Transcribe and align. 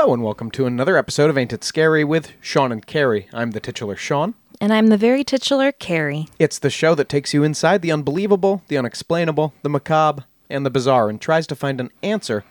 Hello 0.00 0.14
and 0.14 0.22
welcome 0.22 0.50
to 0.52 0.64
another 0.64 0.96
episode 0.96 1.28
of 1.28 1.36
Ain't 1.36 1.52
It 1.52 1.62
Scary 1.62 2.04
with 2.04 2.32
Sean 2.40 2.72
and 2.72 2.86
Carrie. 2.86 3.28
I'm 3.34 3.50
the 3.50 3.60
titular 3.60 3.96
Sean. 3.96 4.32
And 4.58 4.72
I'm 4.72 4.86
the 4.86 4.96
very 4.96 5.22
titular 5.22 5.72
Carrie. 5.72 6.26
It's 6.38 6.58
the 6.58 6.70
show 6.70 6.94
that 6.94 7.10
takes 7.10 7.34
you 7.34 7.42
inside 7.42 7.82
the 7.82 7.92
unbelievable, 7.92 8.62
the 8.68 8.78
unexplainable, 8.78 9.52
the 9.60 9.68
macabre, 9.68 10.24
and 10.48 10.64
the 10.64 10.70
bizarre 10.70 11.10
and 11.10 11.20
tries 11.20 11.46
to 11.48 11.54
find 11.54 11.82
an 11.82 11.90
answer. 12.02 12.46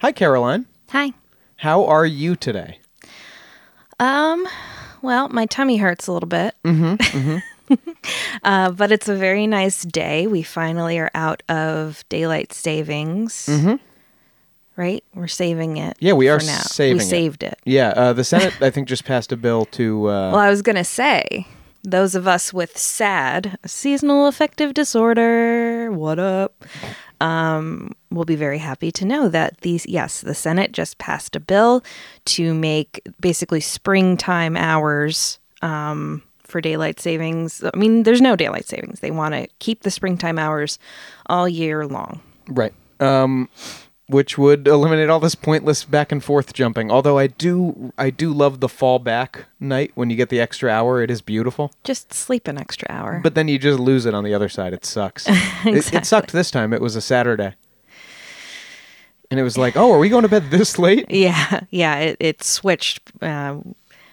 Hi, 0.00 0.10
Caroline. 0.10 0.66
Hi. 0.88 1.12
How 1.58 1.84
are 1.84 2.04
you 2.04 2.34
today? 2.34 2.80
Um, 4.00 4.48
well, 5.00 5.28
my 5.28 5.46
tummy 5.46 5.76
hurts 5.76 6.08
a 6.08 6.12
little 6.12 6.28
bit. 6.28 6.56
Mm-hmm. 6.64 7.76
uh, 8.42 8.72
but 8.72 8.90
it's 8.90 9.08
a 9.08 9.14
very 9.14 9.46
nice 9.46 9.84
day. 9.84 10.26
We 10.26 10.42
finally 10.42 10.98
are 10.98 11.12
out 11.14 11.44
of 11.48 12.02
daylight 12.08 12.52
savings. 12.52 13.46
Mm-hmm. 13.46 13.76
Right? 14.78 15.02
We're 15.12 15.26
saving 15.26 15.76
it. 15.76 15.96
Yeah, 15.98 16.12
we 16.12 16.28
are 16.28 16.38
now. 16.38 16.60
saving 16.60 16.98
We 16.98 17.02
it. 17.02 17.06
saved 17.08 17.42
it. 17.42 17.58
Yeah, 17.64 17.88
uh, 17.96 18.12
the 18.12 18.22
Senate, 18.32 18.54
I 18.62 18.70
think, 18.70 18.86
just 18.88 19.04
passed 19.04 19.32
a 19.32 19.36
bill 19.36 19.64
to. 19.72 20.08
Uh, 20.08 20.30
Well, 20.30 20.36
I 20.40 20.48
was 20.50 20.62
going 20.62 20.76
to 20.76 20.84
say, 20.84 21.46
those 21.82 22.14
of 22.14 22.28
us 22.28 22.52
with 22.54 22.78
SAD, 22.78 23.58
seasonal 23.66 24.28
affective 24.28 24.74
disorder, 24.74 25.90
what 25.90 26.20
up? 26.20 26.64
Um, 27.20 27.90
will 28.12 28.24
be 28.24 28.36
very 28.36 28.58
happy 28.58 28.92
to 28.92 29.04
know 29.04 29.28
that 29.28 29.62
these, 29.62 29.84
yes, 29.86 30.20
the 30.20 30.34
Senate 30.34 30.70
just 30.70 30.98
passed 30.98 31.34
a 31.34 31.40
bill 31.40 31.82
to 32.26 32.54
make 32.54 33.00
basically 33.20 33.60
springtime 33.60 34.56
hours 34.56 35.40
um, 35.60 36.22
for 36.44 36.60
daylight 36.60 37.00
savings. 37.00 37.64
I 37.64 37.76
mean, 37.76 38.04
there's 38.04 38.20
no 38.20 38.36
daylight 38.36 38.66
savings. 38.68 39.00
They 39.00 39.10
want 39.10 39.34
to 39.34 39.48
keep 39.58 39.82
the 39.82 39.90
springtime 39.90 40.38
hours 40.38 40.78
all 41.26 41.48
year 41.48 41.84
long. 41.84 42.20
Right. 42.46 42.72
Um, 43.00 43.48
which 44.08 44.38
would 44.38 44.66
eliminate 44.66 45.10
all 45.10 45.20
this 45.20 45.34
pointless 45.34 45.84
back 45.84 46.10
and 46.10 46.24
forth 46.24 46.54
jumping. 46.54 46.90
Although 46.90 47.18
I 47.18 47.26
do, 47.26 47.92
I 47.98 48.08
do 48.10 48.32
love 48.32 48.60
the 48.60 48.66
fallback 48.66 49.44
night 49.60 49.92
when 49.94 50.08
you 50.08 50.16
get 50.16 50.30
the 50.30 50.40
extra 50.40 50.70
hour. 50.70 51.02
It 51.02 51.10
is 51.10 51.20
beautiful. 51.20 51.72
Just 51.84 52.14
sleep 52.14 52.48
an 52.48 52.56
extra 52.56 52.90
hour. 52.90 53.20
But 53.22 53.34
then 53.34 53.48
you 53.48 53.58
just 53.58 53.78
lose 53.78 54.06
it 54.06 54.14
on 54.14 54.24
the 54.24 54.32
other 54.32 54.48
side. 54.48 54.72
It 54.72 54.86
sucks. 54.86 55.26
it, 55.28 55.92
it 55.92 56.06
sucked 56.06 56.32
this 56.32 56.50
time. 56.50 56.72
It 56.72 56.80
was 56.80 56.96
a 56.96 57.02
Saturday. 57.02 57.54
And 59.30 59.38
it 59.38 59.42
was 59.42 59.58
like, 59.58 59.76
oh, 59.76 59.92
are 59.92 59.98
we 59.98 60.08
going 60.08 60.22
to 60.22 60.28
bed 60.28 60.50
this 60.50 60.78
late? 60.78 61.06
Yeah, 61.10 61.60
yeah, 61.70 61.96
it, 61.98 62.16
it 62.18 62.42
switched 62.42 63.00
uh, 63.20 63.58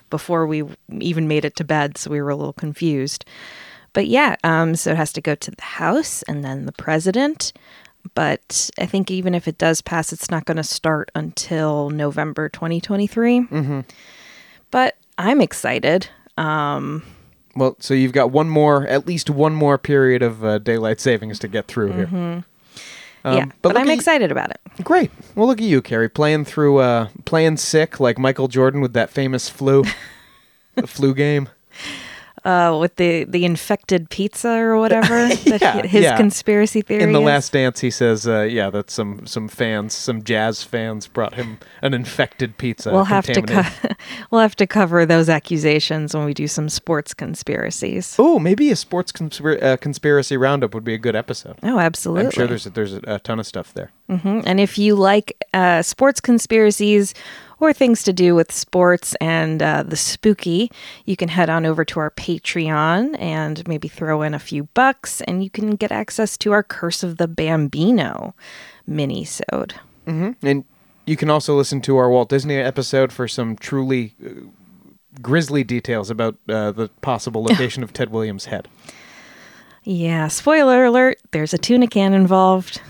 before 0.10 0.46
we 0.46 0.64
even 1.00 1.28
made 1.28 1.46
it 1.46 1.56
to 1.56 1.64
bed, 1.64 1.98
so 1.98 2.12
we 2.12 2.22
were 2.22 2.30
a 2.30 2.36
little 2.36 2.54
confused. 2.54 3.24
But 3.94 4.08
yeah, 4.08 4.36
um, 4.44 4.76
so 4.76 4.92
it 4.92 4.98
has 4.98 5.14
to 5.14 5.22
go 5.22 5.36
to 5.36 5.52
the 5.52 5.62
House 5.62 6.22
and 6.24 6.44
then 6.44 6.66
the 6.66 6.74
President. 6.74 7.54
But 8.14 8.70
I 8.80 8.86
think 8.86 9.10
even 9.10 9.34
if 9.34 9.48
it 9.48 9.58
does 9.58 9.82
pass, 9.82 10.14
it's 10.14 10.30
not 10.30 10.46
going 10.46 10.58
to 10.58 10.64
start 10.64 11.12
until 11.16 11.90
November 11.90 12.50
2023. 12.50 13.40
Mm-hmm. 13.40 13.80
But 14.72 14.98
I'm 15.18 15.42
excited. 15.42 16.10
Well, 17.56 17.78
so 17.80 17.94
you've 17.94 18.12
got 18.12 18.32
one 18.32 18.50
more, 18.50 18.86
at 18.88 19.08
least 19.08 19.30
one 19.30 19.56
more 19.56 19.78
period 19.78 20.22
of 20.22 20.44
uh, 20.44 20.58
daylight 20.60 21.00
savings 21.00 21.40
to 21.40 21.48
get 21.48 21.68
through 21.68 21.94
here. 21.94 22.44
Um, 23.26 23.38
yeah, 23.38 23.46
but 23.64 23.74
but, 23.74 23.78
I'm 23.78 23.90
excited 23.90 24.32
about 24.32 24.52
it. 24.52 24.62
Great. 24.84 25.10
Well, 25.34 25.48
look 25.48 25.60
at 25.60 25.66
you, 25.66 25.82
Carrie, 25.82 26.10
playing 26.10 26.46
through, 26.46 26.78
uh, 26.78 27.08
playing 27.26 27.58
sick 27.58 28.00
like 28.00 28.20
Michael 28.20 28.48
Jordan 28.48 28.82
with 28.82 28.94
that 28.94 29.10
famous 29.10 29.50
flu, 29.50 29.84
the 30.76 30.86
flu 30.86 31.16
game. 31.16 31.50
Uh, 32.46 32.78
with 32.80 32.96
the, 32.98 33.24
the 33.24 33.44
infected 33.44 34.08
pizza 34.12 34.50
or 34.50 34.78
whatever, 34.78 35.28
that 35.50 35.58
Yeah, 35.62 35.82
his 35.82 36.04
yeah. 36.04 36.16
conspiracy 36.16 36.82
theory. 36.84 37.02
In 37.02 37.12
the 37.12 37.20
is. 37.20 37.26
Last 37.26 37.52
Dance, 37.54 37.80
he 37.80 37.90
says, 37.90 38.28
uh, 38.28 38.42
"Yeah, 38.42 38.70
that 38.70 38.92
some 38.92 39.26
some 39.26 39.48
fans, 39.48 39.96
some 39.96 40.22
jazz 40.24 40.62
fans, 40.64 41.08
brought 41.08 41.34
him 41.34 41.58
an 41.82 41.96
infected 41.96 42.60
pizza." 42.60 42.92
We'll 42.92 43.06
have 43.06 43.26
to 43.26 43.42
co- 43.42 43.64
we'll 44.30 44.42
have 44.42 44.56
to 44.58 44.68
cover 44.68 45.08
those 45.08 45.28
accusations 45.28 46.14
when 46.14 46.24
we 46.24 46.36
do 46.36 46.48
some 46.48 46.70
sports 46.70 47.16
conspiracies. 47.16 48.16
Oh, 48.20 48.38
maybe 48.38 48.70
a 48.70 48.76
sports 48.76 49.12
uh, 49.42 49.78
conspiracy 49.82 50.38
roundup 50.38 50.76
would 50.76 50.84
be 50.84 50.94
a 50.94 51.00
good 51.00 51.16
episode. 51.16 51.58
Oh, 51.64 51.80
absolutely. 51.80 52.26
I'm 52.26 52.32
sure 52.32 52.46
there's 52.48 52.68
a, 52.68 52.70
there's 52.70 52.94
a, 52.94 53.02
a 53.08 53.20
ton 53.20 53.40
of 53.40 53.48
stuff 53.48 53.74
there. 53.74 53.92
Mhm. 54.08 54.44
And 54.46 54.60
if 54.60 54.78
you 54.78 54.94
like 54.96 55.36
uh, 55.52 55.82
sports 55.82 56.22
conspiracies 56.22 57.16
or 57.60 57.74
things 57.74 58.04
to 58.04 58.14
do 58.14 58.36
with 58.36 58.52
sports 58.52 59.16
and 59.22 59.62
uh, 59.62 59.84
the 59.84 59.96
spooky, 59.96 60.72
you 61.06 61.16
can 61.16 61.30
head 61.30 61.50
on 61.50 61.66
over 61.66 61.86
to 61.86 62.00
our 62.00 62.12
Patreon 62.12 63.16
and 63.20 63.68
maybe 63.68 63.88
throw 63.88 64.22
in 64.22 64.34
a 64.34 64.40
few 64.40 64.64
bucks, 64.74 65.22
and 65.22 65.44
you 65.44 65.50
can 65.50 65.72
get 65.72 65.92
access 65.92 66.38
to 66.38 66.52
our 66.52 66.64
Curse 66.64 67.04
of 67.04 67.18
the 67.18 67.28
Bambino 67.28 68.34
mini-sode. 68.88 69.76
And 70.08 70.66
you 71.06 71.16
can 71.16 71.30
also 71.30 71.56
listen 71.56 71.82
to 71.82 71.98
our 71.98 72.10
Walt 72.10 72.30
Disney 72.30 72.56
episode 72.56 73.12
for 73.12 73.28
some 73.28 73.56
truly 73.56 74.14
uh, 74.24 74.48
grisly 75.22 75.64
details 75.64 76.10
about 76.10 76.36
uh, 76.50 76.72
the 76.72 76.90
possible 77.02 77.44
location 77.50 77.84
of 77.84 77.94
Ted 77.94 78.10
Williams' 78.10 78.46
head. 78.46 78.68
Yeah, 79.84 80.30
spoiler 80.30 80.86
alert, 80.86 81.20
there's 81.32 81.54
a 81.54 81.60
tuna 81.60 81.88
can 81.88 82.14
involved. 82.14 82.82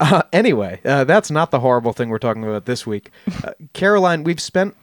Uh, 0.00 0.22
anyway, 0.32 0.80
uh, 0.84 1.04
that's 1.04 1.30
not 1.30 1.50
the 1.50 1.60
horrible 1.60 1.92
thing 1.92 2.08
we're 2.08 2.18
talking 2.18 2.44
about 2.44 2.66
this 2.66 2.86
week. 2.86 3.10
Uh, 3.44 3.52
Caroline, 3.72 4.24
we've 4.24 4.40
spent 4.40 4.76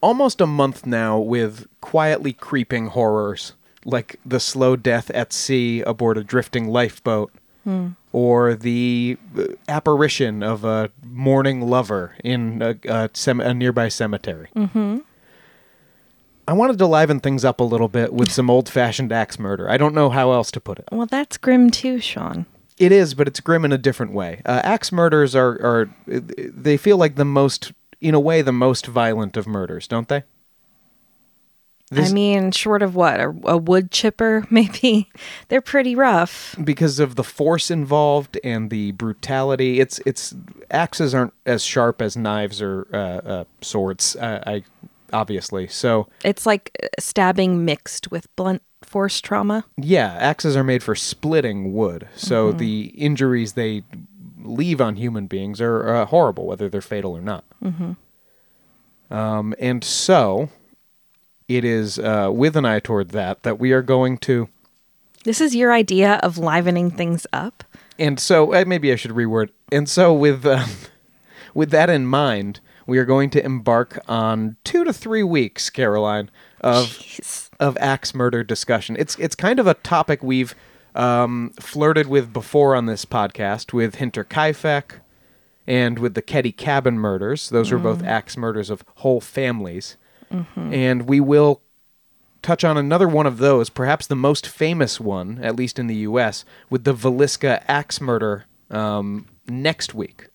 almost 0.00 0.40
a 0.40 0.46
month 0.46 0.86
now 0.86 1.18
with 1.18 1.66
quietly 1.80 2.32
creeping 2.32 2.88
horrors 2.88 3.52
like 3.84 4.18
the 4.24 4.40
slow 4.40 4.76
death 4.76 5.10
at 5.10 5.32
sea 5.32 5.82
aboard 5.82 6.18
a 6.18 6.24
drifting 6.24 6.68
lifeboat 6.68 7.32
or 8.12 8.54
the 8.54 9.18
uh, 9.36 9.44
apparition 9.68 10.42
of 10.42 10.64
a 10.64 10.90
mourning 11.04 11.60
lover 11.68 12.14
in 12.24 12.62
a, 12.62 12.76
a, 12.88 13.10
cem- 13.12 13.40
a 13.42 13.52
nearby 13.52 13.88
cemetery. 13.88 14.48
Mm-hmm. 14.56 14.98
I 16.46 16.52
wanted 16.54 16.78
to 16.78 16.86
liven 16.86 17.20
things 17.20 17.44
up 17.44 17.60
a 17.60 17.64
little 17.64 17.88
bit 17.88 18.14
with 18.14 18.32
some 18.32 18.48
old 18.48 18.70
fashioned 18.70 19.12
axe 19.12 19.38
murder. 19.38 19.68
I 19.68 19.76
don't 19.76 19.94
know 19.94 20.08
how 20.08 20.32
else 20.32 20.50
to 20.52 20.60
put 20.60 20.78
it. 20.78 20.86
Well, 20.90 21.06
that's 21.06 21.36
grim 21.36 21.70
too, 21.70 22.00
Sean. 22.00 22.46
It 22.78 22.92
is, 22.92 23.14
but 23.14 23.26
it's 23.26 23.40
grim 23.40 23.64
in 23.64 23.72
a 23.72 23.78
different 23.78 24.12
way. 24.12 24.40
Uh, 24.46 24.60
axe 24.64 24.92
murders 24.92 25.34
are, 25.34 25.50
are 25.62 25.90
they 26.06 26.76
feel 26.76 26.96
like 26.96 27.16
the 27.16 27.24
most, 27.24 27.72
in 28.00 28.14
a 28.14 28.20
way, 28.20 28.40
the 28.42 28.52
most 28.52 28.86
violent 28.86 29.36
of 29.36 29.46
murders, 29.46 29.86
don't 29.88 30.08
they? 30.08 30.22
This- 31.90 32.10
I 32.10 32.12
mean, 32.12 32.50
short 32.52 32.82
of 32.82 32.94
what? 32.94 33.18
A, 33.18 33.34
a 33.44 33.56
wood 33.56 33.90
chipper, 33.90 34.46
maybe? 34.50 35.08
They're 35.48 35.62
pretty 35.62 35.96
rough. 35.96 36.54
because 36.62 37.00
of 37.00 37.14
the 37.16 37.24
force 37.24 37.70
involved 37.70 38.38
and 38.44 38.68
the 38.70 38.92
brutality. 38.92 39.80
It's 39.80 39.98
it's 40.04 40.34
axes 40.70 41.14
aren't 41.14 41.32
as 41.46 41.64
sharp 41.64 42.02
as 42.02 42.14
knives 42.16 42.60
or 42.60 42.86
uh, 42.92 42.96
uh, 43.28 43.44
swords. 43.62 44.16
Uh, 44.16 44.42
I 44.46 44.64
obviously 45.14 45.66
so 45.66 46.06
It's 46.22 46.44
like 46.44 46.76
uh, 46.82 46.88
stabbing 47.00 47.64
mixed 47.64 48.10
with 48.10 48.26
blunt 48.36 48.60
force 48.88 49.20
trauma. 49.20 49.64
yeah, 49.76 50.14
axes 50.18 50.56
are 50.56 50.64
made 50.64 50.82
for 50.82 50.94
splitting 50.94 51.72
wood. 51.72 52.08
So 52.16 52.52
the 52.52 52.86
injuries 52.96 53.52
they 53.52 53.82
leave 54.42 54.80
on 54.80 54.96
human 54.96 55.26
beings 55.26 55.60
are 55.60 55.94
uh, 55.94 56.06
horrible, 56.06 56.46
whether 56.46 56.68
they're 56.68 56.80
fatal 56.80 57.16
or 57.16 57.20
not. 57.20 57.44
Um, 59.10 59.54
and 59.58 59.82
so 59.84 60.50
it 61.48 61.64
is 61.64 61.98
uh, 61.98 62.30
with 62.32 62.56
an 62.56 62.64
eye 62.64 62.80
toward 62.80 63.10
that 63.10 63.42
that 63.42 63.58
we 63.58 63.72
are 63.72 63.82
going 63.82 64.18
to. 64.18 64.48
This 65.24 65.40
is 65.40 65.54
your 65.54 65.72
idea 65.72 66.14
of 66.22 66.38
livening 66.38 66.90
things 66.90 67.26
up. 67.32 67.64
And 67.98 68.20
so 68.20 68.54
uh, 68.54 68.64
maybe 68.66 68.92
I 68.92 68.96
should 68.96 69.10
reword. 69.12 69.50
And 69.72 69.88
so 69.88 70.12
with 70.12 70.44
um, 70.46 70.68
with 71.54 71.70
that 71.70 71.90
in 71.90 72.06
mind, 72.06 72.60
we 72.86 72.98
are 72.98 73.04
going 73.04 73.30
to 73.30 73.44
embark 73.44 73.98
on 74.08 74.56
two 74.64 74.84
to 74.84 74.92
three 74.92 75.22
weeks, 75.22 75.70
Caroline, 75.70 76.30
of 76.60 76.86
Jeez. 76.86 77.47
Of 77.60 77.76
axe 77.80 78.14
murder 78.14 78.44
discussion. 78.44 78.96
It's 78.98 79.16
it's 79.18 79.34
kind 79.34 79.58
of 79.58 79.66
a 79.66 79.74
topic 79.74 80.22
we've 80.22 80.54
um, 80.94 81.52
flirted 81.58 82.06
with 82.06 82.32
before 82.32 82.74
on 82.74 82.86
this 82.86 83.04
podcast 83.04 83.72
with 83.72 83.96
Hinterkaifeck 83.96 85.00
and 85.66 85.98
with 85.98 86.14
the 86.14 86.22
Keddie 86.22 86.56
Cabin 86.56 86.98
murders. 86.98 87.50
Those 87.50 87.70
were 87.70 87.78
both 87.78 88.02
axe 88.04 88.36
murders 88.36 88.70
of 88.70 88.84
whole 88.96 89.20
families. 89.20 89.96
And 90.72 91.02
we 91.08 91.20
will 91.20 91.62
touch 92.42 92.62
on 92.64 92.76
another 92.76 93.08
one 93.08 93.26
of 93.26 93.38
those, 93.38 93.68
perhaps 93.70 94.06
the 94.06 94.14
most 94.16 94.46
famous 94.46 95.00
one, 95.00 95.38
at 95.42 95.56
least 95.56 95.78
in 95.78 95.86
the 95.88 95.96
U.S., 95.96 96.44
with 96.70 96.84
the 96.84 96.94
Villisca 96.94 97.62
axe 97.66 98.00
murder 98.00 98.44
um, 98.70 99.26
next 99.46 99.94
week. 99.94 100.28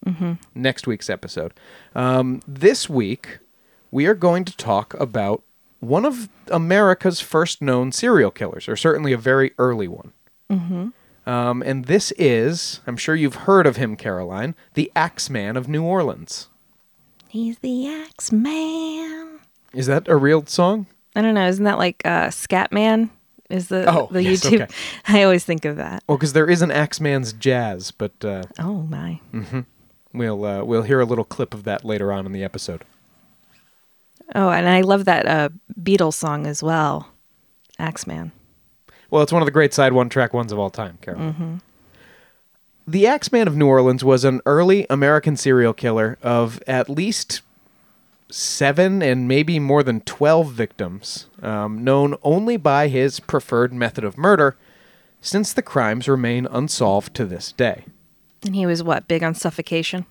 Next 0.56 0.88
week's 0.88 1.10
episode. 1.10 1.54
Um, 1.96 2.42
this 2.48 2.90
week, 2.90 3.40
we 3.92 4.06
are 4.08 4.16
going 4.16 4.46
to 4.46 4.56
talk 4.58 4.94
about 4.96 5.44
one 5.83 6.06
of 6.06 6.30
America's 6.50 7.19
first 7.19 7.62
known 7.62 7.91
serial 7.91 8.31
killers, 8.31 8.68
or 8.68 8.75
certainly 8.75 9.13
a 9.13 9.18
very 9.18 9.51
early 9.57 9.88
one. 9.88 10.13
Um, 11.25 11.62
and 11.63 11.85
this 11.85 12.12
is, 12.18 12.81
I'm 12.85 12.97
sure 12.97 13.15
you've 13.15 13.35
heard 13.35 13.65
of 13.65 13.77
him, 13.77 13.95
Caroline, 13.95 14.56
the 14.74 14.91
Axeman 14.95 15.56
of 15.57 15.68
New 15.69 15.83
Orleans. 15.83 16.47
He's 17.30 17.57
the 17.59 17.88
axe 17.88 18.31
man. 18.31 19.39
Is 19.74 19.88
that 19.88 20.07
a 20.07 20.15
real 20.18 20.45
song? 20.45 20.85
I 21.15 21.21
don't 21.21 21.33
know. 21.33 21.47
Isn't 21.47 21.63
that 21.63 21.77
like 21.77 22.01
uh, 22.06 22.27
Scatman? 22.27 23.09
Is 23.50 23.69
the 23.69 23.85
Oh, 23.89 24.07
the 24.12 24.21
yes, 24.24 24.44
YouTube? 24.45 24.62
okay. 24.63 24.74
I 25.07 25.24
always 25.24 25.44
think 25.45 25.63
of 25.65 25.77
that. 25.77 26.03
Well, 26.07 26.18
because 26.18 26.33
there 26.33 26.50
is 26.50 26.62
an 26.62 26.71
Axeman's 26.71 27.33
Jazz, 27.33 27.91
but 27.91 28.12
uh, 28.24 28.44
Oh 28.59 28.81
my! 28.83 29.19
we'll 30.13 30.44
uh, 30.45 30.63
we'll 30.63 30.81
hear 30.83 31.00
a 31.00 31.06
little 31.06 31.24
clip 31.24 31.53
of 31.53 31.63
that 31.63 31.83
later 31.85 32.12
on 32.12 32.25
in 32.25 32.31
the 32.31 32.44
episode. 32.44 32.83
Oh, 34.35 34.50
and 34.50 34.68
I 34.68 34.81
love 34.81 35.06
that 35.06 35.27
uh, 35.27 35.50
Beatles 35.81 36.15
song 36.15 36.47
as 36.47 36.63
well, 36.63 37.09
Axeman. 37.77 38.31
Well, 39.09 39.21
it's 39.21 39.31
one 39.31 39.41
of 39.41 39.45
the 39.45 39.51
great 39.51 39.74
side 39.74 39.94
one 39.94 40.09
track 40.09 40.33
ones 40.33 40.51
of 40.51 40.57
all 40.57 40.71
time, 40.71 40.97
Carol. 41.01 41.59
The 42.88 43.07
Axeman 43.07 43.47
of 43.47 43.56
New 43.56 43.68
Orleans 43.68 44.03
was 44.03 44.25
an 44.25 44.41
early 44.45 44.85
American 44.89 45.38
serial 45.38 45.74
killer 45.74 46.18
of 46.21 46.62
at 46.68 46.89
least 46.89 47.41
seven 48.30 49.01
and 49.01 49.27
maybe 49.27 49.59
more 49.59 49.83
than 49.83 50.01
12 50.01 50.51
victims, 50.51 51.27
um, 51.41 51.83
known 51.83 52.15
only 52.24 52.57
by 52.57 52.88
his 52.88 53.19
preferred 53.19 53.71
method 53.71 54.03
of 54.03 54.18
murder, 54.18 54.57
since 55.21 55.53
the 55.53 55.62
crimes 55.62 56.09
remain 56.09 56.47
unsolved 56.47 57.13
to 57.13 57.25
this 57.25 57.51
day. 57.51 57.85
And 58.44 58.56
he 58.56 58.65
was 58.65 58.83
what, 58.83 59.07
big 59.07 59.24
on 59.24 59.35
suffocation? 59.35 60.06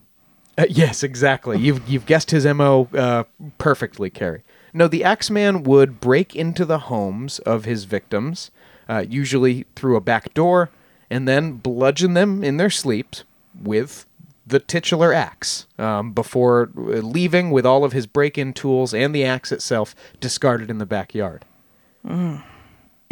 Uh, 0.59 0.67
yes, 0.69 1.03
exactly. 1.03 1.59
You've 1.59 1.89
you've 1.89 2.07
guessed 2.07 2.31
his 2.31 2.45
mo 2.47 2.89
uh, 2.95 3.25
perfectly, 3.59 4.11
Carrie. 4.11 4.43
No, 4.75 4.89
the 4.89 5.05
Axeman 5.05 5.65
would 5.65 6.01
break 6.01 6.35
into 6.35 6.65
the 6.65 6.79
homes 6.79 7.39
of 7.41 7.65
his 7.65 7.85
victims, 7.85 8.51
uh, 8.89 9.05
usually 9.09 9.67
through 9.77 9.97
a 9.97 10.01
back 10.01 10.33
door, 10.35 10.71
and 11.11 11.29
then 11.29 11.53
bludgeon 11.55 12.15
them 12.15 12.43
in 12.43 12.57
their 12.57 12.71
sleep 12.71 13.17
with 13.61 14.07
the 14.47 14.59
titular 14.59 15.13
axe 15.13 15.67
um, 15.79 16.13
before 16.13 16.71
uh, 16.77 16.81
leaving 16.81 17.51
with 17.51 17.65
all 17.65 17.85
of 17.85 17.93
his 17.93 18.07
break-in 18.07 18.53
tools 18.53 18.93
and 18.93 19.15
the 19.15 19.25
axe 19.25 19.53
itself 19.53 19.95
discarded 20.21 20.69
in 20.71 20.79
the 20.79 20.87
backyard. 20.87 21.45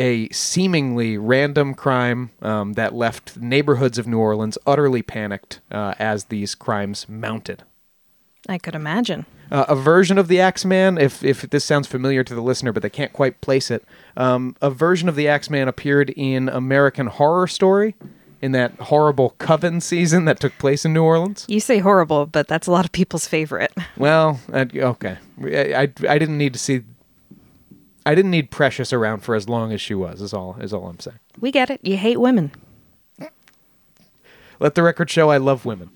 A 0.00 0.30
seemingly 0.30 1.18
random 1.18 1.74
crime 1.74 2.30
um, 2.40 2.72
that 2.72 2.94
left 2.94 3.36
neighborhoods 3.36 3.98
of 3.98 4.06
New 4.06 4.18
Orleans 4.18 4.56
utterly 4.66 5.02
panicked 5.02 5.60
uh, 5.70 5.92
as 5.98 6.24
these 6.24 6.54
crimes 6.54 7.06
mounted. 7.06 7.64
I 8.48 8.56
could 8.56 8.74
imagine. 8.74 9.26
Uh, 9.50 9.66
a 9.68 9.76
version 9.76 10.16
of 10.16 10.28
the 10.28 10.40
Axeman, 10.40 10.96
if 10.96 11.22
if 11.22 11.42
this 11.42 11.66
sounds 11.66 11.86
familiar 11.86 12.24
to 12.24 12.34
the 12.34 12.40
listener, 12.40 12.72
but 12.72 12.82
they 12.82 12.88
can't 12.88 13.12
quite 13.12 13.42
place 13.42 13.70
it, 13.70 13.84
um, 14.16 14.56
a 14.62 14.70
version 14.70 15.06
of 15.06 15.16
the 15.16 15.28
Axeman 15.28 15.68
appeared 15.68 16.08
in 16.16 16.48
American 16.48 17.08
Horror 17.08 17.46
Story, 17.46 17.94
in 18.40 18.52
that 18.52 18.72
horrible 18.80 19.34
Coven 19.38 19.80
season 19.80 20.24
that 20.24 20.40
took 20.40 20.56
place 20.58 20.84
in 20.84 20.94
New 20.94 21.02
Orleans. 21.02 21.44
You 21.48 21.60
say 21.60 21.78
horrible, 21.78 22.26
but 22.26 22.48
that's 22.48 22.66
a 22.66 22.72
lot 22.72 22.84
of 22.84 22.92
people's 22.92 23.26
favorite. 23.26 23.72
Well, 23.98 24.40
I, 24.52 24.66
okay, 24.74 25.18
I, 25.44 25.82
I 25.82 25.82
I 25.82 26.18
didn't 26.18 26.38
need 26.38 26.54
to 26.54 26.58
see. 26.58 26.82
I 28.10 28.14
didn't 28.16 28.32
need 28.32 28.50
Precious 28.50 28.92
around 28.92 29.20
for 29.20 29.36
as 29.36 29.48
long 29.48 29.72
as 29.72 29.80
she 29.80 29.94
was. 29.94 30.20
Is 30.20 30.34
all 30.34 30.56
is 30.60 30.72
all 30.72 30.88
I'm 30.88 30.98
saying. 30.98 31.20
We 31.38 31.52
get 31.52 31.70
it. 31.70 31.78
You 31.84 31.96
hate 31.96 32.20
women. 32.20 32.50
Let 34.58 34.74
the 34.74 34.82
record 34.82 35.08
show 35.08 35.30
I 35.30 35.36
love 35.36 35.64
women. 35.64 35.92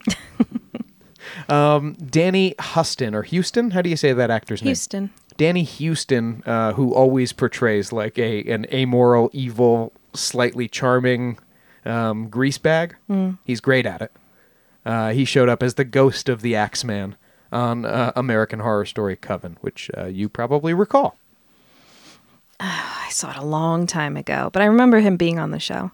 um, 1.49 1.95
Danny 1.95 2.55
Huston 2.61 3.17
or 3.17 3.23
Houston? 3.23 3.73
How 3.73 3.83
do 3.83 3.91
you 3.91 3.97
say 3.97 4.13
that 4.13 4.31
actor's 4.31 4.63
name? 4.63 4.69
Houston. 4.69 5.11
Danny 5.37 5.65
Houston, 5.65 6.45
uh, 6.47 6.73
who 6.75 6.95
always 6.95 7.33
portrays 7.33 7.93
like 7.93 8.17
a 8.17 8.45
an 8.45 8.67
amoral, 8.73 9.29
evil, 9.33 9.93
slightly 10.13 10.69
charming 10.69 11.37
um, 11.85 12.31
greasebag. 12.31 12.93
He's 13.45 13.61
great 13.61 13.87
at 13.87 14.03
it. 14.03 14.13
Uh, 14.87 15.11
he 15.11 15.25
showed 15.25 15.49
up 15.49 15.65
as 15.65 15.75
the 15.75 15.85
ghost 15.85 16.29
of 16.29 16.43
the 16.43 16.55
Axeman 16.55 17.17
on 17.51 17.85
uh, 17.85 18.13
American 18.15 18.61
Horror 18.61 18.85
Story 18.85 19.17
Coven, 19.17 19.57
which 19.63 19.91
uh, 19.99 20.07
you 20.07 20.29
probably 20.29 20.73
recall. 20.73 21.17
I 23.07 23.09
saw 23.11 23.31
it 23.31 23.37
a 23.37 23.45
long 23.45 23.87
time 23.87 24.17
ago, 24.17 24.51
but 24.53 24.63
I 24.63 24.67
remember 24.67 25.01
him 25.01 25.17
being 25.17 25.39
on 25.39 25.51
the 25.51 25.61
show. 25.61 25.91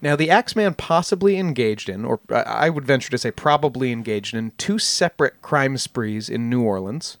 Now, 0.00 0.16
the 0.16 0.30
Axeman 0.30 0.74
possibly 0.74 1.38
engaged 1.38 1.88
in, 1.88 2.04
or 2.04 2.20
I 2.30 2.68
would 2.68 2.84
venture 2.84 3.10
to 3.10 3.18
say 3.18 3.30
probably 3.30 3.90
engaged 3.90 4.34
in, 4.34 4.52
two 4.58 4.78
separate 4.78 5.40
crime 5.40 5.78
sprees 5.78 6.28
in 6.28 6.50
New 6.50 6.62
Orleans, 6.62 7.16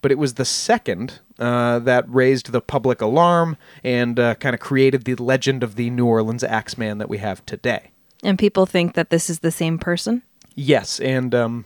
but 0.00 0.10
it 0.10 0.18
was 0.18 0.34
the 0.34 0.44
second 0.44 1.20
uh, 1.38 1.78
that 1.80 2.04
raised 2.08 2.50
the 2.50 2.62
public 2.62 3.00
alarm 3.00 3.56
and 3.82 4.18
uh, 4.18 4.34
kind 4.36 4.54
of 4.54 4.60
created 4.60 5.04
the 5.04 5.16
legend 5.16 5.62
of 5.62 5.76
the 5.76 5.90
New 5.90 6.06
Orleans 6.06 6.42
Axeman 6.42 6.98
that 6.98 7.10
we 7.10 7.18
have 7.18 7.44
today. 7.44 7.90
And 8.22 8.38
people 8.38 8.64
think 8.64 8.94
that 8.94 9.10
this 9.10 9.28
is 9.28 9.40
the 9.40 9.50
same 9.50 9.78
person. 9.78 10.22
Yes, 10.54 11.00
and 11.00 11.34
um, 11.34 11.64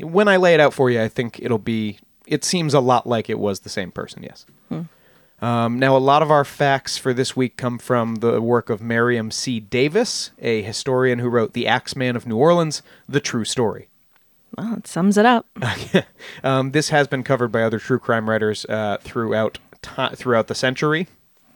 when 0.00 0.26
I 0.26 0.38
lay 0.38 0.54
it 0.54 0.60
out 0.60 0.72
for 0.72 0.90
you, 0.90 1.02
I 1.02 1.08
think 1.08 1.38
it'll 1.40 1.58
be. 1.58 1.98
It 2.26 2.44
seems 2.44 2.72
a 2.72 2.80
lot 2.80 3.06
like 3.06 3.28
it 3.28 3.38
was 3.38 3.60
the 3.60 3.68
same 3.68 3.90
person. 3.90 4.22
Yes. 4.22 4.46
Um, 5.40 5.78
now, 5.78 5.96
a 5.96 5.98
lot 5.98 6.22
of 6.22 6.30
our 6.30 6.44
facts 6.44 6.98
for 6.98 7.14
this 7.14 7.34
week 7.34 7.56
come 7.56 7.78
from 7.78 8.16
the 8.16 8.42
work 8.42 8.68
of 8.68 8.82
Miriam 8.82 9.30
C. 9.30 9.58
Davis, 9.58 10.30
a 10.38 10.60
historian 10.62 11.18
who 11.18 11.28
wrote 11.28 11.54
*The 11.54 11.66
Axeman 11.66 12.14
of 12.14 12.26
New 12.26 12.36
Orleans: 12.36 12.82
The 13.08 13.20
True 13.20 13.44
Story*. 13.44 13.88
Well, 14.56 14.74
it 14.74 14.86
sums 14.86 15.16
it 15.16 15.26
up. 15.26 15.46
Um, 16.42 16.70
this 16.70 16.88
has 16.88 17.06
been 17.06 17.22
covered 17.22 17.52
by 17.52 17.62
other 17.62 17.78
true 17.78 17.98
crime 17.98 18.28
writers 18.28 18.64
uh, 18.66 18.96
throughout 19.02 19.58
throughout 20.14 20.46
the 20.46 20.54
century 20.54 21.06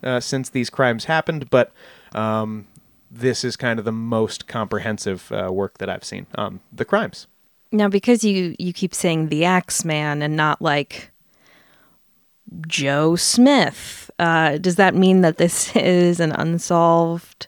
uh, 0.03 0.21
since 0.21 0.51
these 0.51 0.69
crimes 0.71 1.07
happened, 1.07 1.49
but 1.51 1.73
um, 2.15 2.67
this 3.11 3.45
is 3.45 3.57
kind 3.57 3.79
of 3.79 3.85
the 3.85 3.93
most 3.93 4.47
comprehensive 4.47 5.33
uh, 5.33 5.51
work 5.51 5.79
that 5.79 5.89
I've 5.89 6.05
seen 6.05 6.27
on 6.35 6.61
the 6.73 6.85
crimes. 6.85 7.27
Now, 7.73 7.89
because 7.89 8.25
you 8.25 8.55
you 8.59 8.73
keep 8.73 8.95
saying 8.95 9.29
the 9.29 9.45
Axeman 9.45 10.23
and 10.23 10.37
not 10.37 10.61
like 10.61 11.11
Joe 12.67 13.17
Smith, 13.17 14.11
uh, 14.19 14.58
does 14.58 14.76
that 14.76 14.94
mean 14.94 15.23
that 15.23 15.38
this 15.38 15.75
is 15.76 16.20
an 16.20 16.32
unsolved, 16.32 17.46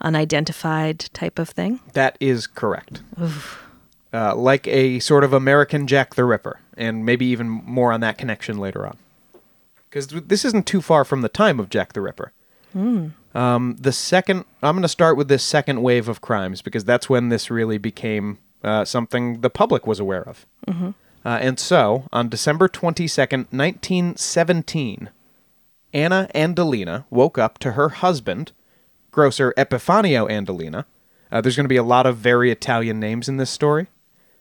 unidentified 0.00 0.98
type 1.12 1.38
of 1.38 1.48
thing? 1.48 1.80
That 1.92 2.16
is 2.20 2.46
correct. 2.46 3.02
Uh, 4.12 4.34
like 4.34 4.66
a 4.66 4.98
sort 4.98 5.22
of 5.22 5.32
American 5.32 5.86
Jack 5.86 6.14
the 6.14 6.24
Ripper, 6.24 6.58
and 6.76 7.06
maybe 7.06 7.26
even 7.26 7.48
more 7.48 7.92
on 7.92 8.00
that 8.00 8.18
connection 8.18 8.58
later 8.58 8.86
on. 8.86 8.96
Because 9.88 10.08
this 10.08 10.44
isn't 10.44 10.66
too 10.66 10.80
far 10.80 11.04
from 11.04 11.22
the 11.22 11.28
time 11.28 11.60
of 11.60 11.68
Jack 11.68 11.92
the 11.92 12.00
Ripper. 12.00 12.32
Um, 13.34 13.76
the 13.78 13.92
second, 13.92 14.44
I'm 14.62 14.74
going 14.74 14.82
to 14.82 14.88
start 14.88 15.16
with 15.16 15.28
this 15.28 15.42
second 15.42 15.82
wave 15.82 16.08
of 16.08 16.20
crimes 16.20 16.62
because 16.62 16.84
that's 16.84 17.08
when 17.08 17.28
this 17.28 17.50
really 17.50 17.78
became 17.78 18.38
uh, 18.64 18.84
something 18.84 19.40
the 19.40 19.50
public 19.50 19.86
was 19.86 19.98
aware 20.00 20.22
of. 20.28 20.46
Uh, 21.24 21.38
and 21.40 21.58
so, 21.58 22.04
on 22.12 22.28
December 22.28 22.68
22nd, 22.68 23.46
1917, 23.52 25.10
Anna 25.92 26.28
Andolina 26.34 27.04
woke 27.10 27.36
up 27.38 27.58
to 27.58 27.72
her 27.72 27.88
husband, 27.90 28.52
grocer 29.10 29.52
Epifanio 29.56 30.30
Andolina. 30.30 30.84
Uh, 31.30 31.40
there's 31.40 31.56
going 31.56 31.64
to 31.64 31.68
be 31.68 31.76
a 31.76 31.82
lot 31.82 32.06
of 32.06 32.16
very 32.16 32.50
Italian 32.50 32.98
names 32.98 33.28
in 33.28 33.36
this 33.36 33.50
story 33.50 33.86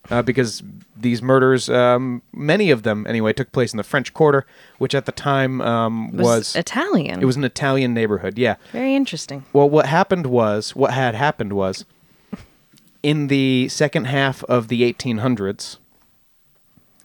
uh, 0.09 0.21
because 0.21 0.63
these 0.95 1.21
murders, 1.21 1.69
um, 1.69 2.21
many 2.33 2.71
of 2.71 2.83
them 2.83 3.05
anyway, 3.07 3.33
took 3.33 3.51
place 3.51 3.73
in 3.73 3.77
the 3.77 3.83
French 3.83 4.13
Quarter, 4.13 4.45
which 4.77 4.95
at 4.95 5.05
the 5.05 5.11
time 5.11 5.61
um, 5.61 6.11
Was, 6.11 6.23
was 6.25 6.55
Italian. 6.55 7.21
it 7.21 7.25
was 7.25 7.35
an 7.35 7.43
Italian 7.43 7.93
neighborhood. 7.93 8.37
Yeah. 8.37 8.55
very 8.71 8.95
interesting. 8.95 9.43
Well, 9.53 9.69
what 9.69 9.85
happened 9.87 10.27
was, 10.27 10.75
what 10.75 10.93
had 10.93 11.13
happened 11.13 11.53
was, 11.53 11.85
in 13.03 13.27
the 13.27 13.67
second 13.69 14.05
half 14.05 14.43
of 14.45 14.67
the 14.67 14.81
1800s, 14.91 15.77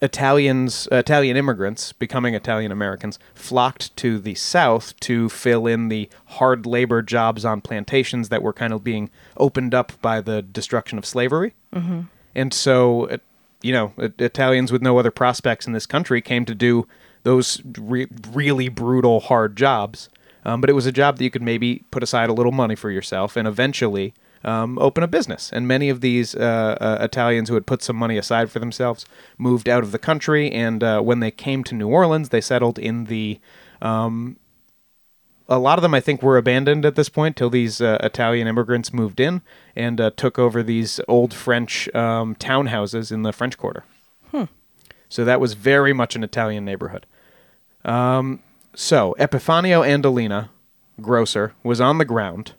Italians, 0.04 0.86
Italian 0.92 1.36
immigrants, 1.36 1.92
becoming 1.92 2.34
Italian 2.34 2.70
Americans, 2.70 3.18
flocked 3.34 3.96
to 3.96 4.18
the 4.18 4.34
South 4.34 4.94
to 5.00 5.28
fill 5.30 5.66
in 5.66 5.88
the 5.88 6.08
hard 6.26 6.66
labor 6.66 7.00
jobs 7.00 7.44
on 7.44 7.60
plantations 7.62 8.28
that 8.28 8.42
were 8.42 8.52
kind 8.52 8.72
of 8.74 8.84
being 8.84 9.08
opened 9.38 9.74
up 9.74 9.92
by 10.02 10.20
the 10.20 10.42
destruction 10.42 10.98
of 10.98 11.06
slavery. 11.06 11.54
Mm-hmm. 11.74 12.02
And 12.34 12.52
so, 12.52 13.06
it- 13.06 13.22
you 13.62 13.72
know, 13.72 13.92
it- 13.96 14.20
Italians 14.20 14.70
with 14.70 14.82
no 14.82 14.98
other 14.98 15.10
prospects 15.10 15.66
in 15.66 15.72
this 15.72 15.86
country 15.86 16.20
came 16.20 16.44
to 16.44 16.54
do 16.54 16.86
those 17.22 17.62
re- 17.78 18.06
really 18.30 18.68
brutal, 18.68 19.20
hard 19.20 19.56
jobs. 19.56 20.10
Um, 20.44 20.60
but 20.60 20.68
it 20.68 20.74
was 20.74 20.84
a 20.84 20.92
job 20.92 21.16
that 21.16 21.24
you 21.24 21.30
could 21.30 21.40
maybe 21.40 21.82
put 21.90 22.02
aside 22.02 22.28
a 22.28 22.34
little 22.34 22.52
money 22.52 22.74
for 22.74 22.90
yourself 22.90 23.34
and 23.36 23.48
eventually 23.48 24.12
um, 24.44 24.78
open 24.78 25.02
a 25.02 25.08
business. 25.08 25.50
And 25.52 25.66
many 25.66 25.88
of 25.88 26.00
these 26.00 26.34
uh, 26.34 26.76
uh, 26.80 26.98
Italians 27.00 27.48
who 27.48 27.54
had 27.54 27.66
put 27.66 27.82
some 27.82 27.96
money 27.96 28.16
aside 28.18 28.50
for 28.50 28.58
themselves 28.58 29.06
moved 29.38 29.68
out 29.68 29.82
of 29.82 29.92
the 29.92 29.98
country. 29.98 30.50
And 30.50 30.82
uh, 30.82 31.00
when 31.00 31.20
they 31.20 31.30
came 31.30 31.64
to 31.64 31.74
New 31.74 31.88
Orleans, 31.88 32.28
they 32.28 32.40
settled 32.40 32.78
in 32.78 33.04
the. 33.04 33.40
Um, 33.82 34.36
a 35.46 35.58
lot 35.58 35.78
of 35.78 35.82
them, 35.82 35.92
I 35.92 36.00
think, 36.00 36.22
were 36.22 36.38
abandoned 36.38 36.86
at 36.86 36.94
this 36.94 37.10
point 37.10 37.36
till 37.36 37.50
these 37.50 37.78
uh, 37.82 37.98
Italian 38.02 38.48
immigrants 38.48 38.94
moved 38.94 39.20
in 39.20 39.42
and 39.76 40.00
uh, 40.00 40.10
took 40.16 40.38
over 40.38 40.62
these 40.62 41.00
old 41.06 41.34
French 41.34 41.94
um, 41.94 42.34
townhouses 42.36 43.12
in 43.12 43.22
the 43.22 43.32
French 43.32 43.58
Quarter. 43.58 43.84
So 45.14 45.24
that 45.24 45.40
was 45.40 45.54
very 45.54 45.92
much 45.92 46.16
an 46.16 46.24
Italian 46.24 46.64
neighborhood. 46.64 47.06
Um, 47.84 48.42
so 48.74 49.14
Epifanio 49.20 49.86
Andolina, 49.86 50.48
grocer, 51.00 51.52
was 51.62 51.80
on 51.80 51.98
the 51.98 52.04
ground 52.04 52.54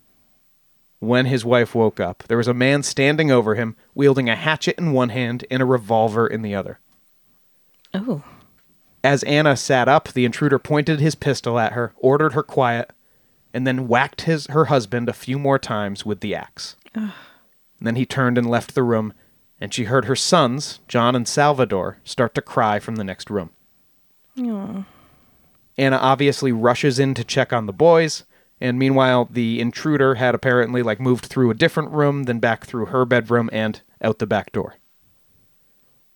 when 1.00 1.26
his 1.26 1.46
wife 1.46 1.76
woke 1.76 2.00
up. 2.00 2.24
There 2.28 2.38
was 2.38 2.48
a 2.48 2.54
man 2.54 2.84
standing 2.84 3.32
over 3.32 3.56
him, 3.56 3.76
wielding 3.94 4.30
a 4.30 4.36
hatchet 4.36 4.78
in 4.78 4.92
one 4.94 5.10
hand 5.10 5.46
and 5.52 5.62
a 5.62 5.66
revolver 5.66 6.28
in 6.28 6.42
the 6.42 6.56
other. 6.56 6.80
Oh, 7.94 8.24
As 9.04 9.24
Anna 9.24 9.56
sat 9.56 9.88
up, 9.88 10.10
the 10.10 10.26
intruder 10.26 10.58
pointed 10.60 11.00
his 11.00 11.16
pistol 11.16 11.60
at 11.60 11.74
her, 11.74 11.94
ordered 11.98 12.34
her 12.34 12.44
quiet, 12.44 12.92
and 13.54 13.66
then 13.66 13.88
whacked 13.88 14.22
his 14.22 14.48
her 14.48 14.66
husband 14.66 15.08
a 15.08 15.14
few 15.14 15.38
more 15.40 15.60
times 15.60 16.06
with 16.06 16.20
the 16.22 16.36
axe. 16.36 16.76
Then 17.80 17.96
he 17.96 18.06
turned 18.06 18.38
and 18.38 18.50
left 18.50 18.74
the 18.74 18.84
room, 18.84 19.14
and 19.62 19.74
she 19.74 19.86
heard 19.86 20.06
her 20.06 20.16
sons, 20.16 20.80
John 20.88 21.16
and 21.16 21.28
Salvador, 21.28 22.00
start 22.04 22.34
to 22.36 22.42
cry 22.42 22.80
from 22.80 22.96
the 22.96 23.04
next 23.04 23.30
room. 23.30 23.52
Anna 25.78 25.98
obviously 25.98 26.52
rushes 26.52 27.00
in 27.00 27.14
to 27.14 27.24
check 27.24 27.54
on 27.54 27.66
the 27.66 27.74
boys, 27.74 28.24
and 28.66 28.80
meanwhile, 28.80 29.28
the 29.32 29.60
intruder 29.60 30.16
had 30.16 30.36
apparently 30.36 30.82
like 30.84 31.00
moved 31.00 31.26
through 31.26 31.50
a 31.52 31.54
different 31.54 31.92
room, 31.92 32.24
then 32.24 32.40
back 32.40 32.66
through 32.66 32.88
her 32.88 33.06
bedroom 33.06 33.50
and 33.54 33.82
out 34.02 34.20
the 34.20 34.28
back 34.28 34.52
door. 34.52 34.76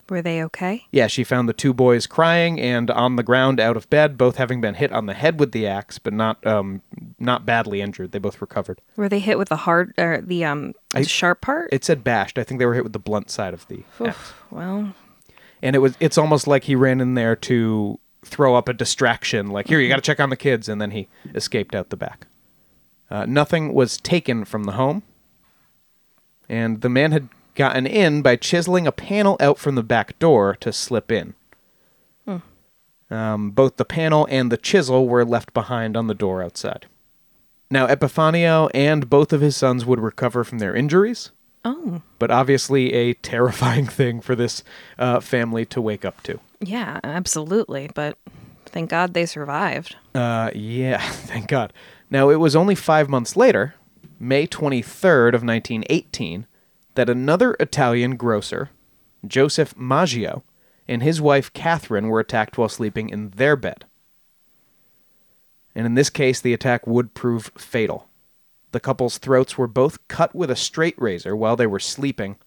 Were 0.10 0.24
they 0.24 0.44
okay? 0.46 0.86
Yeah, 0.92 1.06
she 1.06 1.24
found 1.24 1.48
the 1.48 1.54
two 1.54 1.72
boys 1.72 2.08
crying 2.08 2.60
and 2.60 2.90
on 2.90 3.16
the 3.16 3.22
ground 3.22 3.60
out 3.60 3.78
of 3.78 3.88
bed, 3.92 4.18
both 4.18 4.38
having 4.38 4.60
been 4.60 4.74
hit 4.74 4.92
on 4.92 5.06
the 5.06 5.14
head 5.14 5.40
with 5.40 5.52
the 5.52 5.68
axe, 5.68 6.00
but 6.00 6.14
not 6.14 6.46
um 6.48 6.82
not 7.20 7.46
badly 7.46 7.80
injured. 7.80 8.12
They 8.12 8.18
both 8.20 8.42
recovered. 8.42 8.82
Were 8.96 9.08
they 9.08 9.20
hit 9.20 9.38
with 9.38 9.50
the 9.50 9.56
hard 9.58 9.94
or 10.00 10.20
the 10.22 10.46
um 10.46 10.74
I- 10.96 11.04
sharp 11.04 11.42
part? 11.42 11.70
It 11.72 11.86
said 11.86 12.04
bashed. 12.04 12.40
I 12.40 12.44
think 12.44 12.58
they 12.60 12.66
were 12.66 12.74
hit 12.74 12.84
with 12.84 12.94
the 12.94 13.00
blunt 13.00 13.30
side 13.30 13.54
of 13.54 13.68
the 13.68 13.84
axe. 14.04 14.34
Well, 14.50 14.96
And 15.62 15.76
it 15.76 15.80
was 15.80 15.96
it's 16.00 16.18
almost 16.18 16.48
like 16.48 16.64
he 16.64 16.76
ran 16.76 17.02
in 17.02 17.14
there 17.14 17.36
to 17.36 18.00
throw 18.26 18.56
up 18.56 18.68
a 18.68 18.74
distraction, 18.74 19.48
like 19.48 19.68
here 19.68 19.80
you 19.80 19.88
got 19.90 19.96
to 19.98 20.02
check 20.02 20.20
on 20.20 20.30
the 20.32 20.36
kids, 20.36 20.68
and 20.68 20.82
then 20.82 20.90
he 20.92 21.08
escaped 21.36 21.76
out 21.76 21.90
the 21.92 21.96
back. 21.98 22.26
Uh, 23.10 23.26
nothing 23.26 23.74
was 23.74 23.98
taken 23.98 24.46
from 24.46 24.66
the 24.66 24.74
home, 24.74 25.04
and 26.48 26.82
the 26.82 26.90
man 26.90 27.12
had 27.12 27.30
gotten 27.56 27.86
in 27.88 28.22
by 28.22 28.36
chiseling 28.36 28.86
a 28.88 28.92
panel 28.92 29.36
out 29.40 29.58
from 29.58 29.76
the 29.76 29.84
back 29.84 30.18
door 30.20 30.56
to 30.60 30.72
slip 30.72 31.12
in. 31.12 31.34
Um, 33.12 33.52
both 33.52 33.78
the 33.78 33.86
panel 33.86 34.28
and 34.30 34.52
the 34.52 34.58
chisel 34.58 35.08
were 35.08 35.26
left 35.26 35.54
behind 35.54 35.98
on 35.98 36.08
the 36.08 36.14
door 36.14 36.44
outside. 36.44 36.86
Now, 37.72 37.88
Epifanio 37.88 38.70
and 38.74 39.10
both 39.10 39.34
of 39.34 39.42
his 39.42 39.56
sons 39.56 39.86
would 39.86 40.00
recover 40.00 40.44
from 40.44 40.60
their 40.60 40.76
injuries, 40.76 41.32
oh 41.66 42.02
but 42.18 42.32
obviously 42.32 42.94
a 42.94 43.14
terrifying 43.16 43.88
thing 44.00 44.22
for 44.22 44.36
this 44.36 44.64
uh, 44.98 45.20
family 45.20 45.66
to 45.66 45.82
wake 45.82 46.06
up 46.06 46.22
to. 46.24 46.40
yeah, 46.60 47.00
absolutely. 47.04 47.90
But 47.94 48.18
thank 48.66 48.90
God 48.90 49.14
they 49.14 49.26
survived. 49.26 49.96
Uh, 50.14 50.52
yeah, 50.54 51.00
thank 51.10 51.48
God. 51.48 51.74
Now, 52.10 52.30
it 52.30 52.36
was 52.36 52.56
only 52.56 52.76
five 52.76 53.08
months 53.10 53.36
later, 53.36 53.76
May 54.20 54.48
23rd 54.48 55.30
of 55.30 55.44
1918, 55.44 56.48
that 56.96 57.10
another 57.10 57.56
Italian 57.60 58.16
grocer, 58.16 58.72
Joseph 59.26 59.76
Maggio, 59.78 60.44
and 60.88 61.04
his 61.04 61.22
wife 61.22 61.54
Catherine 61.54 62.08
were 62.08 62.20
attacked 62.20 62.58
while 62.58 62.70
sleeping 62.70 63.10
in 63.10 63.30
their 63.32 63.56
bed. 63.56 63.86
And 65.76 65.86
in 65.86 65.94
this 65.94 66.10
case, 66.10 66.42
the 66.42 66.54
attack 66.54 66.88
would 66.88 67.14
prove 67.14 67.52
fatal. 67.58 68.08
The 68.72 68.80
couple's 68.80 69.20
throats 69.20 69.58
were 69.58 69.68
both 69.68 70.08
cut 70.08 70.34
with 70.34 70.50
a 70.50 70.56
straight 70.56 71.00
razor 71.00 71.36
while 71.36 71.56
they 71.56 71.68
were 71.68 71.80
sleeping, 71.80 72.38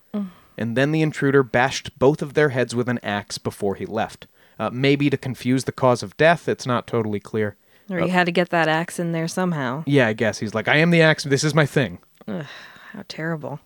and 0.58 0.76
then 0.76 0.92
the 0.92 1.02
intruder 1.02 1.42
bashed 1.42 1.98
both 1.98 2.20
of 2.20 2.34
their 2.34 2.50
heads 2.50 2.74
with 2.74 2.88
an 2.88 3.00
axe 3.02 3.38
before 3.38 3.76
he 3.76 3.86
left. 3.86 4.26
Uh, 4.58 4.70
maybe 4.70 5.08
to 5.08 5.16
confuse 5.16 5.64
the 5.64 5.72
cause 5.72 6.02
of 6.02 6.16
death, 6.16 6.48
it's 6.48 6.66
not 6.66 6.86
totally 6.86 7.20
clear. 7.20 7.56
Or 7.92 8.00
you 8.00 8.10
had 8.10 8.26
to 8.26 8.32
get 8.32 8.50
that 8.50 8.68
axe 8.68 8.98
in 8.98 9.12
there 9.12 9.28
somehow. 9.28 9.84
Yeah, 9.86 10.06
I 10.08 10.12
guess. 10.12 10.38
He's 10.38 10.54
like, 10.54 10.68
I 10.68 10.76
am 10.76 10.90
the 10.90 11.02
axe, 11.02 11.24
this 11.24 11.44
is 11.44 11.54
my 11.54 11.66
thing. 11.66 11.98
Ugh, 12.26 12.46
How 12.92 13.04
terrible. 13.08 13.60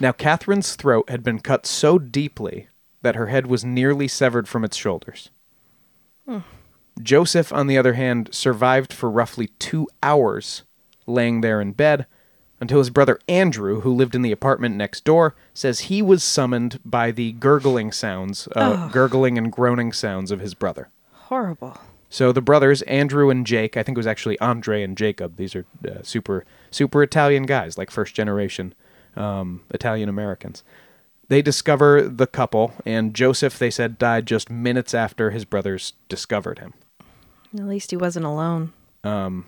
Now, 0.00 0.12
Catherine's 0.12 0.76
throat 0.76 1.10
had 1.10 1.22
been 1.22 1.40
cut 1.40 1.66
so 1.66 1.98
deeply 1.98 2.68
that 3.02 3.16
her 3.16 3.26
head 3.26 3.46
was 3.46 3.64
nearly 3.64 4.06
severed 4.08 4.48
from 4.48 4.64
its 4.64 4.76
shoulders. 4.76 5.30
Joseph, 7.02 7.52
on 7.52 7.68
the 7.68 7.78
other 7.78 7.94
hand, 7.94 8.28
survived 8.32 8.92
for 8.92 9.10
roughly 9.10 9.48
two 9.58 9.86
hours, 10.02 10.64
laying 11.06 11.40
there 11.40 11.60
in 11.60 11.72
bed, 11.72 12.06
until 12.60 12.78
his 12.78 12.90
brother 12.90 13.18
Andrew, 13.28 13.80
who 13.82 13.94
lived 13.94 14.14
in 14.16 14.22
the 14.22 14.32
apartment 14.32 14.74
next 14.74 15.04
door, 15.04 15.36
says 15.54 15.80
he 15.80 16.02
was 16.02 16.24
summoned 16.24 16.80
by 16.84 17.12
the 17.12 17.32
gurgling 17.32 17.92
sounds, 17.92 18.48
uh, 18.56 18.88
gurgling 18.88 19.38
and 19.38 19.52
groaning 19.52 19.92
sounds 19.92 20.30
of 20.32 20.40
his 20.40 20.54
brother. 20.54 20.90
Horrible. 21.12 21.78
So 22.10 22.32
the 22.32 22.40
brothers, 22.40 22.82
Andrew 22.82 23.30
and 23.30 23.46
Jake, 23.46 23.76
I 23.76 23.82
think 23.82 23.96
it 23.96 24.00
was 24.00 24.06
actually 24.06 24.38
Andre 24.38 24.82
and 24.82 24.96
Jacob. 24.96 25.36
These 25.36 25.54
are 25.54 25.66
uh, 25.86 26.02
super, 26.02 26.44
super 26.70 27.02
Italian 27.02 27.44
guys, 27.44 27.76
like 27.76 27.90
first 27.90 28.14
generation 28.14 28.74
um, 29.16 29.62
Italian 29.70 30.08
Americans. 30.08 30.62
They 31.28 31.42
discover 31.42 32.08
the 32.08 32.26
couple, 32.26 32.72
and 32.86 33.12
Joseph, 33.12 33.58
they 33.58 33.70
said, 33.70 33.98
died 33.98 34.26
just 34.26 34.48
minutes 34.48 34.94
after 34.94 35.30
his 35.30 35.44
brothers 35.44 35.92
discovered 36.08 36.58
him. 36.58 36.72
At 37.54 37.66
least 37.66 37.90
he 37.90 37.98
wasn't 37.98 38.24
alone. 38.24 38.72
Um, 39.04 39.46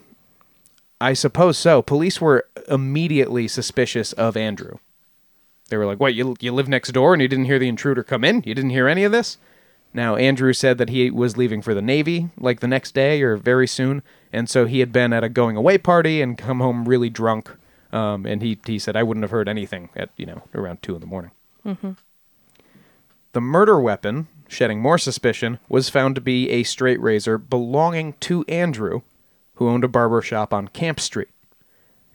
I 1.00 1.14
suppose 1.14 1.56
so. 1.56 1.80
Police 1.80 2.20
were 2.20 2.46
immediately 2.68 3.48
suspicious 3.48 4.12
of 4.12 4.36
Andrew. 4.36 4.78
They 5.70 5.76
were 5.76 5.86
like, 5.86 6.00
"What? 6.00 6.14
You 6.14 6.36
you 6.40 6.52
live 6.52 6.68
next 6.68 6.92
door 6.92 7.12
and 7.14 7.22
you 7.22 7.28
didn't 7.28 7.44
hear 7.46 7.58
the 7.58 7.68
intruder 7.68 8.02
come 8.02 8.24
in? 8.24 8.42
You 8.44 8.54
didn't 8.54 8.70
hear 8.70 8.88
any 8.88 9.04
of 9.04 9.12
this?" 9.12 9.38
Now 9.92 10.16
Andrew 10.16 10.52
said 10.52 10.78
that 10.78 10.88
he 10.88 11.11
was 11.11 11.37
leaving 11.37 11.62
for 11.62 11.75
the 11.75 11.82
Navy 11.82 12.30
like 12.38 12.61
the 12.61 12.68
next 12.68 12.94
day 12.94 13.23
or 13.23 13.37
very 13.37 13.66
soon, 13.66 14.02
and 14.32 14.49
so 14.49 14.66
he 14.66 14.80
had 14.80 14.92
been 14.92 15.12
at 15.12 15.25
a 15.25 15.28
going 15.28 15.56
away 15.56 15.78
party 15.78 16.23
and 16.23 16.38
come 16.38 16.61
home 16.61 16.88
really 16.88 17.11
drunk. 17.11 17.50
Um, 17.92 18.25
and 18.25 18.40
he 18.40 18.59
he 18.64 18.78
said 18.78 18.94
I 18.94 19.02
wouldn't 19.02 19.25
have 19.25 19.32
heard 19.32 19.49
anything 19.49 19.90
at 19.97 20.11
you 20.16 20.26
know 20.26 20.42
around 20.54 20.82
two 20.82 20.94
in 20.94 21.00
the 21.00 21.06
morning. 21.06 21.32
The 23.32 23.40
murder 23.40 23.80
weapon, 23.80 24.26
shedding 24.49 24.80
more 24.80 24.99
suspicion, 24.99 25.59
was 25.68 25.88
found 25.88 26.14
to 26.16 26.20
be 26.20 26.50
a 26.50 26.62
straight 26.62 27.00
razor 27.00 27.38
belonging 27.38 28.14
to 28.20 28.44
Andrew, 28.49 29.02
who 29.54 29.68
owned 29.68 29.85
a 29.85 29.88
barber 29.88 30.20
shop 30.23 30.52
on 30.52 30.68
Camp 30.68 30.99
Street. 31.00 31.28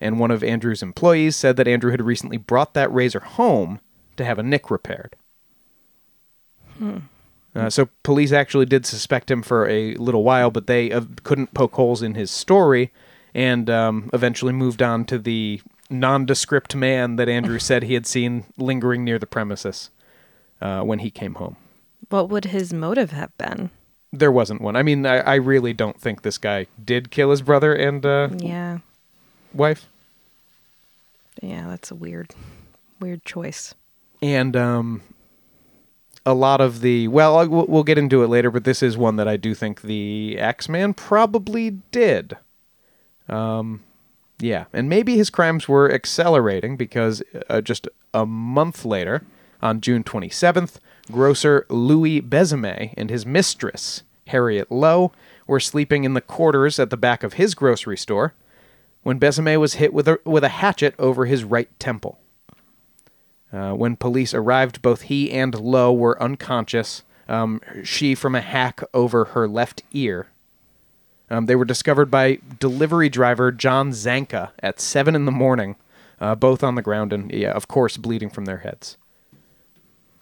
And 0.01 0.20
one 0.20 0.32
of 0.32 0.44
Andrew's 0.44 0.84
employees 0.84 1.38
said 1.38 1.55
that 1.55 1.70
Andrew 1.70 1.91
had 1.91 2.01
recently 2.01 2.38
brought 2.38 2.74
that 2.74 2.91
razor 2.94 3.22
home 3.22 3.79
to 4.17 4.25
have 4.25 4.38
a 4.38 4.44
nick 4.44 4.70
repaired. 4.70 5.15
Uh, 7.55 7.69
so 7.69 7.88
police 8.03 8.31
actually 8.33 8.65
did 8.65 8.85
suspect 8.85 9.31
him 9.31 9.41
for 9.41 9.67
a 9.69 9.93
little 9.95 10.24
while, 10.24 10.51
but 10.51 10.67
they 10.67 10.91
uh, 10.91 11.01
couldn't 11.24 11.53
poke 11.53 11.74
holes 11.75 12.01
in 12.03 12.13
his 12.15 12.29
story, 12.29 12.91
and 13.33 13.69
um, 13.69 14.09
eventually 14.13 14.51
moved 14.51 14.81
on 14.81 15.05
to 15.05 15.17
the 15.17 15.62
nondescript 15.89 16.75
man 16.75 17.15
that 17.15 17.29
Andrew 17.29 17.59
said 17.59 17.83
he 17.83 17.93
had 17.93 18.05
seen 18.05 18.43
lingering 18.57 19.03
near 19.05 19.17
the 19.19 19.25
premises 19.27 19.89
uh, 20.62 20.81
when 20.81 21.00
he 21.00 21.09
came 21.09 21.35
home. 21.35 21.55
What 22.09 22.29
would 22.29 22.45
his 22.45 22.74
motive 22.74 23.12
have 23.12 23.35
been? 23.38 23.69
There 24.12 24.31
wasn't 24.31 24.62
one. 24.62 24.75
I 24.75 24.83
mean, 24.83 25.05
I, 25.05 25.17
I 25.19 25.35
really 25.35 25.74
don't 25.74 26.00
think 26.00 26.21
this 26.24 26.38
guy 26.38 26.67
did 26.83 27.09
kill 27.12 27.31
his 27.31 27.41
brother 27.41 27.74
and 27.74 28.05
uh, 28.05 28.29
Yeah. 28.38 28.79
wife. 29.53 29.88
Yeah, 31.41 31.67
that's 31.69 31.91
a 31.91 31.95
weird, 31.95 32.33
weird 33.00 33.24
choice. 33.25 33.74
and 34.21 34.55
um, 34.55 35.01
a 36.25 36.34
lot 36.34 36.62
of 36.62 36.82
the 36.82 37.08
well, 37.08 37.38
I- 37.38 37.46
we'll 37.46 37.84
get 37.84 37.98
into 37.98 38.24
it 38.24 38.27
later, 38.27 38.50
but 38.51 38.63
this 38.63 38.82
is 38.82 38.98
one 38.98 39.15
that 39.17 39.27
I 39.27 39.38
do 39.38 39.53
think 39.53 39.82
the 39.82 40.38
Axeman 40.39 40.94
probably 40.96 41.72
did. 41.91 42.38
Um, 43.29 43.84
yeah, 44.39 44.65
and 44.74 44.89
maybe 44.89 45.15
his 45.17 45.29
crimes 45.29 45.67
were 45.67 45.91
accelerating 45.91 46.75
because 46.77 47.24
uh, 47.50 47.62
just 47.62 47.88
a 48.13 48.25
month 48.25 48.86
later, 48.86 49.24
on 49.62 49.82
June 49.82 50.03
27th, 50.03 50.75
grocer 51.12 51.65
Louis 51.70 52.22
Besumer 52.22 52.94
and 52.98 53.10
his 53.10 53.25
mistress 53.25 54.03
Harriet 54.27 54.72
Lowe 54.72 55.12
were 55.48 55.60
sleeping 55.60 56.03
in 56.03 56.13
the 56.15 56.22
quarters 56.22 56.79
at 56.79 56.89
the 56.89 56.98
back 56.98 57.24
of 57.24 57.34
his 57.34 57.55
grocery 57.55 57.98
store 57.98 58.34
when 59.03 59.20
Besumer 59.20 59.60
was 59.60 59.75
hit 59.75 59.94
with 59.94 60.08
a 60.08 60.20
with 60.25 60.44
a 60.44 60.50
hatchet 60.50 60.96
over 61.00 61.25
his 61.25 61.44
right 61.44 61.70
temple. 61.79 62.20
Uh, 63.55 63.74
when 63.74 63.95
police 63.95 64.33
arrived, 64.33 64.81
both 64.81 65.03
he 65.03 65.31
and 65.31 65.55
Lowe 65.55 65.93
were 65.93 66.21
unconscious. 66.21 67.03
Um, 67.29 67.62
she 67.83 68.13
from 68.13 68.35
a 68.35 68.41
hack 68.41 68.81
over 68.93 69.25
her 69.25 69.47
left 69.47 69.81
ear. 69.93 70.27
Um, 71.29 71.45
they 71.45 71.55
were 71.55 71.65
discovered 71.65 72.12
by 72.12 72.39
delivery 72.59 73.07
driver 73.07 73.51
John 73.53 73.91
Zanca 73.91 74.51
at 74.59 74.81
seven 74.81 75.15
in 75.15 75.25
the 75.25 75.31
morning, 75.31 75.75
uh, 76.19 76.35
both 76.35 76.63
on 76.63 76.75
the 76.75 76.81
ground 76.81 77.13
and, 77.13 77.31
yeah, 77.31 77.51
of 77.51 77.67
course, 77.67 77.95
bleeding 77.95 78.29
from 78.29 78.43
their 78.43 78.57
heads. 78.57 78.97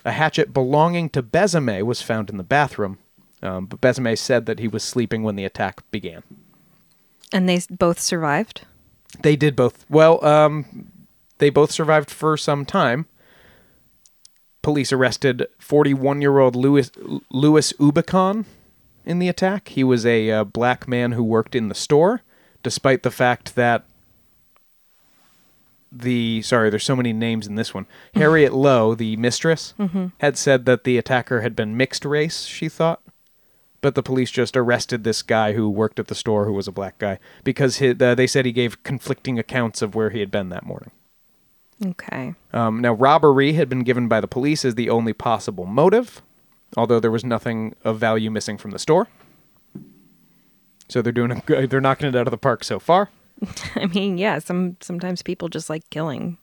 A 0.06 0.12
hatchet 0.12 0.54
belonging 0.54 1.10
to 1.10 1.24
Besumer 1.24 1.84
was 1.84 2.02
found 2.02 2.30
in 2.30 2.38
the 2.38 2.44
bathroom, 2.44 3.00
um, 3.42 3.66
but 3.66 3.82
Besumer 3.82 4.18
said 4.18 4.46
that 4.46 4.60
he 4.60 4.68
was 4.68 4.84
sleeping 4.84 5.24
when 5.24 5.36
the 5.36 5.46
attack 5.46 5.82
began. 5.90 6.22
And 7.32 7.50
they 7.50 7.62
both 7.70 8.00
survived? 8.00 8.62
They 9.24 9.36
did 9.36 9.56
both. 9.56 9.86
Well, 9.90 10.24
um, 10.24 10.92
they 11.40 11.50
both 11.50 11.72
survived 11.72 12.12
for 12.12 12.38
some 12.38 12.64
time. 12.64 13.08
Police 14.64 14.92
arrested 14.92 15.46
41-year-old 15.62 16.56
Louis 16.56 16.90
Louis 17.30 17.74
Ubicon 17.74 18.46
in 19.06 19.20
the 19.20 19.30
attack. 19.30 19.68
He 19.68 19.84
was 19.84 20.06
a 20.06 20.32
uh, 20.32 20.44
black 20.44 20.88
man 20.88 21.12
who 21.12 21.24
worked 21.24 21.54
in 21.54 21.68
the 21.68 21.76
store, 21.76 22.22
despite 22.64 23.04
the 23.04 23.12
fact 23.12 23.56
that 23.56 23.84
the 25.92 26.42
sorry, 26.42 26.72
there's 26.72 26.84
so 26.84 26.96
many 26.96 27.14
names 27.14 27.46
in 27.46 27.54
this 27.54 27.74
one. 27.76 27.86
Harriet 28.16 28.54
Lowe, 28.54 28.96
the 28.96 29.16
mistress, 29.18 29.76
had 30.22 30.38
said 30.38 30.66
that 30.66 30.84
the 30.84 30.98
attacker 30.98 31.42
had 31.42 31.56
been 31.56 31.78
mixed 31.78 32.04
race. 32.04 32.46
She 32.46 32.68
thought 32.68 33.04
but 33.84 33.94
the 33.96 34.02
police 34.02 34.32
just 34.32 34.56
arrested 34.58 35.04
this 35.04 35.22
guy 35.22 35.52
who 35.52 35.70
worked 35.70 36.00
at 36.00 36.08
the 36.08 36.16
store 36.16 36.46
who 36.46 36.54
was 36.54 36.68
a 36.68 36.72
black 36.72 36.98
guy 36.98 37.20
because 37.44 37.78
he, 37.78 37.90
uh, 37.90 38.16
they 38.16 38.26
said 38.26 38.46
he 38.46 38.52
gave 38.54 38.82
conflicting 38.82 39.38
accounts 39.38 39.82
of 39.84 39.94
where 39.94 40.10
he 40.10 40.22
had 40.22 40.32
been 40.32 40.50
that 40.50 40.66
morning. 40.66 40.90
Okay. 41.86 42.34
Um, 42.54 42.80
now, 42.80 42.94
robbery 42.94 43.54
had 43.54 43.70
been 43.70 43.84
given 43.84 44.08
by 44.08 44.22
the 44.22 44.28
police 44.28 44.64
as 44.64 44.76
the 44.76 44.90
only 44.90 45.14
possible 45.14 45.66
motive, 45.66 46.22
although 46.78 47.00
there 47.00 47.12
was 47.12 47.26
nothing 47.26 47.76
of 47.84 48.00
value 48.00 48.32
missing 48.32 48.58
from 48.58 48.72
the 48.72 48.80
store. 48.80 49.08
So 50.90 51.02
they're 51.02 51.12
doing 51.12 51.32
a, 51.32 51.68
they're 51.68 51.82
knocking 51.82 52.08
it 52.08 52.16
out 52.16 52.28
of 52.28 52.32
the 52.32 52.38
park 52.38 52.64
so 52.64 52.80
far. 52.80 53.10
I 53.76 53.88
mean, 53.88 54.18
yeah, 54.18 54.40
some 54.40 54.78
sometimes 54.80 55.22
people 55.22 55.50
just 55.50 55.70
like 55.70 55.90
killing. 55.90 56.38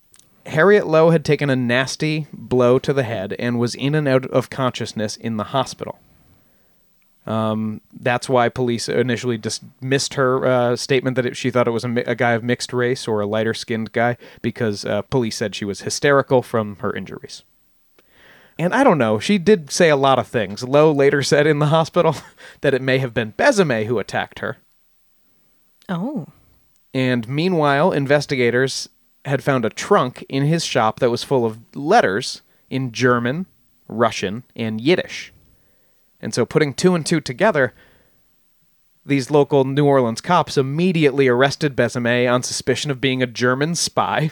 Harriet 0.46 0.86
Lowe 0.86 1.10
had 1.10 1.24
taken 1.24 1.50
a 1.50 1.56
nasty 1.56 2.26
blow 2.32 2.78
to 2.78 2.92
the 2.92 3.02
head 3.02 3.34
and 3.38 3.58
was 3.58 3.74
in 3.74 3.94
and 3.94 4.08
out 4.08 4.24
of 4.26 4.50
consciousness 4.50 5.16
in 5.16 5.36
the 5.36 5.44
hospital. 5.44 5.98
Um, 7.26 7.80
that's 7.92 8.28
why 8.28 8.48
police 8.48 8.88
initially 8.88 9.36
dismissed 9.38 10.14
her 10.14 10.46
uh, 10.46 10.76
statement 10.76 11.16
that 11.16 11.26
it, 11.26 11.36
she 11.36 11.50
thought 11.50 11.68
it 11.68 11.72
was 11.72 11.84
a, 11.84 11.88
mi- 11.88 12.02
a 12.02 12.14
guy 12.14 12.32
of 12.32 12.42
mixed 12.42 12.72
race 12.72 13.06
or 13.06 13.20
a 13.20 13.26
lighter 13.26 13.54
skinned 13.54 13.92
guy 13.92 14.16
because 14.42 14.84
uh, 14.84 15.02
police 15.02 15.36
said 15.36 15.54
she 15.54 15.64
was 15.66 15.82
hysterical 15.82 16.42
from 16.42 16.76
her 16.76 16.94
injuries. 16.96 17.42
And 18.58 18.74
I 18.74 18.84
don't 18.84 18.98
know, 18.98 19.18
she 19.18 19.38
did 19.38 19.70
say 19.70 19.88
a 19.90 19.96
lot 19.96 20.18
of 20.18 20.26
things. 20.26 20.64
Lowe 20.64 20.90
later 20.92 21.22
said 21.22 21.46
in 21.46 21.58
the 21.58 21.66
hospital 21.66 22.16
that 22.62 22.74
it 22.74 22.82
may 22.82 22.98
have 22.98 23.14
been 23.14 23.32
Besumer 23.32 23.84
who 23.86 23.98
attacked 23.98 24.38
her. 24.40 24.56
Oh, 25.88 26.28
And 26.94 27.28
meanwhile, 27.28 27.92
investigators 27.92 28.88
had 29.24 29.42
found 29.42 29.64
a 29.64 29.70
trunk 29.70 30.24
in 30.28 30.44
his 30.44 30.64
shop 30.64 31.00
that 31.00 31.10
was 31.10 31.22
full 31.24 31.44
of 31.44 31.58
letters 31.76 32.42
in 32.70 32.92
German, 32.92 33.46
Russian, 33.88 34.44
and 34.56 34.80
Yiddish. 34.80 35.32
And 36.22 36.34
so, 36.34 36.44
putting 36.44 36.74
two 36.74 36.94
and 36.94 37.04
two 37.04 37.20
together, 37.20 37.72
these 39.04 39.30
local 39.30 39.64
New 39.64 39.86
Orleans 39.86 40.20
cops 40.20 40.58
immediately 40.58 41.28
arrested 41.28 41.74
Besumer 41.76 42.30
on 42.32 42.42
suspicion 42.42 42.90
of 42.90 43.00
being 43.00 43.22
a 43.22 43.26
German 43.26 43.74
spy. 43.74 44.30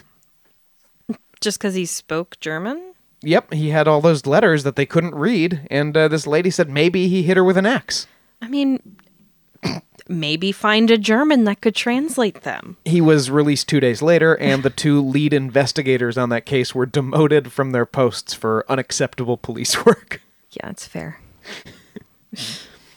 just 1.40 1.58
because 1.58 1.74
he 1.74 1.86
spoke 1.86 2.38
German? 2.40 2.94
Yep, 3.22 3.52
he 3.52 3.70
had 3.70 3.88
all 3.88 4.00
those 4.00 4.26
letters 4.26 4.62
that 4.62 4.76
they 4.76 4.86
couldn't 4.86 5.14
read, 5.14 5.66
and 5.70 5.96
uh, 5.96 6.06
this 6.08 6.26
lady 6.26 6.50
said 6.50 6.68
maybe 6.68 7.08
he 7.08 7.22
hit 7.24 7.36
her 7.36 7.42
with 7.42 7.56
an 7.56 7.66
axe. 7.66 8.06
I 8.40 8.48
mean, 8.48 8.96
maybe 10.08 10.52
find 10.52 10.88
a 10.90 10.98
German 10.98 11.42
that 11.44 11.60
could 11.60 11.74
translate 11.74 12.42
them. 12.42 12.76
He 12.84 13.00
was 13.00 13.30
released 13.30 13.68
two 13.68 13.80
days 13.80 14.02
later, 14.02 14.36
and 14.38 14.62
the 14.62 14.70
two 14.70 15.00
lead 15.00 15.32
investigators 15.32 16.16
on 16.16 16.28
that 16.28 16.46
case 16.46 16.74
were 16.74 16.86
demoted 16.86 17.50
from 17.50 17.72
their 17.72 17.86
posts 17.86 18.34
for 18.34 18.64
unacceptable 18.68 19.36
police 19.36 19.84
work. 19.86 20.20
Yeah, 20.52 20.70
it's 20.70 20.86
fair. 20.86 21.20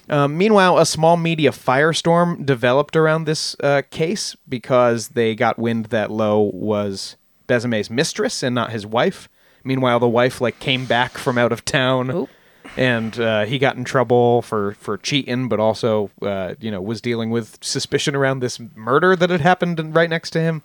Um, 0.10 0.38
meanwhile, 0.38 0.78
a 0.78 0.86
small 0.86 1.16
media 1.16 1.52
firestorm 1.52 2.46
developed 2.46 2.98
around 2.98 3.24
this 3.24 3.56
uh, 3.62 3.82
case 3.92 4.36
because 4.50 5.10
they 5.10 5.36
got 5.36 5.58
wind 5.58 5.86
that 5.86 6.12
Lowe 6.12 6.52
was 6.54 7.16
Besumer's 7.48 7.90
mistress 7.90 8.44
and 8.44 8.54
not 8.54 8.72
his 8.72 8.86
wife. 8.86 9.30
Meanwhile, 9.64 10.00
the 10.00 10.10
wife 10.10 10.42
like 10.42 10.60
came 10.60 10.86
back 10.86 11.18
from 11.18 11.38
out 11.38 11.52
of 11.52 11.64
town, 11.64 12.10
Oop. 12.10 12.30
and 12.76 13.18
uh, 13.20 13.46
he 13.46 13.60
got 13.60 13.76
in 13.78 13.84
trouble 13.84 14.42
for 14.42 14.74
for 14.74 14.98
cheating, 14.98 15.48
but 15.48 15.60
also 15.60 16.10
uh, 16.22 16.56
you 16.60 16.72
know 16.72 16.82
was 16.82 17.00
dealing 17.00 17.30
with 17.30 17.58
suspicion 17.62 18.16
around 18.16 18.40
this 18.40 18.60
murder 18.76 19.16
that 19.16 19.30
had 19.30 19.42
happened 19.42 19.96
right 19.96 20.10
next 20.10 20.32
to 20.32 20.42
him. 20.42 20.62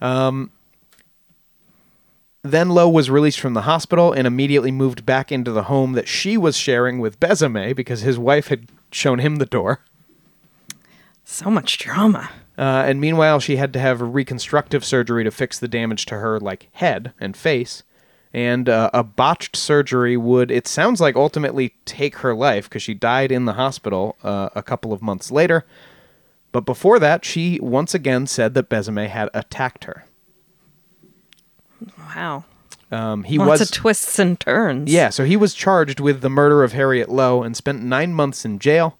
Um, 0.00 0.50
then 2.50 2.70
Lowe 2.70 2.88
was 2.88 3.10
released 3.10 3.40
from 3.40 3.54
the 3.54 3.62
hospital 3.62 4.12
and 4.12 4.26
immediately 4.26 4.70
moved 4.70 5.04
back 5.06 5.32
into 5.32 5.50
the 5.50 5.64
home 5.64 5.92
that 5.92 6.08
she 6.08 6.36
was 6.36 6.56
sharing 6.56 6.98
with 6.98 7.20
Besumer 7.20 7.74
because 7.74 8.00
his 8.00 8.18
wife 8.18 8.48
had 8.48 8.68
shown 8.90 9.18
him 9.18 9.36
the 9.36 9.46
door. 9.46 9.80
So 11.24 11.50
much 11.50 11.78
drama. 11.78 12.30
Uh, 12.56 12.84
and 12.86 13.00
meanwhile, 13.00 13.38
she 13.38 13.56
had 13.56 13.72
to 13.72 13.78
have 13.78 14.00
reconstructive 14.00 14.84
surgery 14.84 15.24
to 15.24 15.30
fix 15.30 15.58
the 15.58 15.68
damage 15.68 16.06
to 16.06 16.18
her 16.18 16.40
like 16.40 16.68
head 16.72 17.12
and 17.20 17.36
face. 17.36 17.82
And 18.32 18.68
uh, 18.68 18.90
a 18.92 19.02
botched 19.02 19.56
surgery 19.56 20.16
would, 20.16 20.50
it 20.50 20.66
sounds 20.66 21.00
like, 21.00 21.16
ultimately 21.16 21.74
take 21.84 22.16
her 22.16 22.34
life 22.34 22.68
because 22.68 22.82
she 22.82 22.94
died 22.94 23.32
in 23.32 23.44
the 23.44 23.54
hospital 23.54 24.16
uh, 24.22 24.50
a 24.54 24.62
couple 24.62 24.92
of 24.92 25.02
months 25.02 25.30
later. 25.30 25.64
But 26.52 26.66
before 26.66 26.98
that, 26.98 27.24
she 27.24 27.58
once 27.60 27.94
again 27.94 28.26
said 28.26 28.54
that 28.54 28.68
Besumer 28.68 29.08
had 29.08 29.30
attacked 29.32 29.84
her. 29.84 30.04
Wow. 31.98 32.44
Um, 32.90 33.24
he 33.24 33.38
Lots 33.38 33.48
was 33.48 33.60
of 33.62 33.70
twists 33.70 34.18
and 34.18 34.38
turns. 34.40 34.90
Yeah, 34.90 35.10
so 35.10 35.24
he 35.24 35.36
was 35.36 35.54
charged 35.54 36.00
with 36.00 36.20
the 36.20 36.30
murder 36.30 36.64
of 36.64 36.72
Harriet 36.72 37.08
Lowe 37.08 37.42
and 37.42 37.56
spent 37.56 37.82
nine 37.82 38.14
months 38.14 38.44
in 38.44 38.58
jail, 38.58 38.98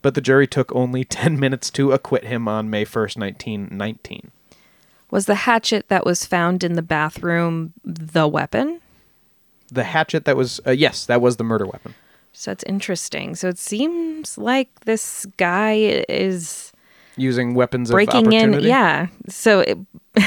but 0.00 0.14
the 0.14 0.20
jury 0.20 0.46
took 0.46 0.74
only 0.74 1.04
10 1.04 1.38
minutes 1.38 1.70
to 1.70 1.92
acquit 1.92 2.24
him 2.24 2.48
on 2.48 2.70
May 2.70 2.84
1st, 2.84 3.18
1919. 3.18 4.30
Was 5.10 5.26
the 5.26 5.34
hatchet 5.34 5.88
that 5.88 6.04
was 6.04 6.24
found 6.24 6.62
in 6.62 6.74
the 6.74 6.82
bathroom 6.82 7.72
the 7.84 8.28
weapon? 8.28 8.80
The 9.70 9.84
hatchet 9.84 10.24
that 10.24 10.36
was, 10.36 10.60
uh, 10.66 10.70
yes, 10.70 11.06
that 11.06 11.20
was 11.20 11.36
the 11.36 11.44
murder 11.44 11.66
weapon. 11.66 11.94
So 12.32 12.52
it's 12.52 12.64
interesting. 12.64 13.34
So 13.34 13.48
it 13.48 13.58
seems 13.58 14.38
like 14.38 14.68
this 14.80 15.26
guy 15.36 16.04
is 16.08 16.72
Using 17.16 17.54
weapons 17.54 17.90
of 17.90 17.94
breaking 17.94 18.32
in. 18.32 18.60
Yeah. 18.60 19.08
So 19.28 19.60
it, 19.60 19.78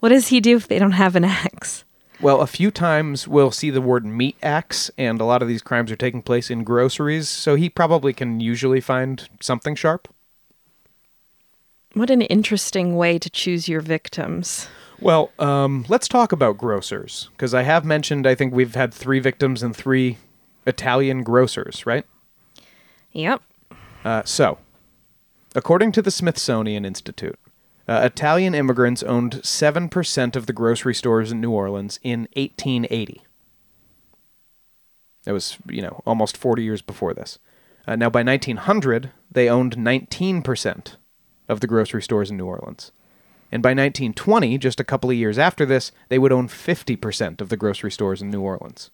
what 0.00 0.10
does 0.10 0.28
he 0.28 0.40
do 0.40 0.56
if 0.56 0.68
they 0.68 0.78
don't 0.78 0.92
have 0.92 1.16
an 1.16 1.24
axe? 1.24 1.84
Well, 2.20 2.40
a 2.40 2.46
few 2.46 2.70
times 2.70 3.26
we'll 3.26 3.50
see 3.50 3.70
the 3.70 3.80
word 3.80 4.06
meat 4.06 4.36
axe, 4.42 4.90
and 4.96 5.20
a 5.20 5.24
lot 5.24 5.42
of 5.42 5.48
these 5.48 5.62
crimes 5.62 5.90
are 5.90 5.96
taking 5.96 6.22
place 6.22 6.48
in 6.48 6.64
groceries, 6.64 7.28
so 7.28 7.54
he 7.54 7.68
probably 7.68 8.12
can 8.12 8.40
usually 8.40 8.80
find 8.80 9.28
something 9.40 9.74
sharp. 9.74 10.08
What 11.92 12.10
an 12.10 12.22
interesting 12.22 12.96
way 12.96 13.18
to 13.18 13.28
choose 13.28 13.68
your 13.68 13.80
victims. 13.80 14.68
Well, 15.00 15.32
um, 15.38 15.84
let's 15.88 16.08
talk 16.08 16.32
about 16.32 16.56
grocers, 16.56 17.28
because 17.32 17.52
I 17.52 17.62
have 17.62 17.84
mentioned 17.84 18.26
I 18.26 18.34
think 18.34 18.54
we've 18.54 18.74
had 18.74 18.94
three 18.94 19.18
victims 19.18 19.62
and 19.62 19.74
three 19.74 20.18
Italian 20.66 21.24
grocers, 21.24 21.84
right? 21.84 22.06
Yep. 23.12 23.42
Uh, 24.04 24.22
so, 24.24 24.58
according 25.54 25.92
to 25.92 26.02
the 26.02 26.10
Smithsonian 26.10 26.84
Institute, 26.84 27.38
uh, 27.86 28.00
Italian 28.04 28.54
immigrants 28.54 29.02
owned 29.02 29.34
7% 29.42 30.36
of 30.36 30.46
the 30.46 30.52
grocery 30.52 30.94
stores 30.94 31.30
in 31.30 31.40
New 31.40 31.50
Orleans 31.50 31.98
in 32.02 32.28
1880. 32.34 33.22
That 35.24 35.32
was, 35.32 35.58
you 35.68 35.82
know, 35.82 36.02
almost 36.06 36.36
40 36.36 36.62
years 36.62 36.82
before 36.82 37.14
this. 37.14 37.38
Uh, 37.86 37.96
now, 37.96 38.08
by 38.08 38.22
1900, 38.22 39.10
they 39.30 39.48
owned 39.48 39.76
19% 39.76 40.96
of 41.48 41.60
the 41.60 41.66
grocery 41.66 42.02
stores 42.02 42.30
in 42.30 42.36
New 42.36 42.46
Orleans. 42.46 42.92
And 43.52 43.62
by 43.62 43.70
1920, 43.70 44.58
just 44.58 44.80
a 44.80 44.84
couple 44.84 45.10
of 45.10 45.16
years 45.16 45.38
after 45.38 45.66
this, 45.66 45.92
they 46.08 46.18
would 46.18 46.32
own 46.32 46.48
50% 46.48 47.40
of 47.40 47.50
the 47.50 47.56
grocery 47.56 47.90
stores 47.90 48.22
in 48.22 48.30
New 48.30 48.40
Orleans. 48.40 48.90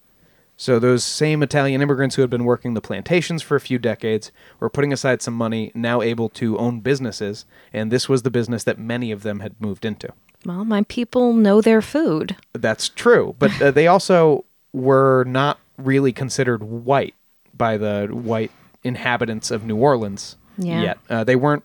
So 0.60 0.78
those 0.78 1.02
same 1.02 1.42
Italian 1.42 1.80
immigrants 1.80 2.16
who 2.16 2.20
had 2.22 2.28
been 2.28 2.44
working 2.44 2.74
the 2.74 2.82
plantations 2.82 3.40
for 3.40 3.56
a 3.56 3.60
few 3.60 3.78
decades 3.78 4.30
were 4.58 4.68
putting 4.68 4.92
aside 4.92 5.22
some 5.22 5.32
money, 5.32 5.72
now 5.74 6.02
able 6.02 6.28
to 6.28 6.58
own 6.58 6.80
businesses, 6.80 7.46
and 7.72 7.90
this 7.90 8.10
was 8.10 8.24
the 8.24 8.30
business 8.30 8.62
that 8.64 8.78
many 8.78 9.10
of 9.10 9.22
them 9.22 9.40
had 9.40 9.58
moved 9.58 9.86
into. 9.86 10.12
Well, 10.44 10.66
my 10.66 10.82
people 10.82 11.32
know 11.32 11.62
their 11.62 11.80
food. 11.80 12.36
That's 12.52 12.90
true, 12.90 13.34
but 13.38 13.50
uh, 13.62 13.70
they 13.70 13.86
also 13.86 14.44
were 14.74 15.24
not 15.24 15.58
really 15.78 16.12
considered 16.12 16.62
white 16.62 17.14
by 17.56 17.78
the 17.78 18.08
white 18.12 18.50
inhabitants 18.84 19.50
of 19.50 19.64
New 19.64 19.78
Orleans 19.78 20.36
Yeah. 20.58 20.82
yet. 20.82 20.98
Uh, 21.08 21.24
they 21.24 21.36
weren't. 21.36 21.64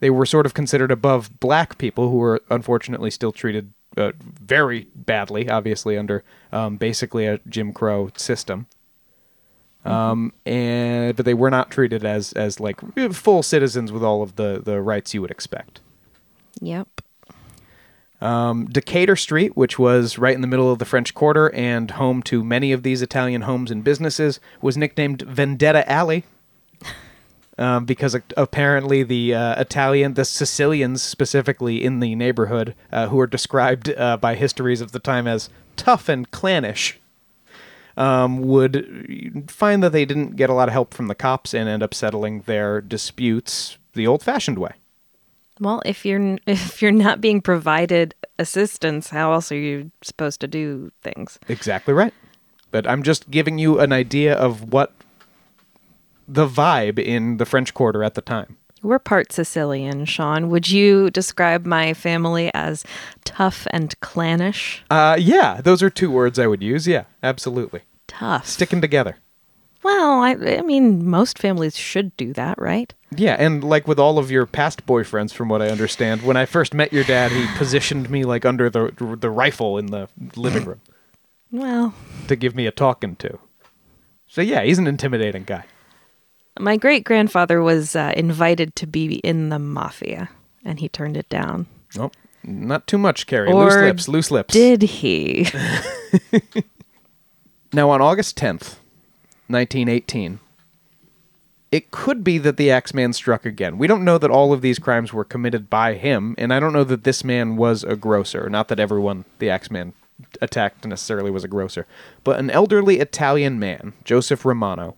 They 0.00 0.10
were 0.10 0.26
sort 0.26 0.44
of 0.44 0.52
considered 0.52 0.90
above 0.90 1.40
black 1.40 1.78
people, 1.78 2.10
who 2.10 2.18
were 2.18 2.42
unfortunately 2.50 3.10
still 3.10 3.32
treated 3.32 3.72
uh, 3.96 4.12
very 4.20 4.88
badly, 4.94 5.48
obviously 5.48 5.96
under 5.96 6.22
um, 6.52 6.76
basically 6.76 7.26
a 7.26 7.38
Jim 7.48 7.72
Crow 7.72 8.10
system. 8.16 8.66
Um, 9.84 10.32
and 10.44 11.14
but 11.14 11.24
they 11.24 11.34
were 11.34 11.50
not 11.50 11.70
treated 11.70 12.04
as 12.04 12.32
as 12.32 12.58
like 12.58 12.80
full 13.12 13.42
citizens 13.42 13.92
with 13.92 14.02
all 14.02 14.22
of 14.22 14.34
the 14.34 14.60
the 14.64 14.80
rights 14.80 15.14
you 15.14 15.22
would 15.22 15.30
expect. 15.30 15.80
Yep. 16.60 16.88
Um, 18.20 18.66
Decatur 18.66 19.14
Street, 19.14 19.56
which 19.56 19.78
was 19.78 20.18
right 20.18 20.34
in 20.34 20.40
the 20.40 20.46
middle 20.46 20.72
of 20.72 20.78
the 20.78 20.86
French 20.86 21.14
Quarter 21.14 21.54
and 21.54 21.90
home 21.92 22.22
to 22.24 22.42
many 22.42 22.72
of 22.72 22.82
these 22.82 23.02
Italian 23.02 23.42
homes 23.42 23.70
and 23.70 23.84
businesses, 23.84 24.40
was 24.62 24.76
nicknamed 24.76 25.22
Vendetta 25.22 25.88
Alley 25.90 26.24
um, 27.58 27.84
because 27.84 28.16
apparently 28.36 29.02
the 29.02 29.34
uh, 29.34 29.60
Italian, 29.60 30.14
the 30.14 30.24
Sicilians 30.24 31.02
specifically 31.02 31.82
in 31.82 32.00
the 32.00 32.14
neighborhood, 32.14 32.74
uh, 32.92 33.08
who 33.08 33.18
are 33.18 33.26
described 33.26 33.90
uh, 33.96 34.16
by 34.16 34.34
histories 34.34 34.80
of 34.80 34.92
the 34.92 34.98
time 34.98 35.26
as 35.26 35.48
tough 35.76 36.08
and 36.08 36.30
clannish, 36.30 36.98
um, 37.96 38.42
would 38.42 39.46
find 39.48 39.82
that 39.82 39.92
they 39.92 40.04
didn't 40.04 40.36
get 40.36 40.50
a 40.50 40.52
lot 40.52 40.68
of 40.68 40.72
help 40.72 40.92
from 40.92 41.08
the 41.08 41.14
cops 41.14 41.54
and 41.54 41.68
end 41.68 41.82
up 41.82 41.94
settling 41.94 42.42
their 42.42 42.80
disputes 42.80 43.78
the 43.94 44.06
old-fashioned 44.06 44.58
way. 44.58 44.72
Well, 45.58 45.82
if 45.86 46.04
you're 46.04 46.38
if 46.46 46.82
you're 46.82 46.92
not 46.92 47.20
being 47.20 47.40
provided 47.40 48.14
assistance, 48.38 49.08
how 49.08 49.32
else 49.32 49.50
are 49.50 49.58
you 49.58 49.90
supposed 50.02 50.40
to 50.40 50.46
do 50.46 50.92
things? 51.02 51.38
Exactly 51.48 51.94
right. 51.94 52.12
But 52.70 52.86
I'm 52.86 53.02
just 53.02 53.30
giving 53.30 53.58
you 53.58 53.80
an 53.80 53.92
idea 53.92 54.34
of 54.34 54.72
what 54.72 54.92
the 56.28 56.48
vibe 56.48 56.98
in 56.98 57.36
the 57.36 57.46
French 57.46 57.74
Quarter 57.74 58.02
at 58.02 58.14
the 58.14 58.20
time. 58.20 58.56
We're 58.82 58.98
part 58.98 59.32
Sicilian, 59.32 60.04
Sean. 60.04 60.48
Would 60.50 60.70
you 60.70 61.10
describe 61.10 61.66
my 61.66 61.94
family 61.94 62.50
as 62.54 62.84
tough 63.24 63.66
and 63.70 63.98
clannish? 64.00 64.84
Uh, 64.90 65.16
yeah, 65.18 65.60
those 65.60 65.82
are 65.82 65.90
two 65.90 66.10
words 66.10 66.38
I 66.38 66.46
would 66.46 66.62
use. 66.62 66.86
Yeah, 66.86 67.04
absolutely. 67.22 67.80
Tough. 68.06 68.46
Sticking 68.46 68.80
together. 68.80 69.16
Well, 69.82 70.20
I, 70.20 70.32
I 70.58 70.62
mean, 70.62 71.08
most 71.08 71.38
families 71.38 71.76
should 71.76 72.16
do 72.16 72.32
that, 72.34 72.60
right? 72.60 72.92
Yeah, 73.14 73.36
and 73.38 73.62
like 73.62 73.86
with 73.86 73.98
all 73.98 74.18
of 74.18 74.30
your 74.30 74.44
past 74.46 74.84
boyfriends, 74.86 75.32
from 75.32 75.48
what 75.48 75.62
I 75.62 75.68
understand, 75.68 76.22
when 76.22 76.36
I 76.36 76.44
first 76.44 76.74
met 76.74 76.92
your 76.92 77.04
dad, 77.04 77.30
he 77.30 77.46
positioned 77.56 78.10
me 78.10 78.24
like 78.24 78.44
under 78.44 78.68
the 78.68 79.16
the 79.20 79.30
rifle 79.30 79.78
in 79.78 79.86
the 79.86 80.08
living 80.34 80.64
room 80.64 80.80
Well, 81.52 81.94
to 82.26 82.36
give 82.36 82.54
me 82.54 82.66
a 82.66 82.72
talking 82.72 83.16
to. 83.16 83.38
So 84.26 84.40
yeah, 84.42 84.62
he's 84.62 84.78
an 84.78 84.86
intimidating 84.86 85.44
guy. 85.44 85.64
My 86.58 86.76
great 86.76 87.04
grandfather 87.04 87.62
was 87.62 87.96
uh, 87.96 88.12
invited 88.16 88.76
to 88.76 88.86
be 88.86 89.16
in 89.16 89.48
the 89.48 89.58
mafia, 89.58 90.30
and 90.64 90.80
he 90.80 90.88
turned 90.88 91.16
it 91.16 91.28
down. 91.28 91.66
Oh, 91.98 92.10
not 92.42 92.86
too 92.86 92.98
much, 92.98 93.26
Carrie. 93.26 93.52
loose 93.52 93.74
lips, 93.74 94.08
loose 94.08 94.30
lips. 94.30 94.52
Did 94.52 94.82
he? 94.82 95.48
Now, 97.76 97.90
on 97.90 98.00
August 98.00 98.38
10th, 98.38 98.76
1918, 99.48 100.40
it 101.70 101.90
could 101.90 102.24
be 102.24 102.38
that 102.38 102.56
the 102.56 102.70
Axeman 102.70 103.12
struck 103.12 103.44
again. 103.44 103.76
We 103.76 103.86
don't 103.86 104.02
know 104.02 104.16
that 104.16 104.30
all 104.30 104.54
of 104.54 104.62
these 104.62 104.78
crimes 104.78 105.12
were 105.12 105.24
committed 105.24 105.68
by 105.68 105.92
him, 105.92 106.34
and 106.38 106.54
I 106.54 106.58
don't 106.58 106.72
know 106.72 106.84
that 106.84 107.04
this 107.04 107.22
man 107.22 107.56
was 107.56 107.84
a 107.84 107.94
grocer. 107.94 108.48
Not 108.48 108.68
that 108.68 108.80
everyone 108.80 109.26
the 109.40 109.50
Axeman 109.50 109.92
attacked 110.40 110.86
necessarily 110.86 111.30
was 111.30 111.44
a 111.44 111.48
grocer. 111.48 111.86
But 112.24 112.38
an 112.38 112.48
elderly 112.48 112.98
Italian 113.00 113.58
man, 113.58 113.92
Joseph 114.04 114.46
Romano, 114.46 114.96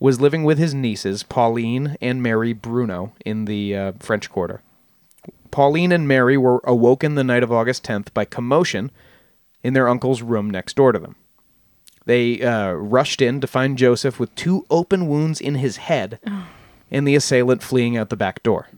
was 0.00 0.20
living 0.20 0.42
with 0.42 0.58
his 0.58 0.74
nieces, 0.74 1.22
Pauline 1.22 1.96
and 2.00 2.22
Mary 2.22 2.54
Bruno, 2.54 3.12
in 3.24 3.44
the 3.44 3.76
uh, 3.76 3.92
French 4.00 4.30
Quarter. 4.30 4.62
Pauline 5.50 5.92
and 5.92 6.08
Mary 6.08 6.36
were 6.36 6.60
awoken 6.64 7.14
the 7.14 7.24
night 7.24 7.42
of 7.42 7.52
August 7.52 7.84
10th 7.84 8.12
by 8.14 8.24
commotion 8.24 8.90
in 9.62 9.74
their 9.74 9.88
uncle's 9.88 10.22
room 10.22 10.48
next 10.48 10.74
door 10.74 10.92
to 10.92 10.98
them. 10.98 11.16
They 12.06 12.40
uh, 12.40 12.72
rushed 12.72 13.20
in 13.20 13.40
to 13.40 13.46
find 13.46 13.76
Joseph 13.76 14.18
with 14.18 14.34
two 14.34 14.64
open 14.70 15.06
wounds 15.06 15.40
in 15.40 15.56
his 15.56 15.76
head 15.76 16.18
and 16.90 17.06
the 17.06 17.14
assailant 17.14 17.62
fleeing 17.62 17.96
out 17.96 18.08
the 18.08 18.16
back 18.16 18.42
door. 18.42 18.68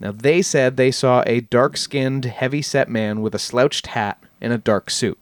Now, 0.00 0.12
they 0.12 0.42
said 0.42 0.76
they 0.76 0.92
saw 0.92 1.24
a 1.26 1.40
dark 1.40 1.76
skinned, 1.76 2.24
heavy 2.24 2.62
set 2.62 2.88
man 2.88 3.20
with 3.20 3.34
a 3.34 3.38
slouched 3.38 3.88
hat 3.88 4.22
and 4.40 4.52
a 4.52 4.58
dark 4.58 4.90
suit. 4.90 5.18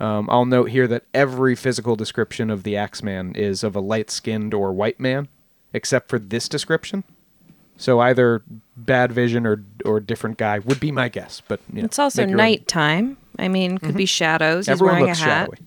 Um, 0.00 0.28
I'll 0.30 0.44
note 0.46 0.70
here 0.70 0.86
that 0.86 1.04
every 1.12 1.54
physical 1.56 1.96
description 1.96 2.50
of 2.50 2.62
the 2.62 2.76
Axeman 2.76 3.34
is 3.34 3.64
of 3.64 3.74
a 3.74 3.80
light 3.80 4.10
skinned 4.10 4.54
or 4.54 4.72
white 4.72 5.00
man, 5.00 5.28
except 5.72 6.08
for 6.08 6.18
this 6.18 6.48
description. 6.48 7.02
So 7.76 8.00
either 8.00 8.42
bad 8.76 9.12
vision 9.12 9.46
or 9.46 9.64
or 9.84 10.00
different 10.00 10.36
guy 10.38 10.58
would 10.60 10.80
be 10.80 10.90
my 10.92 11.08
guess. 11.08 11.42
But 11.46 11.60
you 11.72 11.80
know, 11.82 11.86
it's 11.86 11.98
also 11.98 12.22
your 12.22 12.30
own- 12.32 12.36
nighttime. 12.36 13.16
I 13.38 13.48
mean, 13.48 13.78
could 13.78 13.96
be 13.96 14.06
shadows. 14.06 14.66
He's 14.66 14.72
Everyone 14.72 14.94
wearing 14.96 15.06
looks 15.08 15.20
a 15.20 15.24
hat. 15.24 15.48
shadowy. 15.50 15.58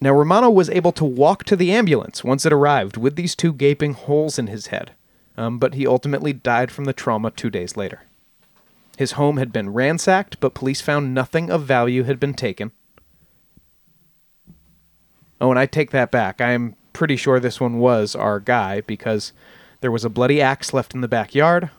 Now, 0.00 0.12
Romano 0.12 0.50
was 0.50 0.68
able 0.70 0.92
to 0.92 1.04
walk 1.04 1.44
to 1.44 1.56
the 1.56 1.72
ambulance 1.72 2.22
once 2.22 2.44
it 2.44 2.52
arrived 2.52 2.96
with 2.96 3.16
these 3.16 3.34
two 3.34 3.52
gaping 3.52 3.94
holes 3.94 4.38
in 4.38 4.48
his 4.48 4.66
head, 4.66 4.92
um, 5.36 5.58
but 5.58 5.74
he 5.74 5.86
ultimately 5.86 6.32
died 6.32 6.70
from 6.70 6.84
the 6.84 6.92
trauma 6.92 7.30
two 7.30 7.48
days 7.50 7.76
later. 7.76 8.02
His 8.96 9.12
home 9.12 9.38
had 9.38 9.52
been 9.52 9.72
ransacked, 9.72 10.38
but 10.40 10.54
police 10.54 10.80
found 10.80 11.14
nothing 11.14 11.50
of 11.50 11.64
value 11.64 12.04
had 12.04 12.20
been 12.20 12.34
taken. 12.34 12.72
Oh, 15.40 15.50
and 15.50 15.58
I 15.58 15.66
take 15.66 15.90
that 15.90 16.10
back. 16.10 16.40
I 16.40 16.52
am 16.52 16.76
pretty 16.92 17.16
sure 17.16 17.40
this 17.40 17.60
one 17.60 17.78
was 17.78 18.14
our 18.14 18.38
guy 18.38 18.80
because 18.80 19.32
there 19.80 19.90
was 19.90 20.04
a 20.04 20.10
bloody 20.10 20.40
axe 20.40 20.72
left 20.72 20.94
in 20.94 21.00
the 21.00 21.08
backyard, 21.08 21.70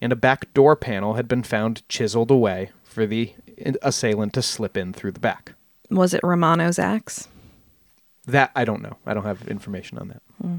and 0.00 0.12
a 0.12 0.16
back 0.16 0.52
door 0.52 0.76
panel 0.76 1.14
had 1.14 1.28
been 1.28 1.42
found 1.42 1.88
chiseled 1.88 2.30
away 2.30 2.70
for 2.84 3.06
the 3.06 3.34
assailant 3.80 4.34
to 4.34 4.42
slip 4.42 4.76
in 4.76 4.92
through 4.92 5.12
the 5.12 5.20
back. 5.20 5.54
Was 5.90 6.14
it 6.14 6.20
Romano's 6.22 6.78
axe? 6.78 7.28
That 8.26 8.52
I 8.54 8.64
don't 8.64 8.82
know. 8.82 8.96
I 9.06 9.14
don't 9.14 9.24
have 9.24 9.48
information 9.48 9.98
on 9.98 10.08
that. 10.08 10.22
Hmm. 10.40 10.56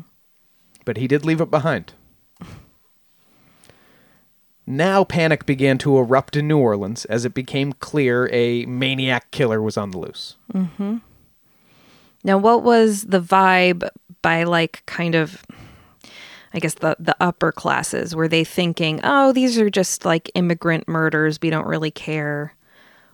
But 0.84 0.98
he 0.98 1.08
did 1.08 1.26
leave 1.26 1.40
it 1.42 1.52
behind. 1.52 1.94
Now 4.66 5.04
panic 5.04 5.46
began 5.46 5.78
to 5.80 5.98
erupt 5.98 6.38
in 6.38 6.48
New 6.48 6.58
Orleans 6.58 7.06
as 7.06 7.26
it 7.26 7.34
became 7.34 7.74
clear 7.74 8.30
a 8.32 8.66
maniac 8.66 9.30
killer 9.32 9.62
was 9.62 9.78
on 9.78 9.92
the 9.92 9.98
loose. 9.98 10.38
Now, 12.24 12.38
what 12.38 12.64
was 12.64 13.04
the 13.04 13.20
vibe 13.20 13.88
by 14.22 14.44
like 14.44 14.84
kind 14.86 15.16
of, 15.16 15.44
I 16.54 16.60
guess 16.60 16.76
the 16.76 16.96
the 16.98 17.16
upper 17.20 17.52
classes? 17.52 18.16
Were 18.16 18.30
they 18.30 18.46
thinking, 18.46 19.02
oh, 19.04 19.34
these 19.34 19.58
are 19.60 19.70
just 19.70 20.06
like 20.06 20.32
immigrant 20.34 20.88
murders, 20.88 21.40
we 21.42 21.50
don't 21.50 21.68
really 21.68 21.92
care, 21.92 22.54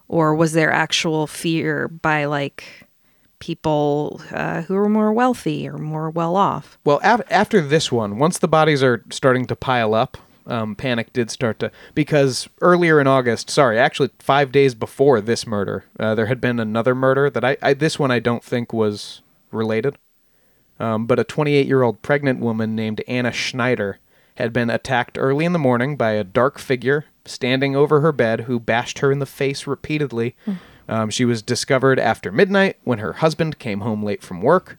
or 0.08 0.36
was 0.36 0.54
there 0.54 0.72
actual 0.72 1.26
fear 1.26 1.88
by 1.88 2.26
like 2.26 2.88
people 3.40 4.22
uh, 4.32 4.62
who 4.64 4.76
were 4.76 4.90
more 4.90 5.12
wealthy 5.12 5.68
or 5.68 5.80
more 5.80 6.12
well 6.12 6.36
off? 6.36 6.78
Well, 6.84 7.00
af- 7.04 7.26
after 7.32 7.62
this 7.62 7.92
one, 7.92 8.20
once 8.20 8.38
the 8.38 8.48
bodies 8.48 8.84
are 8.84 9.04
starting 9.10 9.48
to 9.48 9.56
pile 9.56 9.96
up, 9.96 10.18
um, 10.50 10.76
panic 10.76 11.14
did 11.14 11.32
start 11.32 11.60
to. 11.60 11.72
Because 11.94 12.50
earlier 12.62 13.00
in 13.00 13.08
August, 13.08 13.50
sorry, 13.50 13.80
actually 13.80 14.10
five 14.20 14.52
days 14.52 14.76
before 14.76 15.22
this 15.22 15.48
murder, 15.48 15.86
uh, 16.00 16.16
there 16.16 16.26
had 16.26 16.42
been 16.42 16.60
another 16.60 16.96
murder 16.96 17.30
that 17.30 17.46
I, 17.46 17.58
I 17.62 17.74
this 17.74 17.98
one 17.98 18.12
I 18.12 18.20
don't 18.20 18.44
think 18.44 18.74
was 18.74 19.22
related. 19.52 19.98
Um, 20.80 21.06
but 21.06 21.20
a 21.20 21.24
28 21.24 21.68
year 21.68 21.84
old 21.84 22.02
pregnant 22.02 22.40
woman 22.40 22.76
named 22.76 23.02
Anna 23.08 23.32
Schneider 23.32 24.00
had 24.36 24.54
been 24.54 24.70
attacked 24.70 25.18
early 25.18 25.44
in 25.46 25.52
the 25.54 25.60
morning 25.60 25.98
by 25.98 26.12
a 26.12 26.24
dark 26.24 26.58
figure 26.60 27.06
standing 27.26 27.76
over 27.76 28.00
her 28.00 28.12
bed 28.14 28.42
who 28.42 28.60
bashed 28.60 29.00
her 29.00 29.12
in 29.12 29.20
the 29.20 29.26
face 29.26 29.68
repeatedly. 29.68 30.36
Um, 30.88 31.10
she 31.10 31.26
was 31.26 31.42
discovered 31.42 32.00
after 32.00 32.32
midnight 32.32 32.78
when 32.84 33.00
her 33.00 33.14
husband 33.14 33.60
came 33.60 33.82
home 33.82 34.02
late 34.04 34.24
from 34.24 34.42
work 34.42 34.78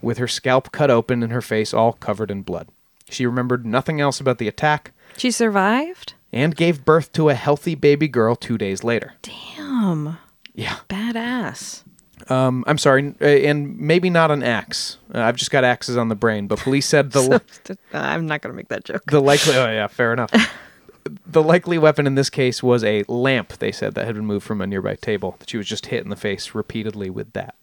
with 0.00 0.18
her 0.18 0.28
scalp 0.28 0.70
cut 0.72 0.90
open 0.90 1.22
and 1.22 1.32
her 1.32 1.42
face 1.42 1.74
all 1.74 1.92
covered 1.94 2.30
in 2.30 2.42
blood. 2.42 2.68
She 3.08 3.26
remembered 3.26 3.64
nothing 3.66 4.00
else 4.00 4.20
about 4.20 4.38
the 4.38 4.48
attack 4.48 4.92
She 5.16 5.30
survived. 5.30 6.14
and 6.32 6.56
gave 6.56 6.84
birth 6.84 7.12
to 7.12 7.28
a 7.28 7.34
healthy 7.34 7.74
baby 7.74 8.08
girl 8.08 8.34
two 8.36 8.58
days 8.58 8.82
later. 8.84 9.14
Damn, 9.22 10.18
Yeah. 10.54 10.78
badass. 10.88 11.82
Um, 12.28 12.64
I'm 12.66 12.78
sorry, 12.78 13.14
uh, 13.20 13.24
and 13.24 13.78
maybe 13.78 14.10
not 14.10 14.30
an 14.30 14.42
axe. 14.42 14.96
Uh, 15.14 15.20
I've 15.20 15.36
just 15.36 15.50
got 15.50 15.62
axes 15.64 15.96
on 15.96 16.08
the 16.08 16.14
brain, 16.16 16.46
but 16.48 16.58
police 16.58 16.86
said 16.86 17.12
the 17.12 17.20
li- 17.68 17.76
I'm 17.92 18.26
not 18.26 18.40
gonna 18.40 18.54
make 18.54 18.68
that 18.68 18.84
joke. 18.84 19.02
the 19.06 19.20
likely. 19.20 19.54
Oh 19.54 19.66
yeah, 19.70 19.86
fair 19.86 20.12
enough. 20.12 20.32
the 21.26 21.42
likely 21.42 21.78
weapon 21.78 22.06
in 22.06 22.16
this 22.16 22.30
case 22.30 22.62
was 22.62 22.82
a 22.82 23.04
lamp. 23.06 23.58
They 23.58 23.70
said 23.70 23.94
that 23.94 24.06
had 24.06 24.16
been 24.16 24.26
moved 24.26 24.44
from 24.46 24.60
a 24.60 24.66
nearby 24.66 24.96
table. 24.96 25.36
That 25.38 25.50
she 25.50 25.56
was 25.58 25.68
just 25.68 25.86
hit 25.86 26.02
in 26.02 26.10
the 26.10 26.16
face 26.16 26.52
repeatedly 26.54 27.10
with 27.10 27.32
that. 27.34 27.54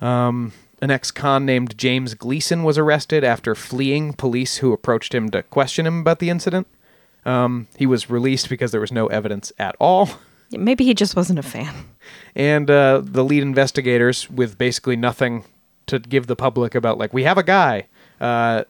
Um, 0.00 0.52
an 0.82 0.90
ex-con 0.90 1.46
named 1.46 1.78
James 1.78 2.12
Gleason 2.14 2.64
was 2.64 2.76
arrested 2.76 3.22
after 3.22 3.54
fleeing 3.54 4.12
police 4.12 4.56
who 4.58 4.72
approached 4.72 5.14
him 5.14 5.30
to 5.30 5.44
question 5.44 5.86
him 5.86 6.00
about 6.00 6.18
the 6.18 6.28
incident. 6.28 6.66
Um, 7.24 7.68
he 7.76 7.86
was 7.86 8.10
released 8.10 8.48
because 8.48 8.72
there 8.72 8.80
was 8.80 8.90
no 8.90 9.06
evidence 9.06 9.52
at 9.60 9.76
all. 9.78 10.10
Maybe 10.50 10.84
he 10.84 10.92
just 10.92 11.14
wasn't 11.14 11.38
a 11.38 11.42
fan. 11.42 11.72
and 12.34 12.68
uh, 12.68 13.00
the 13.02 13.22
lead 13.24 13.42
investigators 13.44 14.28
with 14.28 14.58
basically 14.58 14.96
nothing 14.96 15.44
to 15.86 16.00
give 16.00 16.26
the 16.26 16.36
public 16.36 16.74
about 16.74 16.98
like 16.98 17.12
we 17.14 17.22
have 17.22 17.38
a 17.38 17.42
guy 17.44 17.86
uh, 18.20 18.64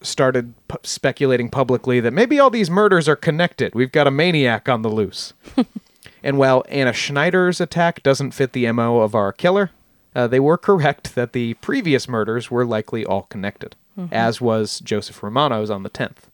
started 0.00 0.54
p- 0.68 0.76
speculating 0.82 1.50
publicly 1.50 2.00
that 2.00 2.12
maybe 2.12 2.40
all 2.40 2.50
these 2.50 2.70
murders 2.70 3.08
are 3.08 3.16
connected 3.16 3.74
we've 3.74 3.92
got 3.92 4.06
a 4.06 4.10
maniac 4.10 4.68
on 4.68 4.82
the 4.82 4.88
loose 4.88 5.32
and 6.22 6.36
while 6.36 6.64
anna 6.68 6.92
schneider's 6.92 7.60
attack 7.60 8.02
doesn't 8.02 8.32
fit 8.32 8.52
the 8.52 8.70
mo 8.72 9.00
of 9.00 9.14
our 9.14 9.32
killer 9.32 9.70
uh, 10.14 10.26
they 10.26 10.40
were 10.40 10.58
correct 10.58 11.14
that 11.14 11.32
the 11.32 11.54
previous 11.54 12.08
murders 12.08 12.50
were 12.50 12.64
likely 12.64 13.04
all 13.04 13.22
connected 13.22 13.76
as 14.10 14.40
was 14.40 14.80
joseph 14.80 15.22
romano's 15.22 15.70
on 15.70 15.82
the 15.82 15.90
10th 15.90 16.30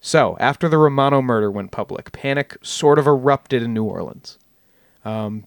so, 0.00 0.36
after 0.40 0.68
the 0.68 0.78
Romano 0.78 1.20
murder 1.20 1.50
went 1.50 1.72
public, 1.72 2.10
panic 2.12 2.56
sort 2.62 2.98
of 2.98 3.06
erupted 3.06 3.62
in 3.62 3.74
New 3.74 3.84
Orleans. 3.84 4.38
Um, 5.04 5.44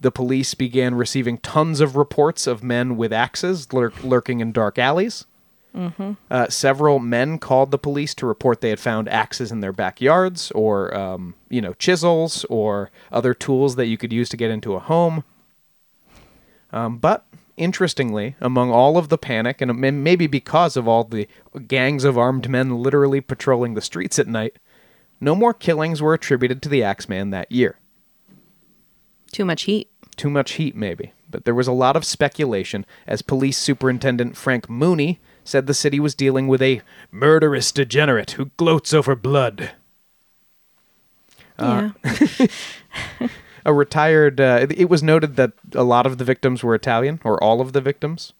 the 0.00 0.10
police 0.10 0.54
began 0.54 0.96
receiving 0.96 1.38
tons 1.38 1.80
of 1.80 1.94
reports 1.94 2.48
of 2.48 2.64
men 2.64 2.96
with 2.96 3.12
axes 3.12 3.72
lurk- 3.72 4.02
lurking 4.02 4.40
in 4.40 4.50
dark 4.50 4.76
alleys. 4.76 5.24
Uh, 6.30 6.48
several 6.48 6.98
men 6.98 7.38
called 7.38 7.70
the 7.70 7.78
police 7.78 8.14
to 8.16 8.26
report 8.26 8.60
they 8.60 8.70
had 8.70 8.80
found 8.80 9.08
axes 9.08 9.52
in 9.52 9.60
their 9.60 9.72
backyards, 9.72 10.50
or 10.50 10.94
um, 10.94 11.34
you 11.48 11.60
know, 11.60 11.72
chisels, 11.74 12.44
or 12.50 12.90
other 13.12 13.32
tools 13.32 13.76
that 13.76 13.86
you 13.86 13.96
could 13.96 14.12
use 14.12 14.28
to 14.30 14.36
get 14.36 14.50
into 14.50 14.74
a 14.74 14.80
home. 14.80 15.22
Um, 16.72 16.98
but 16.98 17.26
interestingly, 17.56 18.36
among 18.40 18.70
all 18.70 18.96
of 18.96 19.08
the 19.08 19.18
panic, 19.18 19.60
and 19.60 19.78
maybe 19.78 20.26
because 20.26 20.76
of 20.76 20.88
all 20.88 21.04
the 21.04 21.28
gangs 21.66 22.04
of 22.04 22.16
armed 22.18 22.48
men 22.48 22.78
literally 22.78 23.20
patrolling 23.20 23.74
the 23.74 23.80
streets 23.80 24.18
at 24.18 24.26
night, 24.26 24.56
no 25.20 25.34
more 25.34 25.54
killings 25.54 26.02
were 26.02 26.14
attributed 26.14 26.62
to 26.62 26.68
the 26.68 26.82
Axeman 26.82 27.30
that 27.30 27.52
year. 27.52 27.78
Too 29.30 29.44
much 29.44 29.62
heat. 29.62 29.90
Too 30.16 30.30
much 30.30 30.52
heat, 30.52 30.76
maybe. 30.76 31.12
But 31.30 31.44
there 31.44 31.54
was 31.54 31.66
a 31.66 31.72
lot 31.72 31.96
of 31.96 32.04
speculation, 32.04 32.84
as 33.06 33.22
Police 33.22 33.56
Superintendent 33.56 34.36
Frank 34.36 34.68
Mooney 34.68 35.20
said 35.44 35.66
the 35.66 35.74
city 35.74 35.98
was 35.98 36.14
dealing 36.14 36.48
with 36.48 36.62
a 36.62 36.82
murderous 37.10 37.72
degenerate 37.72 38.32
who 38.32 38.46
gloats 38.56 38.92
over 38.92 39.14
blood. 39.14 39.72
yeah. 41.58 41.92
a 43.64 43.72
retired. 43.72 44.40
Uh, 44.40 44.66
it, 44.70 44.88
was 44.88 45.02
noted 45.02 45.36
that 45.36 45.52
a 45.74 45.84
lot 45.84 46.06
of 46.06 46.18
the 46.18 46.24
victims 46.24 46.62
were 46.62 46.74
Italian, 46.74 47.20
or 47.24 47.42
all 47.42 47.60
of 47.60 47.72
the 47.72 47.80
victims. 47.80 48.32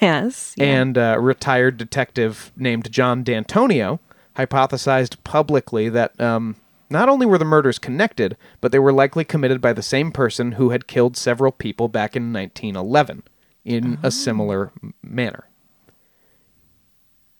Yes. 0.00 0.54
yeah. 0.56 0.64
And 0.64 0.96
a 0.96 1.18
retired 1.18 1.76
detective 1.76 2.52
named 2.56 2.92
John 2.92 3.24
D'Antonio 3.24 3.98
hypothesized 4.36 5.16
publicly 5.24 5.88
that 5.88 6.18
um, 6.20 6.54
not 6.90 7.08
only 7.08 7.26
were 7.26 7.38
the 7.38 7.44
murders 7.44 7.78
connected, 7.78 8.36
but 8.60 8.72
they 8.72 8.78
were 8.78 8.92
likely 8.92 9.24
committed 9.24 9.60
by 9.60 9.72
the 9.72 9.82
same 9.82 10.12
person 10.12 10.52
who 10.52 10.70
had 10.70 10.86
killed 10.86 11.16
several 11.16 11.50
people 11.50 11.88
back 11.88 12.14
in 12.14 12.32
1911 12.32 13.24
in 13.64 13.98
a 14.02 14.10
similar 14.10 14.70
manner. 15.02 15.48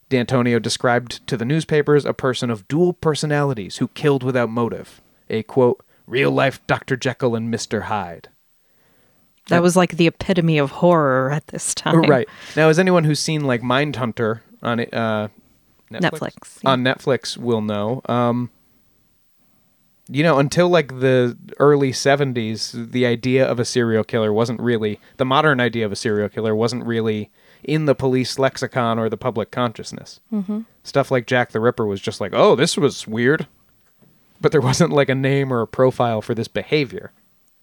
D'Antonio 0.09 0.59
described 0.59 1.27
to 1.27 1.37
the 1.37 1.45
newspapers 1.45 2.05
a 2.05 2.15
person 2.15 2.51
of 2.51 2.67
dual 2.69 2.93
personalities 2.93 3.77
who 3.77 3.89
killed 3.89 4.23
without 4.23 4.51
motive. 4.51 5.01
A 5.31 5.43
quote, 5.43 5.85
real 6.09 6.31
life 6.31 6.65
Dr. 6.67 6.97
Jekyll 6.97 7.35
and 7.35 7.53
Mr. 7.53 7.83
Hyde. 7.83 8.29
that 9.49 9.63
was 9.63 9.77
like 9.77 9.97
the 9.97 10.07
epitome 10.07 10.59
of 10.59 10.71
horror 10.71 11.31
at 11.31 11.47
this 11.49 11.75
time. 11.75 12.03
Right. 12.03 12.29
Now, 12.57 12.69
as 12.69 12.79
anyone 12.79 13.05
who's 13.05 13.21
seen 13.21 13.45
like 13.45 13.63
Mindhunter 13.63 14.41
on 14.63 14.81
uh, 14.81 15.29
Netflix, 15.91 16.63
yeah. 16.63 16.71
on 16.71 16.83
Netflix 16.83 17.37
will 17.37 17.61
know. 17.61 18.03
Um, 18.07 18.51
you 20.11 20.23
know, 20.23 20.39
until 20.39 20.69
like 20.69 21.01
the 21.01 21.37
early 21.59 21.93
'70s, 21.93 22.91
the 22.93 23.07
idea 23.07 23.47
of 23.47 23.61
a 23.61 23.65
serial 23.65 24.05
killer 24.05 24.33
wasn't 24.33 24.61
really 24.61 24.99
the 25.19 25.25
modern 25.25 25.61
idea 25.61 25.85
of 25.85 25.93
a 25.93 25.97
serial 25.97 26.29
killer 26.29 26.55
wasn't 26.55 26.85
really 26.85 27.31
in 27.63 27.85
the 27.87 27.95
police 27.95 28.39
lexicon 28.39 28.99
or 28.99 29.09
the 29.09 29.17
public 29.17 29.51
consciousness. 29.51 30.21
Mm-hmm. 30.33 30.61
Stuff 30.83 31.11
like 31.11 31.27
Jack 31.27 31.51
the 31.51 31.61
Ripper 31.61 31.87
was 31.87 32.01
just 32.01 32.21
like, 32.21 32.33
oh, 32.35 32.57
this 32.57 32.77
was 32.77 33.07
weird, 33.07 33.47
but 34.41 34.53
there 34.53 34.61
wasn't 34.61 34.93
like 34.93 35.09
a 35.09 35.15
name 35.15 35.53
or 35.53 35.61
a 35.61 35.67
profile 35.67 36.23
for 36.23 36.35
this 36.35 36.49
behavior. 36.49 37.13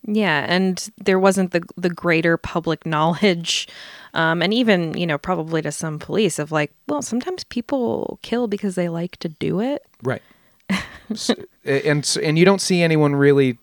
Yeah, 0.08 0.46
and 0.48 0.88
there 0.98 1.20
wasn't 1.20 1.52
the 1.52 1.64
the 1.78 1.90
greater 1.90 2.38
public 2.38 2.86
knowledge, 2.86 3.68
um, 4.14 4.42
and 4.42 4.54
even 4.54 4.96
you 4.98 5.08
know 5.08 5.18
probably 5.18 5.62
to 5.64 5.72
some 5.72 5.98
police 6.00 6.38
of 6.38 6.52
like, 6.52 6.72
well, 6.88 7.02
sometimes 7.02 7.44
people 7.44 8.20
kill 8.22 8.48
because 8.48 8.76
they 8.76 8.88
like 8.90 9.18
to 9.18 9.30
do 9.30 9.60
it. 9.62 9.84
Right. 10.04 10.22
S- 11.10 11.32
and 11.64 12.18
and 12.22 12.38
you 12.40 12.46
don't 12.46 12.62
see 12.62 12.82
anyone 12.84 13.16
really 13.16 13.58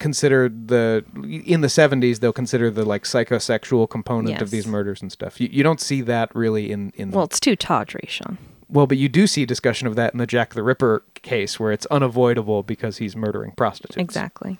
consider 0.00 0.48
the 0.48 1.04
in 1.44 1.60
the 1.60 1.68
70s 1.68 2.20
they'll 2.20 2.32
consider 2.32 2.70
the 2.70 2.84
like 2.84 3.04
psychosexual 3.04 3.88
component 3.88 4.40
of 4.40 4.50
these 4.50 4.66
murders 4.66 5.02
and 5.02 5.12
stuff. 5.12 5.40
You, 5.40 5.48
you 5.52 5.62
don't 5.62 5.80
see 5.80 6.00
that 6.02 6.34
really 6.34 6.72
in 6.72 6.92
in 6.96 7.10
Well, 7.10 7.24
it's 7.24 7.38
too 7.38 7.54
tawdry, 7.54 8.06
Sean. 8.08 8.38
Well, 8.70 8.86
but 8.86 8.98
you 8.98 9.08
do 9.08 9.26
see 9.26 9.44
discussion 9.44 9.88
of 9.88 9.96
that 9.96 10.12
in 10.12 10.18
the 10.18 10.26
Jack 10.26 10.54
the 10.54 10.62
Ripper 10.62 11.02
case 11.14 11.58
where 11.58 11.72
it's 11.72 11.86
unavoidable 11.86 12.62
because 12.62 12.98
he's 12.98 13.16
murdering 13.16 13.52
prostitutes. 13.52 13.96
Exactly. 13.96 14.58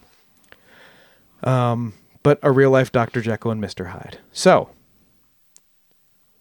Um, 1.45 1.95
but 2.23 2.39
a 2.43 2.51
real 2.51 2.71
life 2.71 2.91
Dr. 2.93 3.21
Jekyll 3.21 3.53
and 3.53 3.63
Mr. 3.63 3.91
Hyde. 3.91 4.19
So, 4.33 4.71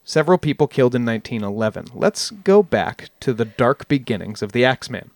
several 0.03 0.37
people 0.37 0.67
killed 0.67 0.95
in 0.95 1.05
1911. 1.05 1.87
Let's 1.93 2.31
go 2.31 2.63
back 2.63 3.09
to 3.21 3.33
the 3.33 3.45
dark 3.45 3.87
beginnings 3.87 4.41
of 4.41 4.51
the 4.51 4.65
Axeman. 4.65 5.11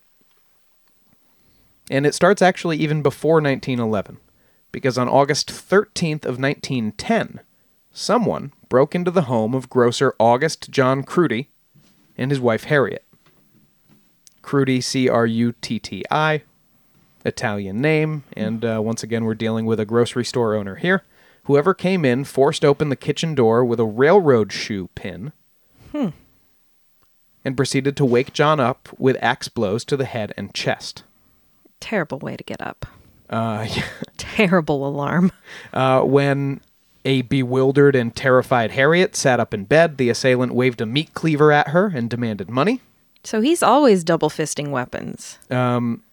And 1.89 2.05
it 2.05 2.15
starts 2.15 2.41
actually 2.41 2.77
even 2.77 3.01
before 3.01 3.41
1911, 3.41 4.17
because 4.71 4.97
on 4.97 5.09
August 5.09 5.49
13th 5.49 6.25
of 6.25 6.39
1910, 6.39 7.41
someone 7.91 8.53
broke 8.69 8.95
into 8.95 9.11
the 9.11 9.23
home 9.23 9.53
of 9.53 9.69
grocer 9.69 10.15
August 10.19 10.69
John 10.69 11.03
Crutti 11.03 11.47
and 12.17 12.31
his 12.31 12.39
wife 12.39 12.65
Harriet. 12.65 13.03
Crutti, 14.41 14.83
C 14.83 15.07
R 15.07 15.25
U 15.25 15.53
T 15.61 15.79
T 15.79 16.03
I, 16.11 16.43
Italian 17.25 17.81
name, 17.81 18.23
and 18.33 18.63
uh, 18.65 18.81
once 18.83 19.01
again, 19.03 19.23
we're 19.25 19.33
dealing 19.35 19.65
with 19.65 19.79
a 19.79 19.85
grocery 19.85 20.25
store 20.25 20.55
owner 20.55 20.75
here. 20.75 21.03
Whoever 21.45 21.73
came 21.73 22.05
in 22.05 22.23
forced 22.23 22.63
open 22.63 22.89
the 22.89 22.95
kitchen 22.95 23.35
door 23.35 23.63
with 23.65 23.79
a 23.79 23.85
railroad 23.85 24.51
shoe 24.53 24.89
pin 24.95 25.33
and 27.45 27.57
proceeded 27.57 27.97
to 27.97 28.05
wake 28.05 28.33
John 28.33 28.59
up 28.59 28.89
with 28.97 29.17
axe 29.21 29.47
blows 29.47 29.83
to 29.85 29.97
the 29.97 30.05
head 30.05 30.33
and 30.37 30.53
chest. 30.53 31.03
Terrible 31.79 32.19
way 32.19 32.37
to 32.37 32.43
get 32.43 32.61
up. 32.61 32.85
Uh, 33.29 33.67
Terrible 34.17 34.87
alarm. 34.87 35.31
uh, 35.73 36.01
when 36.01 36.61
a 37.05 37.21
bewildered 37.23 37.95
and 37.95 38.15
terrified 38.15 38.71
Harriet 38.71 39.15
sat 39.15 39.39
up 39.39 39.53
in 39.53 39.65
bed, 39.65 39.97
the 39.97 40.09
assailant 40.09 40.53
waved 40.53 40.81
a 40.81 40.85
meat 40.85 41.13
cleaver 41.13 41.51
at 41.51 41.69
her 41.69 41.91
and 41.93 42.09
demanded 42.09 42.49
money. 42.49 42.81
So 43.23 43.41
he's 43.41 43.63
always 43.63 44.03
double 44.03 44.29
fisting 44.29 44.69
weapons. 44.69 45.39
Um, 45.49 46.03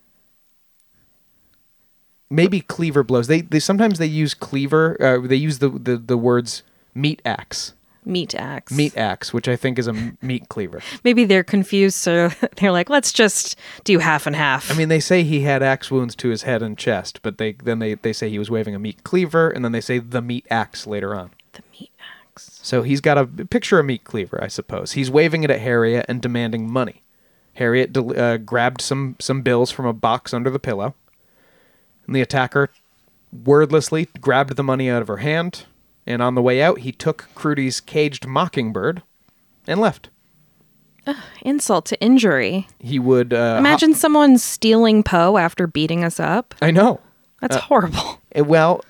maybe 2.31 2.61
cleaver 2.61 3.03
blows. 3.03 3.27
They 3.27 3.41
they 3.41 3.61
sometimes 3.61 3.99
they 3.99 4.07
use 4.07 4.35
cleaver. 4.35 4.97
Uh, 5.03 5.27
they 5.27 5.37
use 5.37 5.59
the, 5.59 5.71
the 5.71 5.97
the 5.97 6.17
words 6.17 6.63
meat 6.95 7.21
axe, 7.25 7.75
Meat 8.05 8.35
axe. 8.35 8.73
meat 8.73 8.97
axe, 8.97 9.33
which 9.33 9.47
I 9.47 9.57
think 9.57 9.79
is 9.79 9.87
a 9.87 10.13
meat 10.23 10.49
cleaver. 10.49 10.81
Maybe 11.05 11.25
they're 11.27 11.45
confused, 11.45 11.97
so 11.97 12.31
they're 12.57 12.73
like, 12.73 12.89
let's 12.89 13.13
just 13.13 13.57
do 13.85 13.99
half 13.99 14.27
and 14.27 14.35
half. 14.35 14.71
I 14.71 14.75
mean, 14.75 14.89
they 14.89 15.01
say 15.01 15.23
he 15.23 15.43
had 15.43 15.63
axe 15.63 15.91
wounds 15.91 16.15
to 16.17 16.31
his 16.31 16.43
head 16.43 16.63
and 16.63 16.79
chest, 16.79 17.21
but 17.23 17.37
they 17.39 17.53
then 17.53 17.79
they 17.79 17.95
they 17.95 18.13
say 18.15 18.31
he 18.31 18.39
was 18.39 18.51
waving 18.51 18.75
a 18.75 18.79
meat 18.79 19.05
cleaver, 19.05 19.51
and 19.51 19.63
then 19.65 19.73
they 19.73 19.83
say 19.83 19.99
the 19.99 20.23
meat 20.23 20.47
axe 20.51 20.87
later 20.87 21.15
on. 21.15 21.31
the 21.53 21.63
meat 21.79 21.91
axe. 22.01 22.59
So 22.63 22.83
he's 22.83 23.03
got 23.03 23.19
a 23.19 23.27
picture 23.27 23.79
of 23.79 23.85
a 23.85 23.87
meat 23.87 24.05
cleaver, 24.05 24.43
I 24.43 24.49
suppose. 24.49 24.93
He's 24.93 25.11
waving 25.11 25.43
it 25.45 25.51
at 25.51 25.61
Harriet 25.61 26.07
and 26.09 26.23
demanding 26.23 26.71
money. 26.71 27.03
Harriet 27.55 27.95
uh, 27.97 28.39
grabbed 28.39 28.81
some 28.81 29.17
some 29.19 29.43
bills 29.43 29.71
from 29.71 29.85
a 29.85 29.93
box 29.93 30.33
under 30.33 30.49
the 30.49 30.59
pillow, 30.59 30.95
and 32.07 32.17
the 32.17 32.23
attacker 32.23 32.71
wordlessly 33.45 34.09
grabbed 34.21 34.57
the 34.57 34.63
money 34.63 34.89
out 34.89 35.03
of 35.03 35.09
her 35.09 35.19
hand. 35.19 35.67
And 36.07 36.23
on 36.23 36.35
the 36.35 36.43
way 36.43 36.63
out, 36.63 36.81
he 36.81 36.93
took 36.93 37.29
Crutti's 37.35 37.81
caged 37.81 38.27
mockingbird 38.27 39.03
and 39.67 39.81
left. 39.81 40.09
Insult 41.43 41.87
to 41.87 42.01
injury. 42.01 42.69
He 42.79 42.99
would 42.99 43.33
uh, 43.33 43.57
Imagine 43.59 43.95
someone 43.95 44.39
stealing 44.39 45.03
Poe 45.03 45.39
after 45.39 45.67
beating 45.67 46.05
us 46.05 46.21
up. 46.21 46.55
I 46.63 46.71
know. 46.71 47.01
That's 47.41 47.57
horrible. 47.57 47.99
Uh, 47.99 48.17
Well, 48.45 48.85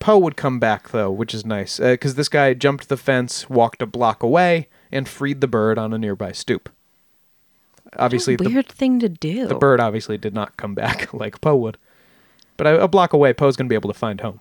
Poe 0.00 0.18
would 0.18 0.36
come 0.36 0.58
back 0.58 0.88
though, 0.88 1.12
which 1.12 1.32
is 1.32 1.46
nice 1.46 1.78
because 1.78 2.16
this 2.16 2.28
guy 2.28 2.52
jumped 2.54 2.88
the 2.88 2.96
fence, 2.96 3.48
walked 3.48 3.82
a 3.82 3.86
block 3.86 4.24
away, 4.24 4.66
and 4.90 5.08
freed 5.08 5.40
the 5.40 5.46
bird 5.46 5.78
on 5.78 5.92
a 5.92 5.98
nearby 5.98 6.32
stoop. 6.32 6.68
Obviously, 7.96 8.34
the, 8.34 8.48
Weird 8.48 8.66
thing 8.66 8.98
to 8.98 9.08
do. 9.08 9.46
the 9.46 9.54
bird 9.54 9.78
obviously 9.78 10.18
did 10.18 10.34
not 10.34 10.56
come 10.56 10.74
back 10.74 11.12
like 11.14 11.40
Poe 11.40 11.54
would, 11.54 11.78
but 12.56 12.66
a, 12.66 12.82
a 12.82 12.88
block 12.88 13.12
away, 13.12 13.32
Poe's 13.32 13.54
gonna 13.56 13.68
be 13.68 13.76
able 13.76 13.92
to 13.92 13.98
find 13.98 14.20
home. 14.22 14.40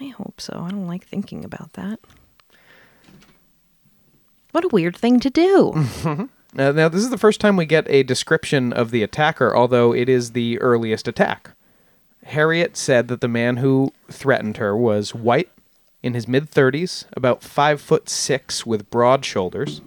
I 0.00 0.06
hope 0.06 0.40
so. 0.40 0.64
I 0.66 0.70
don't 0.70 0.86
like 0.86 1.06
thinking 1.06 1.44
about 1.44 1.74
that. 1.74 2.00
What 4.52 4.64
a 4.64 4.68
weird 4.68 4.96
thing 4.96 5.20
to 5.20 5.30
do. 5.30 5.72
Uh, 6.54 6.70
now, 6.70 6.86
this 6.86 7.02
is 7.02 7.08
the 7.08 7.16
first 7.16 7.40
time 7.40 7.56
we 7.56 7.64
get 7.64 7.88
a 7.88 8.02
description 8.02 8.74
of 8.74 8.90
the 8.90 9.02
attacker, 9.02 9.56
although 9.56 9.94
it 9.94 10.06
is 10.06 10.32
the 10.32 10.60
earliest 10.60 11.08
attack. 11.08 11.52
Harriet 12.24 12.76
said 12.76 13.08
that 13.08 13.22
the 13.22 13.28
man 13.28 13.56
who 13.56 13.92
threatened 14.10 14.58
her 14.58 14.76
was 14.76 15.14
white, 15.14 15.48
in 16.02 16.12
his 16.14 16.28
mid 16.28 16.50
30s, 16.50 17.06
about 17.16 17.42
five 17.42 17.80
foot 17.80 18.08
six, 18.08 18.66
with 18.66 18.90
broad 18.90 19.24
shoulders, 19.24 19.80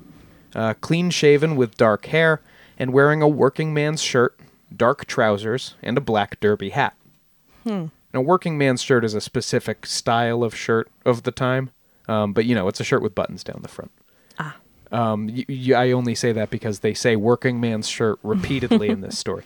uh, 0.56 0.74
clean 0.82 1.12
shaven 1.12 1.56
with 1.56 1.78
dark 1.78 2.08
hair, 2.08 2.42
and 2.80 2.92
wearing 2.92 3.22
a 3.22 3.28
working 3.28 3.74
man's 3.74 4.02
shirt, 4.02 4.36
dark 4.76 5.06
trousers, 5.06 5.76
and 5.84 5.98
a 5.98 6.02
black 6.02 6.40
derby 6.40 6.70
hat. 6.70 6.96
Hmm. 7.64 7.86
Now, 8.16 8.22
working 8.22 8.58
man's 8.58 8.82
shirt 8.82 9.04
is 9.04 9.14
a 9.14 9.20
specific 9.20 9.86
style 9.86 10.42
of 10.42 10.56
shirt 10.56 10.90
of 11.04 11.24
the 11.24 11.32
time, 11.32 11.72
um, 12.08 12.32
but 12.32 12.46
you 12.46 12.56
know, 12.56 12.70
it's 12.70 12.80
a 12.80 12.84
shirt 12.86 13.02
with 13.02 13.14
buttons 13.14 13.44
down 13.44 13.60
the 13.62 13.68
front. 13.68 13.92
Ah. 14.40 14.56
Um, 14.90 15.28
y 15.28 15.44
y 15.50 15.74
I 15.74 15.92
only 15.92 16.16
say 16.16 16.32
that 16.32 16.50
because 16.50 16.80
they 16.80 16.94
say 16.94 17.18
working 17.18 17.60
man's 17.60 17.90
shirt 17.90 18.18
repeatedly 18.24 18.88
in 18.88 19.02
this 19.02 19.18
story. 19.24 19.44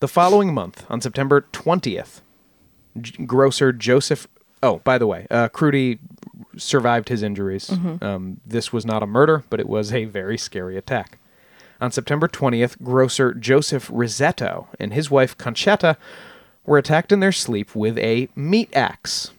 The 0.00 0.08
following 0.08 0.52
month, 0.52 0.84
on 0.90 1.00
September 1.00 1.46
20th, 1.54 2.20
J- 3.00 3.24
grocer 3.24 3.72
Joseph. 3.72 4.28
Oh, 4.62 4.82
by 4.84 4.98
the 4.98 5.06
way, 5.06 5.26
uh, 5.30 5.48
Crutti 5.48 5.98
survived 6.58 7.08
his 7.08 7.22
injuries. 7.22 7.70
Um, 8.02 8.42
this 8.44 8.74
was 8.74 8.84
not 8.84 9.02
a 9.02 9.06
murder, 9.06 9.44
but 9.48 9.58
it 9.58 9.68
was 9.70 9.90
a 9.90 10.04
very 10.04 10.36
scary 10.36 10.76
attack. 10.76 11.18
On 11.80 11.90
September 11.90 12.28
20th, 12.28 12.82
grocer 12.82 13.32
Joseph 13.32 13.90
Risetto 13.90 14.68
and 14.78 14.92
his 14.92 15.10
wife 15.10 15.36
Conchetta 15.38 15.96
were 16.64 16.78
attacked 16.78 17.12
in 17.12 17.20
their 17.20 17.32
sleep 17.32 17.74
with 17.74 17.98
a 17.98 18.28
meat 18.34 18.70
axe. 18.74 19.30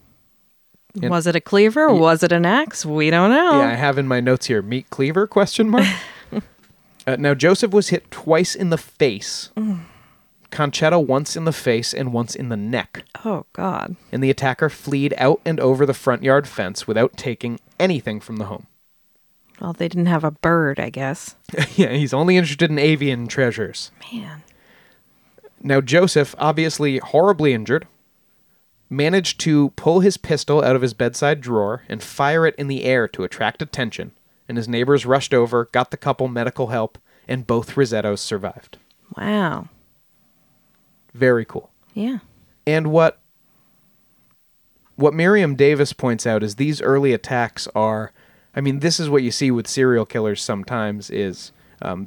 And- 1.02 1.10
was 1.10 1.28
it 1.28 1.36
a 1.36 1.42
cleaver? 1.42 1.94
Was 1.94 2.24
it 2.24 2.32
an 2.32 2.46
axe? 2.46 2.86
We 2.86 3.10
don't 3.10 3.30
know. 3.30 3.60
Yeah, 3.60 3.70
I 3.70 3.74
have 3.76 3.98
in 3.98 4.08
my 4.08 4.20
notes 4.20 4.46
here 4.46 4.62
meat 4.62 4.90
cleaver 4.90 5.28
question 5.28 5.70
mark. 5.70 5.86
uh, 7.08 7.18
now 7.18 7.34
Joseph 7.34 7.72
was 7.72 7.90
hit 7.90 8.10
twice 8.12 8.56
in 8.56 8.70
the 8.70 8.78
face. 8.78 9.50
Conchetta 10.52 11.06
once 11.06 11.36
in 11.36 11.44
the 11.44 11.52
face 11.52 11.94
and 11.94 12.14
once 12.14 12.34
in 12.34 12.48
the 12.48 12.56
neck. 12.56 13.04
Oh 13.26 13.46
God. 13.52 13.98
And 14.12 14.24
the 14.24 14.30
attacker 14.30 14.70
fled 14.70 15.14
out 15.18 15.42
and 15.44 15.60
over 15.60 15.86
the 15.86 15.94
front 15.94 16.24
yard 16.24 16.48
fence 16.48 16.88
without 16.88 17.18
taking 17.18 17.60
anything 17.78 18.22
from 18.22 18.38
the 18.38 18.46
home. 18.46 18.68
Well, 19.60 19.74
they 19.74 19.88
didn't 19.88 20.08
have 20.08 20.24
a 20.24 20.32
bird, 20.32 20.80
I 20.80 20.90
guess. 20.90 21.36
yeah, 21.76 21.94
he's 21.94 22.14
only 22.14 22.38
interested 22.38 22.70
in 22.70 22.80
avian 22.80 23.28
treasures. 23.28 23.92
Man. 24.14 24.44
Now, 25.66 25.82
Joseph, 25.82 26.36
obviously 26.38 27.00
horribly 27.00 27.52
injured, 27.52 27.88
managed 28.88 29.40
to 29.40 29.72
pull 29.72 30.02
his 30.02 30.16
pistol 30.16 30.64
out 30.64 30.76
of 30.76 30.84
his 30.84 30.94
bedside 30.94 31.42
drawer 31.42 31.82
and 31.90 32.04
fire 32.04 32.46
it 32.46 32.54
in 32.56 32.68
the 32.68 32.84
air 32.84 33.08
to 33.08 33.24
attract 33.24 33.64
attention, 33.64 34.12
and 34.48 34.58
his 34.58 34.70
neighbors 34.70 35.08
rushed 35.08 35.34
over, 35.34 35.66
got 35.72 35.90
the 35.90 35.98
couple 35.98 36.28
medical 36.28 36.68
help, 36.68 37.00
and 37.28 37.48
both 37.48 37.76
Rosettos 37.76 38.22
survived. 38.22 38.78
Wow. 39.18 39.70
Very 41.16 41.46
cool. 41.46 41.72
Yeah. 41.96 42.20
And 42.68 42.92
what 42.92 43.18
what 44.98 45.16
Miriam 45.16 45.56
Davis 45.56 45.94
points 45.94 46.28
out 46.28 46.44
is 46.44 46.56
these 46.56 46.80
early 46.80 47.12
attacks 47.12 47.68
are, 47.74 48.12
I 48.56 48.62
mean, 48.62 48.82
this 48.82 49.00
is 49.00 49.10
what 49.10 49.24
you 49.24 49.32
see 49.32 49.50
with 49.50 49.68
serial 49.68 50.06
killers 50.06 50.44
sometimes. 50.44 51.10
Is 51.10 51.52
um, 51.82 52.06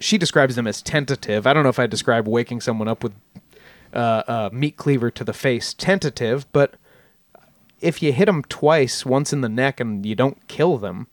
she 0.00 0.18
describes 0.18 0.56
them 0.56 0.66
as 0.66 0.82
tentative? 0.82 1.46
I 1.46 1.52
don't 1.52 1.62
know 1.62 1.68
if 1.68 1.78
I 1.78 1.86
describe 1.86 2.26
waking 2.26 2.60
someone 2.60 2.88
up 2.88 3.02
with 3.02 3.12
uh, 3.92 4.22
a 4.26 4.50
meat 4.52 4.76
cleaver 4.76 5.10
to 5.10 5.24
the 5.24 5.32
face 5.32 5.74
tentative, 5.74 6.50
but 6.52 6.74
if 7.80 8.02
you 8.02 8.12
hit 8.12 8.26
them 8.26 8.42
twice, 8.44 9.06
once 9.06 9.32
in 9.32 9.40
the 9.40 9.48
neck, 9.48 9.80
and 9.80 10.04
you 10.04 10.14
don't 10.14 10.46
kill 10.48 10.78
them, 10.78 11.06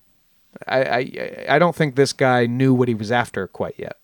I 0.68 0.80
I, 0.84 1.46
I 1.50 1.60
don't 1.60 1.76
think 1.76 1.96
this 1.96 2.14
guy 2.14 2.46
knew 2.46 2.74
what 2.74 2.88
he 2.88 2.96
was 2.96 3.12
after 3.12 3.48
quite 3.48 3.76
yet. 3.78 3.98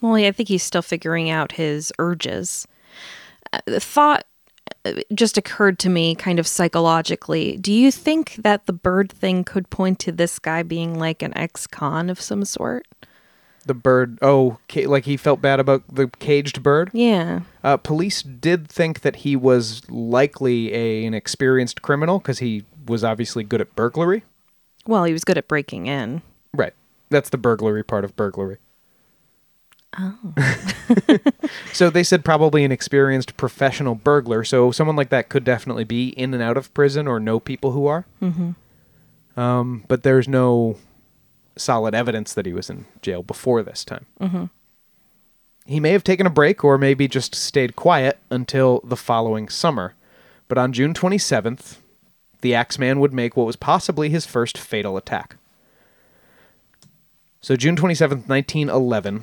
Well, 0.00 0.14
I 0.14 0.32
think 0.32 0.48
he's 0.48 0.64
still 0.64 0.82
figuring 0.82 1.30
out 1.30 1.52
his 1.52 1.92
urges. 1.98 2.66
Uh, 3.52 3.60
The 3.66 3.80
thought 3.80 4.24
uh, 4.84 4.94
just 5.14 5.38
occurred 5.38 5.78
to 5.80 5.88
me 5.88 6.14
kind 6.14 6.38
of 6.38 6.46
psychologically. 6.46 7.56
Do 7.56 7.72
you 7.72 7.92
think 7.92 8.36
that 8.36 8.66
the 8.66 8.72
bird 8.72 9.12
thing 9.12 9.44
could 9.44 9.70
point 9.70 9.98
to 10.00 10.12
this 10.12 10.38
guy 10.38 10.62
being 10.62 10.98
like 10.98 11.22
an 11.22 11.36
ex 11.36 11.66
con 11.66 12.10
of 12.10 12.20
some 12.20 12.44
sort? 12.44 12.86
The 13.64 13.74
bird, 13.74 14.18
oh, 14.22 14.58
ca- 14.68 14.86
like 14.86 15.04
he 15.04 15.16
felt 15.16 15.40
bad 15.40 15.60
about 15.60 15.82
the 15.92 16.08
caged 16.18 16.62
bird. 16.62 16.90
Yeah. 16.92 17.40
Uh, 17.62 17.76
police 17.76 18.22
did 18.22 18.68
think 18.68 19.00
that 19.02 19.16
he 19.16 19.36
was 19.36 19.88
likely 19.88 20.74
a, 20.74 21.04
an 21.06 21.14
experienced 21.14 21.80
criminal 21.80 22.18
because 22.18 22.40
he 22.40 22.64
was 22.86 23.04
obviously 23.04 23.44
good 23.44 23.60
at 23.60 23.74
burglary. 23.76 24.24
Well, 24.86 25.04
he 25.04 25.12
was 25.12 25.22
good 25.22 25.38
at 25.38 25.46
breaking 25.46 25.86
in. 25.86 26.22
Right. 26.52 26.74
That's 27.08 27.30
the 27.30 27.38
burglary 27.38 27.84
part 27.84 28.04
of 28.04 28.16
burglary. 28.16 28.58
Oh. 29.98 30.34
so 31.72 31.90
they 31.90 32.02
said 32.02 32.24
probably 32.24 32.64
an 32.64 32.72
experienced 32.72 33.36
professional 33.36 33.94
burglar. 33.94 34.42
So 34.44 34.70
someone 34.72 34.96
like 34.96 35.10
that 35.10 35.28
could 35.28 35.44
definitely 35.44 35.84
be 35.84 36.08
in 36.08 36.32
and 36.34 36.42
out 36.42 36.56
of 36.56 36.72
prison 36.74 37.06
or 37.06 37.20
know 37.20 37.38
people 37.38 37.72
who 37.72 37.86
are. 37.86 38.06
Mm-hmm. 38.20 39.38
Um, 39.38 39.84
but 39.88 40.02
there's 40.02 40.28
no 40.28 40.76
solid 41.56 41.94
evidence 41.94 42.32
that 42.34 42.46
he 42.46 42.52
was 42.52 42.70
in 42.70 42.86
jail 43.00 43.22
before 43.22 43.62
this 43.62 43.84
time. 43.84 44.06
Mm-hmm. 44.20 44.44
He 45.66 45.80
may 45.80 45.92
have 45.92 46.04
taken 46.04 46.26
a 46.26 46.30
break 46.30 46.64
or 46.64 46.76
maybe 46.78 47.06
just 47.06 47.34
stayed 47.34 47.76
quiet 47.76 48.18
until 48.30 48.80
the 48.84 48.96
following 48.96 49.48
summer. 49.48 49.94
But 50.48 50.58
on 50.58 50.72
June 50.72 50.92
27th, 50.92 51.76
the 52.40 52.54
Axeman 52.54 53.00
would 53.00 53.12
make 53.12 53.36
what 53.36 53.46
was 53.46 53.56
possibly 53.56 54.08
his 54.10 54.26
first 54.26 54.58
fatal 54.58 54.96
attack. 54.96 55.36
So 57.40 57.56
June 57.56 57.76
27th, 57.76 58.28
1911, 58.28 59.22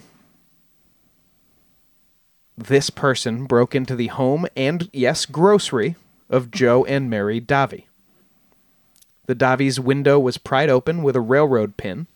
this 2.58 2.89
person 2.89 3.46
broke 3.46 3.76
into 3.76 3.96
the 3.96 4.08
home 4.08 4.46
and, 4.56 4.89
yes, 4.92 5.26
grocery 5.26 5.96
of 6.30 6.52
Joe 6.52 6.84
and 6.86 7.10
Mary 7.10 7.39
Davi. 7.39 7.86
The 9.26 9.36
Davies' 9.36 9.80
window 9.80 10.20
was 10.20 10.38
pried 10.38 10.70
open 10.70 11.04
with 11.04 11.15
a 11.15 11.22
railroad 11.22 11.78
pin, 11.78 12.08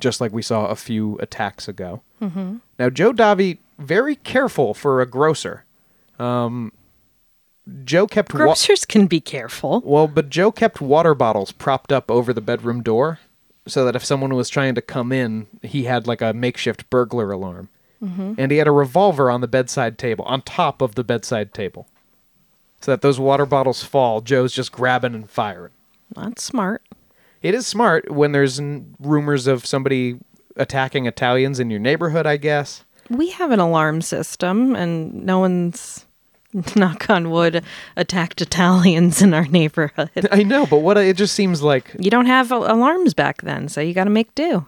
just 0.00 0.20
like 0.20 0.32
we 0.32 0.42
saw 0.42 0.66
a 0.66 0.76
few 0.76 1.18
attacks 1.18 1.68
ago. 1.68 2.02
Mm-hmm. 2.20 2.56
Now, 2.78 2.90
Joe 2.90 3.12
Davi, 3.12 3.58
very 3.78 4.16
careful 4.16 4.74
for 4.74 5.00
a 5.00 5.06
grocer. 5.06 5.64
Um, 6.18 6.72
Joe 7.84 8.06
kept 8.06 8.32
wa- 8.32 8.38
Grocers 8.38 8.84
can 8.84 9.06
be 9.06 9.20
careful. 9.20 9.82
well, 9.84 10.08
but 10.08 10.28
Joe 10.30 10.50
kept 10.52 10.80
water 10.80 11.14
bottles 11.14 11.52
propped 11.52 11.92
up 11.92 12.10
over 12.10 12.32
the 12.32 12.40
bedroom 12.40 12.82
door 12.82 13.20
so 13.66 13.84
that 13.84 13.94
if 13.94 14.04
someone 14.04 14.34
was 14.34 14.48
trying 14.48 14.74
to 14.74 14.82
come 14.82 15.12
in, 15.12 15.46
he 15.62 15.84
had 15.84 16.06
like 16.06 16.20
a 16.20 16.32
makeshift 16.32 16.88
burglar 16.90 17.30
alarm. 17.30 17.68
And 18.04 18.50
he 18.50 18.56
had 18.56 18.66
a 18.66 18.72
revolver 18.72 19.30
on 19.30 19.42
the 19.42 19.46
bedside 19.46 19.96
table, 19.96 20.24
on 20.24 20.42
top 20.42 20.82
of 20.82 20.96
the 20.96 21.04
bedside 21.04 21.54
table. 21.54 21.86
So 22.80 22.90
that 22.90 23.00
those 23.00 23.20
water 23.20 23.46
bottles 23.46 23.84
fall, 23.84 24.20
Joe's 24.20 24.52
just 24.52 24.72
grabbing 24.72 25.14
and 25.14 25.30
firing. 25.30 25.70
That's 26.12 26.42
smart. 26.42 26.82
It 27.42 27.54
is 27.54 27.66
smart 27.66 28.10
when 28.10 28.32
there's 28.32 28.58
n- 28.60 28.94
rumors 29.00 29.46
of 29.46 29.66
somebody 29.66 30.18
attacking 30.56 31.06
Italians 31.06 31.58
in 31.60 31.70
your 31.70 31.80
neighborhood, 31.80 32.26
I 32.26 32.36
guess. 32.36 32.84
We 33.10 33.30
have 33.30 33.50
an 33.50 33.58
alarm 33.60 34.00
system, 34.02 34.76
and 34.76 35.24
no 35.26 35.40
one's, 35.40 36.06
knock 36.76 37.10
on 37.10 37.30
wood, 37.30 37.64
attacked 37.96 38.40
Italians 38.40 39.20
in 39.22 39.34
our 39.34 39.46
neighborhood. 39.46 40.10
I 40.30 40.42
know, 40.42 40.66
but 40.66 40.78
what 40.78 40.96
it 40.98 41.16
just 41.16 41.34
seems 41.34 41.62
like 41.62 41.94
You 41.98 42.10
don't 42.10 42.26
have 42.26 42.50
alarms 42.52 43.14
back 43.14 43.42
then, 43.42 43.68
so 43.68 43.80
you 43.80 43.92
got 43.94 44.04
to 44.04 44.10
make 44.10 44.34
do. 44.34 44.66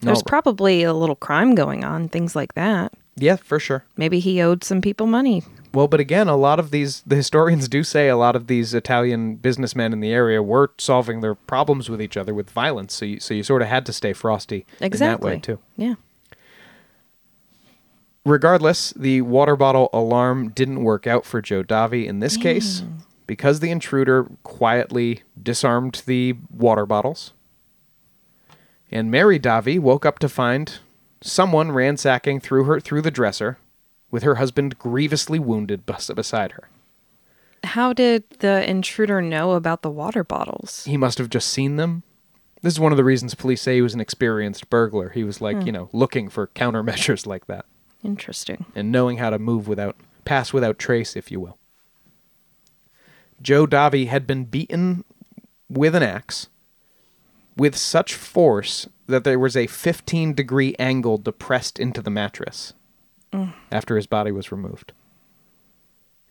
There's 0.00 0.18
No. 0.18 0.22
probably 0.26 0.82
a 0.82 0.92
little 0.92 1.16
crime 1.16 1.54
going 1.54 1.84
on, 1.84 2.08
things 2.08 2.36
like 2.36 2.54
that. 2.54 2.92
yeah, 3.16 3.36
for 3.36 3.58
sure. 3.58 3.84
Maybe 3.96 4.20
he 4.20 4.42
owed 4.42 4.62
some 4.64 4.82
people 4.82 5.06
money. 5.06 5.42
Well, 5.74 5.88
but 5.88 5.98
again, 5.98 6.28
a 6.28 6.36
lot 6.36 6.60
of 6.60 6.70
these, 6.70 7.02
the 7.04 7.16
historians 7.16 7.68
do 7.68 7.82
say 7.82 8.08
a 8.08 8.16
lot 8.16 8.36
of 8.36 8.46
these 8.46 8.74
Italian 8.74 9.34
businessmen 9.34 9.92
in 9.92 9.98
the 9.98 10.12
area 10.12 10.40
were 10.40 10.70
solving 10.78 11.20
their 11.20 11.34
problems 11.34 11.90
with 11.90 12.00
each 12.00 12.16
other 12.16 12.32
with 12.32 12.48
violence. 12.48 12.94
So 12.94 13.04
you, 13.04 13.18
so 13.18 13.34
you 13.34 13.42
sort 13.42 13.60
of 13.60 13.66
had 13.66 13.84
to 13.86 13.92
stay 13.92 14.12
frosty 14.12 14.66
Exactly. 14.80 15.32
in 15.32 15.40
that 15.40 15.48
way 15.48 15.56
too. 15.56 15.58
Yeah. 15.76 15.94
Regardless, 18.24 18.92
the 18.92 19.22
water 19.22 19.56
bottle 19.56 19.90
alarm 19.92 20.50
didn't 20.50 20.84
work 20.84 21.08
out 21.08 21.26
for 21.26 21.42
Joe 21.42 21.64
Davi 21.64 22.06
in 22.06 22.20
this 22.20 22.36
case 22.36 22.84
because 23.26 23.58
the 23.58 23.70
intruder 23.72 24.28
quietly 24.44 25.22
disarmed 25.42 26.02
the 26.06 26.36
water 26.50 26.86
bottles. 26.86 27.32
And 28.92 29.10
Mary 29.10 29.40
Davi 29.40 29.80
woke 29.80 30.06
up 30.06 30.20
to 30.20 30.28
find 30.28 30.78
someone 31.20 31.72
ransacking 31.72 32.38
through 32.38 32.64
her 32.64 32.78
through 32.78 33.02
the 33.02 33.10
dresser 33.10 33.58
with 34.14 34.22
her 34.22 34.36
husband 34.36 34.78
grievously 34.78 35.40
wounded 35.40 35.84
bes- 35.84 36.08
beside 36.14 36.52
her. 36.52 36.68
How 37.64 37.92
did 37.92 38.22
the 38.38 38.64
intruder 38.70 39.20
know 39.20 39.54
about 39.54 39.82
the 39.82 39.90
water 39.90 40.22
bottles? 40.22 40.84
he 40.84 40.96
must 40.96 41.18
have 41.18 41.28
just 41.28 41.48
seen 41.48 41.74
them. 41.74 42.04
This 42.62 42.74
is 42.74 42.78
one 42.78 42.92
of 42.92 42.96
the 42.96 43.02
reasons 43.02 43.34
police 43.34 43.62
say 43.62 43.74
he 43.74 43.82
was 43.82 43.92
an 43.92 44.00
experienced 44.00 44.70
burglar. 44.70 45.08
He 45.08 45.24
was 45.24 45.40
like, 45.40 45.56
you 45.56 45.62
hmm. 45.62 45.70
know, 45.70 45.88
looking 45.92 46.28
for 46.28 46.46
countermeasures 46.46 47.26
like 47.32 47.48
that 47.48 47.66
Interesting. 48.04 48.66
and 48.76 48.92
knowing 48.92 49.16
how 49.16 49.30
to 49.30 49.38
move 49.40 49.66
without 49.66 49.96
pass 50.24 50.52
without 50.52 50.78
trace, 50.78 51.16
if 51.16 51.32
you 51.32 51.40
will. 51.40 51.58
Joe 53.42 53.66
Davi 53.66 54.06
had 54.06 54.28
been 54.28 54.44
beaten 54.44 55.02
with 55.68 55.96
an 55.96 56.04
axe 56.04 56.46
with 57.56 57.74
such 57.74 58.14
force 58.14 58.88
that 59.08 59.24
there 59.24 59.40
was 59.40 59.56
a 59.56 59.66
15 59.66 60.34
degree 60.34 60.76
angle 60.78 61.18
depressed 61.18 61.80
into 61.80 62.00
the 62.00 62.10
mattress 62.10 62.74
after 63.72 63.96
his 63.96 64.06
body 64.06 64.30
was 64.30 64.52
removed. 64.52 64.92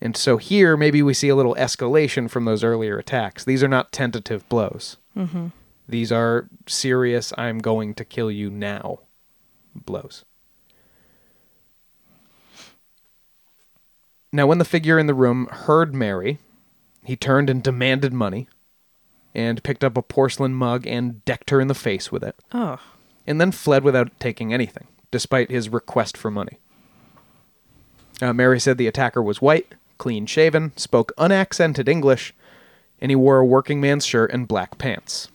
And 0.01 0.17
so 0.17 0.37
here, 0.37 0.75
maybe 0.75 1.01
we 1.01 1.13
see 1.13 1.29
a 1.29 1.35
little 1.35 1.55
escalation 1.55 2.29
from 2.29 2.45
those 2.45 2.63
earlier 2.63 2.97
attacks. 2.97 3.43
These 3.45 3.63
are 3.63 3.67
not 3.69 3.91
tentative 3.91 4.47
blows. 4.49 4.97
Mm-hmm. 5.17 5.47
These 5.87 6.11
are 6.11 6.49
serious, 6.67 7.33
I'm 7.37 7.59
going 7.59 7.93
to 7.95 8.05
kill 8.05 8.31
you 8.31 8.49
now 8.49 8.99
blows. 9.75 10.23
Now, 14.31 14.47
when 14.47 14.57
the 14.57 14.65
figure 14.65 14.97
in 14.97 15.07
the 15.07 15.13
room 15.13 15.47
heard 15.51 15.93
Mary, 15.93 16.39
he 17.03 17.15
turned 17.15 17.49
and 17.49 17.61
demanded 17.61 18.13
money 18.13 18.47
and 19.35 19.63
picked 19.63 19.83
up 19.83 19.95
a 19.97 20.01
porcelain 20.01 20.53
mug 20.53 20.87
and 20.87 21.23
decked 21.25 21.49
her 21.49 21.61
in 21.61 21.67
the 21.67 21.75
face 21.75 22.11
with 22.11 22.23
it, 22.23 22.35
Oh, 22.51 22.79
and 23.27 23.39
then 23.39 23.51
fled 23.51 23.83
without 23.83 24.19
taking 24.19 24.53
anything, 24.53 24.87
despite 25.11 25.51
his 25.51 25.69
request 25.69 26.17
for 26.17 26.31
money. 26.31 26.57
Uh, 28.21 28.33
Mary 28.33 28.59
said 28.59 28.77
the 28.77 28.87
attacker 28.87 29.21
was 29.21 29.41
white, 29.41 29.73
clean 29.97 30.25
shaven, 30.25 30.71
spoke 30.75 31.11
unaccented 31.17 31.89
English, 31.89 32.33
and 33.01 33.11
he 33.11 33.15
wore 33.15 33.39
a 33.39 33.45
working 33.45 33.81
man's 33.81 34.05
shirt 34.05 34.31
and 34.31 34.47
black 34.47 34.77
pants. 34.77 35.27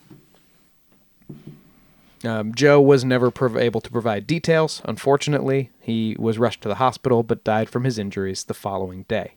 Um, 2.23 2.53
Joe 2.53 2.81
was 2.81 3.05
never 3.05 3.31
prov- 3.31 3.55
able 3.57 3.79
to 3.81 3.91
provide 3.91 4.27
details. 4.27 4.81
Unfortunately, 4.85 5.69
he 5.79 6.15
was 6.19 6.37
rushed 6.37 6.61
to 6.61 6.67
the 6.67 6.75
hospital 6.75 7.23
but 7.23 7.43
died 7.43 7.69
from 7.69 7.83
his 7.85 7.97
injuries 7.97 8.43
the 8.43 8.53
following 8.53 9.03
day. 9.03 9.33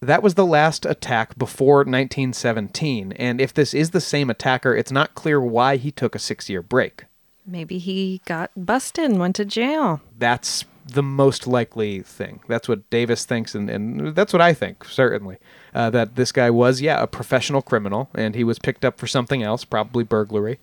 That 0.00 0.22
was 0.22 0.34
the 0.34 0.46
last 0.46 0.86
attack 0.86 1.36
before 1.38 1.78
1917, 1.78 3.12
and 3.12 3.40
if 3.40 3.52
this 3.52 3.74
is 3.74 3.90
the 3.90 4.00
same 4.00 4.30
attacker, 4.30 4.74
it's 4.74 4.92
not 4.92 5.14
clear 5.14 5.40
why 5.40 5.76
he 5.76 5.90
took 5.90 6.14
a 6.14 6.18
six 6.18 6.48
year 6.48 6.62
break. 6.62 7.04
Maybe 7.46 7.78
he 7.78 8.20
got 8.26 8.50
busted 8.56 9.04
and 9.04 9.18
went 9.18 9.36
to 9.36 9.44
jail. 9.44 10.00
That's 10.18 10.64
the 10.86 11.02
most 11.02 11.46
likely 11.46 12.00
thing. 12.02 12.40
That's 12.48 12.68
what 12.68 12.88
Davis 12.90 13.24
thinks, 13.24 13.54
and, 13.54 13.68
and 13.68 14.14
that's 14.14 14.32
what 14.32 14.42
I 14.42 14.52
think, 14.54 14.84
certainly. 14.84 15.38
Uh, 15.74 15.90
that 15.90 16.16
this 16.16 16.32
guy 16.32 16.48
was, 16.50 16.80
yeah, 16.80 17.02
a 17.02 17.06
professional 17.06 17.60
criminal, 17.62 18.08
and 18.14 18.34
he 18.34 18.44
was 18.44 18.58
picked 18.58 18.84
up 18.84 18.98
for 18.98 19.06
something 19.06 19.42
else, 19.42 19.64
probably 19.64 20.04
burglary. 20.04 20.58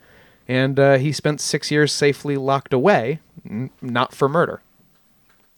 and 0.48 0.80
uh, 0.80 0.98
he 0.98 1.12
spent 1.12 1.40
six 1.42 1.72
years 1.72 1.92
safely 1.92 2.36
locked 2.38 2.74
away, 2.74 3.20
n- 3.50 3.70
not 3.82 4.14
for 4.14 4.28
murder. 4.30 4.62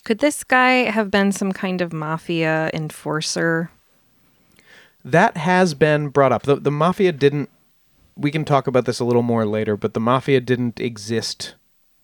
Could 0.04 0.20
this 0.20 0.44
guy 0.44 0.90
have 0.90 1.10
been 1.10 1.32
some 1.32 1.52
kind 1.52 1.82
of 1.82 1.92
mafia 1.92 2.70
enforcer? 2.74 3.72
That 5.04 5.38
has 5.38 5.74
been 5.74 6.10
brought 6.10 6.32
up. 6.32 6.44
The, 6.44 6.56
the 6.58 6.72
mafia 6.72 7.12
didn't. 7.12 7.50
We 8.18 8.32
can 8.32 8.46
talk 8.46 8.68
about 8.68 8.86
this 8.86 9.00
a 9.00 9.06
little 9.06 9.22
more 9.22 9.46
later, 9.46 9.76
but 9.76 9.94
the 9.94 10.00
mafia 10.00 10.40
didn't 10.40 10.80
exist 10.80 11.56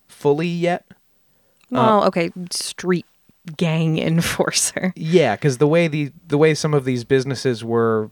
fully 0.07 0.47
yet. 0.47 0.86
Well, 1.70 2.03
okay, 2.05 2.32
street 2.51 3.05
gang 3.57 3.97
enforcer. 3.99 4.93
Yeah, 4.95 5.36
because 5.36 5.57
the 5.57 5.68
way 5.68 5.88
the 5.88 6.12
the 6.28 6.38
way 6.38 6.53
some 6.53 6.74
of 6.74 6.86
these 6.86 7.03
businesses 7.03 7.64
were 7.64 8.09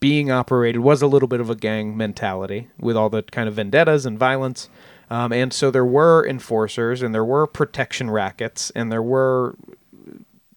being 0.00 0.32
operated 0.32 0.80
was 0.80 1.00
a 1.00 1.06
little 1.06 1.28
bit 1.28 1.40
of 1.40 1.48
a 1.48 1.54
gang 1.54 1.96
mentality 1.96 2.68
with 2.80 2.96
all 2.96 3.08
the 3.08 3.22
kind 3.22 3.48
of 3.48 3.54
vendettas 3.54 4.04
and 4.04 4.18
violence. 4.18 4.68
Um, 5.08 5.32
and 5.32 5.52
so 5.52 5.70
there 5.70 5.84
were 5.84 6.26
enforcers 6.26 7.02
and 7.02 7.14
there 7.14 7.24
were 7.24 7.46
protection 7.46 8.10
rackets 8.10 8.70
and 8.70 8.90
there 8.90 9.02
were 9.02 9.54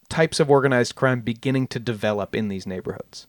types 0.10 0.40
of 0.40 0.50
organized 0.50 0.96
crime 0.96 1.22
beginning 1.22 1.68
to 1.68 1.80
develop 1.80 2.34
in 2.34 2.48
these 2.48 2.66
neighborhoods. 2.66 3.28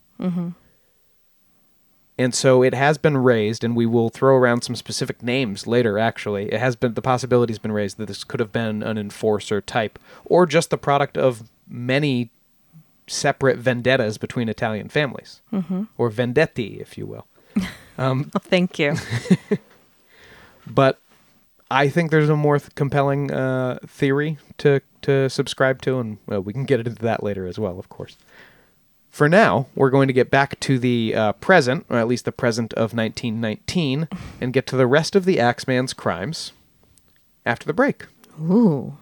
And 2.19 2.35
so 2.35 2.63
it 2.63 2.73
has 2.73 2.97
been 2.97 3.19
raised, 3.19 3.63
and 3.63 3.77
we 3.77 3.85
will 3.85 4.09
throw 4.09 4.37
around 4.37 4.63
some 4.63 4.75
specific 4.75 5.23
names 5.23 5.67
later, 5.67 5.99
actually. 5.99 6.51
It 6.51 6.59
has 6.61 6.75
been, 6.75 6.95
the 6.95 7.03
possibility 7.03 7.53
has 7.53 7.59
been 7.59 7.73
raised 7.73 7.99
that 7.99 8.07
this 8.07 8.25
could 8.25 8.41
have 8.41 8.53
been 8.53 8.83
an 8.83 8.97
enforcer 8.97 9.61
type, 9.61 9.99
or 10.25 10.47
just 10.47 10.71
the 10.71 10.79
product 10.79 11.19
of 11.19 11.43
many 11.69 12.31
separate 13.07 13.59
vendettas 13.59 14.17
between 14.19 14.49
Italian 14.49 14.89
families, 14.89 15.43
or 15.99 16.11
vendetti, 16.11 16.81
if 16.81 16.97
you 16.99 17.07
will. 17.07 17.27
Oh, 17.99 18.25
thank 18.41 18.79
you. 18.79 18.95
But 20.67 20.99
I 21.71 21.89
think 21.89 22.11
there's 22.11 22.29
a 22.29 22.37
more 22.37 22.59
th- 22.59 22.75
compelling 22.75 23.31
uh, 23.33 23.79
theory 23.87 24.39
to 24.59 24.81
to 25.03 25.31
subscribe 25.31 25.81
to, 25.83 25.99
and 26.01 26.19
well, 26.27 26.41
we 26.41 26.53
can 26.53 26.65
get 26.65 26.81
into 26.81 26.91
that 27.03 27.23
later 27.23 27.47
as 27.47 27.59
well, 27.59 27.79
of 27.79 27.89
course. 27.89 28.17
For 29.17 29.31
now, 29.31 29.67
we're 29.75 29.89
going 29.89 30.09
to 30.09 30.13
get 30.13 30.31
back 30.31 30.61
to 30.61 30.79
the 30.79 31.15
uh, 31.15 31.33
present, 31.33 31.87
or 31.89 31.97
at 31.97 32.07
least 32.07 32.27
the 32.27 32.33
present 32.33 32.75
of 32.75 32.93
1919, 32.93 34.09
and 34.43 34.53
get 34.53 34.67
to 34.67 34.77
the 34.77 34.87
rest 34.87 35.17
of 35.17 35.25
the 35.25 35.41
Axeman's 35.41 35.95
crimes 35.95 36.53
after 37.47 37.65
the 37.65 37.73
break. 37.73 38.05
Ooh. 38.39 38.99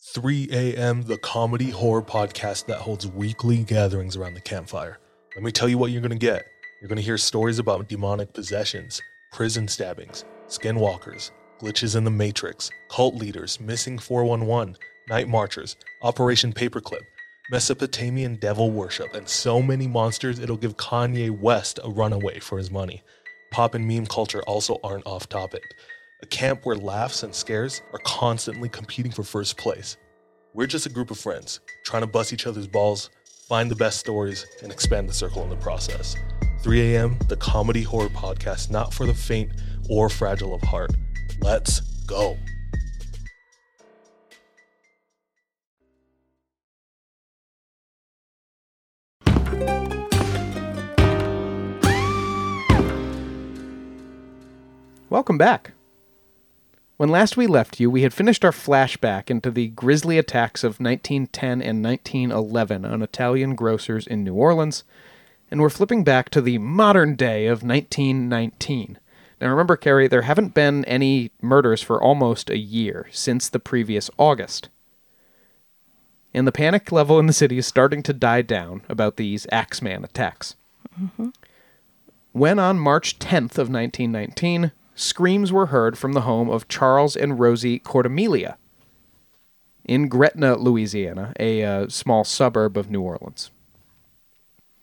3 0.00 0.48
a.m., 0.50 1.02
the 1.02 1.18
comedy 1.22 1.70
horror 1.70 2.02
podcast 2.02 2.66
that 2.66 2.78
holds 2.78 3.06
weekly 3.06 3.62
gatherings 3.62 4.16
around 4.16 4.34
the 4.34 4.40
campfire. 4.40 4.98
Let 5.36 5.44
me 5.44 5.52
tell 5.52 5.68
you 5.68 5.78
what 5.78 5.92
you're 5.92 6.02
going 6.02 6.10
to 6.10 6.16
get. 6.16 6.44
You're 6.80 6.88
going 6.88 6.96
to 6.96 7.02
hear 7.02 7.18
stories 7.18 7.60
about 7.60 7.88
demonic 7.88 8.32
possessions, 8.32 9.00
prison 9.30 9.68
stabbings, 9.68 10.24
skinwalkers, 10.48 11.30
glitches 11.58 11.96
in 11.96 12.04
the 12.04 12.10
Matrix, 12.10 12.70
cult 12.88 13.14
leaders, 13.14 13.58
missing 13.60 13.98
411, 13.98 14.76
night 15.08 15.28
marchers, 15.28 15.76
Operation 16.02 16.52
Paperclip, 16.52 17.02
Mesopotamian 17.50 18.36
devil 18.36 18.70
worship, 18.70 19.14
and 19.14 19.28
so 19.28 19.62
many 19.62 19.86
monsters 19.86 20.38
it'll 20.38 20.56
give 20.56 20.76
Kanye 20.76 21.30
West 21.30 21.80
a 21.82 21.90
runaway 21.90 22.38
for 22.38 22.58
his 22.58 22.70
money. 22.70 23.02
Pop 23.50 23.74
and 23.74 23.86
meme 23.88 24.06
culture 24.06 24.42
also 24.42 24.78
aren't 24.84 25.06
off 25.06 25.28
topic. 25.28 25.62
A 26.22 26.26
camp 26.26 26.66
where 26.66 26.76
laughs 26.76 27.22
and 27.22 27.34
scares 27.34 27.80
are 27.92 28.00
constantly 28.00 28.68
competing 28.68 29.12
for 29.12 29.22
first 29.22 29.56
place. 29.56 29.96
We're 30.52 30.66
just 30.66 30.86
a 30.86 30.90
group 30.90 31.10
of 31.10 31.18
friends 31.18 31.60
trying 31.84 32.02
to 32.02 32.06
bust 32.06 32.32
each 32.32 32.46
other's 32.46 32.66
balls, 32.66 33.08
find 33.48 33.70
the 33.70 33.76
best 33.76 33.98
stories, 33.98 34.44
and 34.62 34.70
expand 34.70 35.08
the 35.08 35.14
circle 35.14 35.42
in 35.42 35.50
the 35.50 35.56
process. 35.56 36.16
3 36.60 36.94
a.m., 36.94 37.18
the 37.28 37.36
comedy 37.36 37.82
horror 37.82 38.08
podcast 38.08 38.70
not 38.70 38.92
for 38.92 39.06
the 39.06 39.14
faint 39.14 39.52
or 39.88 40.10
fragile 40.10 40.54
of 40.54 40.60
heart. 40.62 40.90
Let's 41.40 41.80
go. 42.06 42.36
Welcome 55.10 55.38
back. 55.38 55.72
When 56.98 57.08
last 57.08 57.36
we 57.36 57.46
left 57.46 57.80
you, 57.80 57.90
we 57.90 58.02
had 58.02 58.12
finished 58.12 58.44
our 58.44 58.50
flashback 58.50 59.30
into 59.30 59.50
the 59.50 59.68
grisly 59.68 60.18
attacks 60.18 60.64
of 60.64 60.80
1910 60.80 61.62
and 61.62 61.82
1911 61.82 62.84
on 62.84 63.02
Italian 63.02 63.54
grocers 63.54 64.06
in 64.06 64.24
New 64.24 64.34
Orleans, 64.34 64.82
and 65.50 65.60
we're 65.60 65.70
flipping 65.70 66.04
back 66.04 66.28
to 66.30 66.40
the 66.40 66.58
modern 66.58 67.14
day 67.14 67.46
of 67.46 67.62
1919. 67.62 68.98
Now 69.40 69.50
remember, 69.50 69.76
Carrie, 69.76 70.08
there 70.08 70.22
haven't 70.22 70.54
been 70.54 70.84
any 70.86 71.30
murders 71.40 71.82
for 71.82 72.02
almost 72.02 72.50
a 72.50 72.58
year 72.58 73.06
since 73.12 73.48
the 73.48 73.60
previous 73.60 74.10
August. 74.18 74.68
And 76.34 76.46
the 76.46 76.52
panic 76.52 76.90
level 76.92 77.18
in 77.18 77.26
the 77.26 77.32
city 77.32 77.58
is 77.58 77.66
starting 77.66 78.02
to 78.04 78.12
die 78.12 78.42
down 78.42 78.82
about 78.88 79.16
these 79.16 79.46
Axeman 79.50 80.04
attacks. 80.04 80.56
When 82.32 82.58
on 82.58 82.78
March 82.78 83.18
10th 83.18 83.58
of 83.58 83.70
1919, 83.70 84.72
screams 84.94 85.52
were 85.52 85.66
heard 85.66 85.96
from 85.96 86.12
the 86.12 86.22
home 86.22 86.50
of 86.50 86.68
Charles 86.68 87.16
and 87.16 87.38
Rosie 87.38 87.78
Cortimiglia 87.78 88.56
in 89.84 90.08
Gretna, 90.08 90.56
Louisiana, 90.56 91.32
a 91.40 91.64
uh, 91.64 91.88
small 91.88 92.22
suburb 92.22 92.76
of 92.76 92.90
New 92.90 93.00
Orleans. 93.00 93.50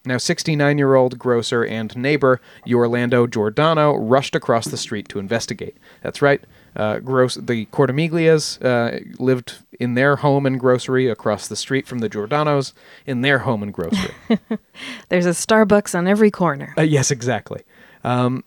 Now, 0.05 0.17
69 0.17 0.77
year 0.77 0.95
old 0.95 1.17
grocer 1.17 1.65
and 1.65 1.95
neighbor 1.95 2.41
Orlando 2.71 3.27
Giordano 3.27 3.95
rushed 3.95 4.35
across 4.35 4.65
the 4.65 4.77
street 4.77 5.09
to 5.09 5.19
investigate. 5.19 5.77
That's 6.01 6.21
right, 6.21 6.43
uh, 6.75 6.99
gross, 6.99 7.35
the 7.35 7.65
Cortimiglias 7.67 8.63
uh, 8.63 8.99
lived 9.17 9.59
in 9.79 9.93
their 9.93 10.17
home 10.17 10.45
and 10.45 10.59
grocery 10.59 11.07
across 11.07 11.47
the 11.47 11.55
street 11.55 11.87
from 11.87 11.99
the 11.99 12.09
Giordanos 12.09 12.73
in 13.05 13.21
their 13.21 13.39
home 13.39 13.63
and 13.63 13.73
grocery. 13.73 14.13
There's 15.09 15.25
a 15.25 15.29
Starbucks 15.29 15.97
on 15.97 16.07
every 16.07 16.31
corner. 16.31 16.73
Uh, 16.77 16.81
yes, 16.81 17.11
exactly. 17.11 17.63
Um, 18.03 18.43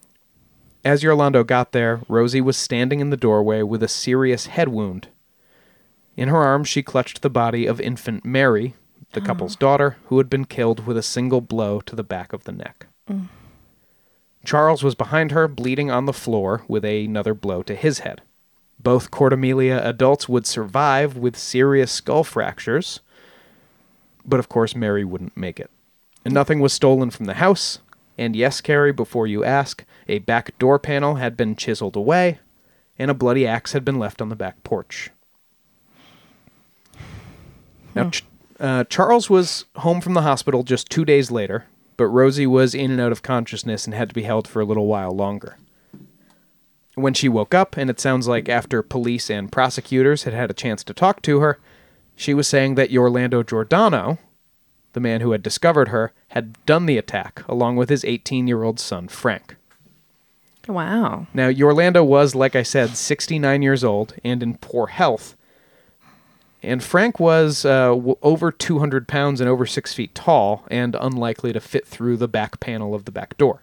as 0.85 1.05
Orlando 1.05 1.43
got 1.43 1.73
there, 1.73 2.01
Rosie 2.09 2.41
was 2.41 2.57
standing 2.57 3.01
in 3.01 3.11
the 3.11 3.17
doorway 3.17 3.63
with 3.63 3.83
a 3.83 3.89
serious 3.89 4.47
head 4.47 4.69
wound. 4.69 5.09
In 6.17 6.29
her 6.29 6.39
arms, 6.39 6.69
she 6.69 6.83
clutched 6.83 7.23
the 7.23 7.31
body 7.31 7.67
of 7.67 7.81
infant 7.81 8.25
Mary, 8.25 8.75
the 9.13 9.21
oh. 9.21 9.25
couple's 9.25 9.57
daughter, 9.57 9.97
who 10.07 10.19
had 10.19 10.29
been 10.29 10.45
killed 10.45 10.87
with 10.87 10.97
a 10.97 11.03
single 11.03 11.41
blow 11.41 11.81
to 11.81 11.97
the 11.97 12.05
back 12.05 12.33
of 12.33 12.45
the 12.45 12.53
neck. 12.53 12.87
Mm. 13.09 13.29
Charles 14.45 14.83
was 14.83 14.95
behind 14.95 15.33
her, 15.33 15.49
bleeding 15.49 15.91
on 15.91 16.07
the 16.07 16.13
floor 16.13 16.65
with 16.69 16.85
another 16.85 17.35
blow 17.35 17.63
to 17.65 17.75
his 17.75 18.01
head. 18.01 18.23
Both 18.79 19.11
Cortimiglia 19.11 19.85
adults 19.85 20.29
would 20.29 20.47
survive 20.47 21.17
with 21.17 21.37
serious 21.37 21.91
skull 21.91 22.25
fractures, 22.25 23.01
but 24.25 24.39
of 24.39 24.49
course, 24.49 24.77
Mary 24.77 25.05
wouldn't 25.05 25.37
make 25.37 25.59
it. 25.59 25.71
And 26.25 26.33
nothing 26.33 26.61
was 26.61 26.73
stolen 26.73 27.11
from 27.11 27.27
the 27.27 27.35
house. 27.35 27.81
And 28.17 28.37
yes, 28.37 28.61
Carrie, 28.61 28.93
before 28.93 29.27
you 29.27 29.45
ask, 29.45 29.85
a 30.09 30.19
back 30.19 30.57
door 30.59 30.79
panel 30.79 31.17
had 31.17 31.37
been 31.37 31.57
chiseled 31.57 31.97
away, 31.97 32.39
and 32.99 33.11
a 33.11 33.15
bloody 33.15 33.47
axe 33.47 33.73
had 33.73 33.85
been 33.85 33.99
left 33.99 34.21
on 34.21 34.29
the 34.29 34.37
back 34.37 34.63
porch. 34.65 35.11
Now, 37.95 38.05
hmm. 38.05 38.11
Ch- 38.11 38.25
uh, 38.61 38.85
Charles 38.85 39.31
was 39.31 39.65
home 39.77 40.01
from 40.01 40.15
the 40.15 40.23
hospital 40.23 40.63
just 40.63 40.91
two 40.91 41.05
days 41.05 41.31
later, 41.31 41.67
but 41.97 42.07
Rosie 42.07 42.47
was 42.47 42.75
in 42.75 42.91
and 42.91 43.01
out 43.01 43.13
of 43.13 43.23
consciousness 43.23 43.85
and 43.85 43.95
had 43.95 44.09
to 44.09 44.15
be 44.15 44.23
held 44.23 44.49
for 44.49 44.61
a 44.61 44.65
little 44.65 44.87
while 44.87 45.13
longer. 45.13 45.57
When 46.95 47.15
she 47.15 47.29
woke 47.29 47.55
up, 47.55 47.77
and 47.77 47.89
it 47.89 48.01
sounds 48.01 48.27
like 48.27 48.49
after 48.49 48.83
police 48.83 49.31
and 49.31 49.53
prosecutors 49.53 50.25
had 50.25 50.35
had 50.35 50.51
a 50.51 50.55
chance 50.55 50.83
to 50.85 50.95
talk 50.95 51.23
to 51.23 51.39
her, 51.41 51.59
she 52.17 52.35
was 52.35 52.49
saying 52.49 52.75
that 52.75 52.93
Orlando 52.93 53.45
Giordano, 53.45 54.19
the 54.93 55.01
man 55.01 55.21
who 55.21 55.31
had 55.31 55.43
discovered 55.43 55.89
her, 55.89 56.13
had 56.29 56.65
done 56.67 56.87
the 56.87 56.99
attack 56.99 57.45
along 57.49 57.77
with 57.77 57.89
his 57.89 58.05
18 58.05 58.49
year 58.49 58.65
old 58.65 58.81
son, 58.81 59.07
Frank. 59.07 59.55
Wow. 60.67 61.29
Now, 61.33 61.51
Orlando 61.51 62.05
was, 62.05 62.35
like 62.35 62.55
I 62.55 62.63
said, 62.63 62.97
69 62.97 63.63
years 63.63 63.85
old 63.85 64.15
and 64.25 64.43
in 64.43 64.57
poor 64.59 64.89
health. 64.89 65.35
And 66.63 66.83
Frank 66.83 67.21
was 67.21 67.65
uh, 67.65 67.89
w- 67.89 68.17
over 68.23 68.51
200 68.51 69.07
pounds 69.07 69.41
and 69.41 69.49
over 69.49 69.65
six 69.65 69.95
feet 69.95 70.15
tall 70.15 70.65
and 70.71 70.97
unlikely 71.01 71.53
to 71.53 71.61
fit 71.61 71.87
through 71.87 72.17
the 72.17 72.29
back 72.29 72.61
panel 72.61 72.95
of 72.95 73.05
the 73.05 73.13
back 73.13 73.37
door. 73.37 73.63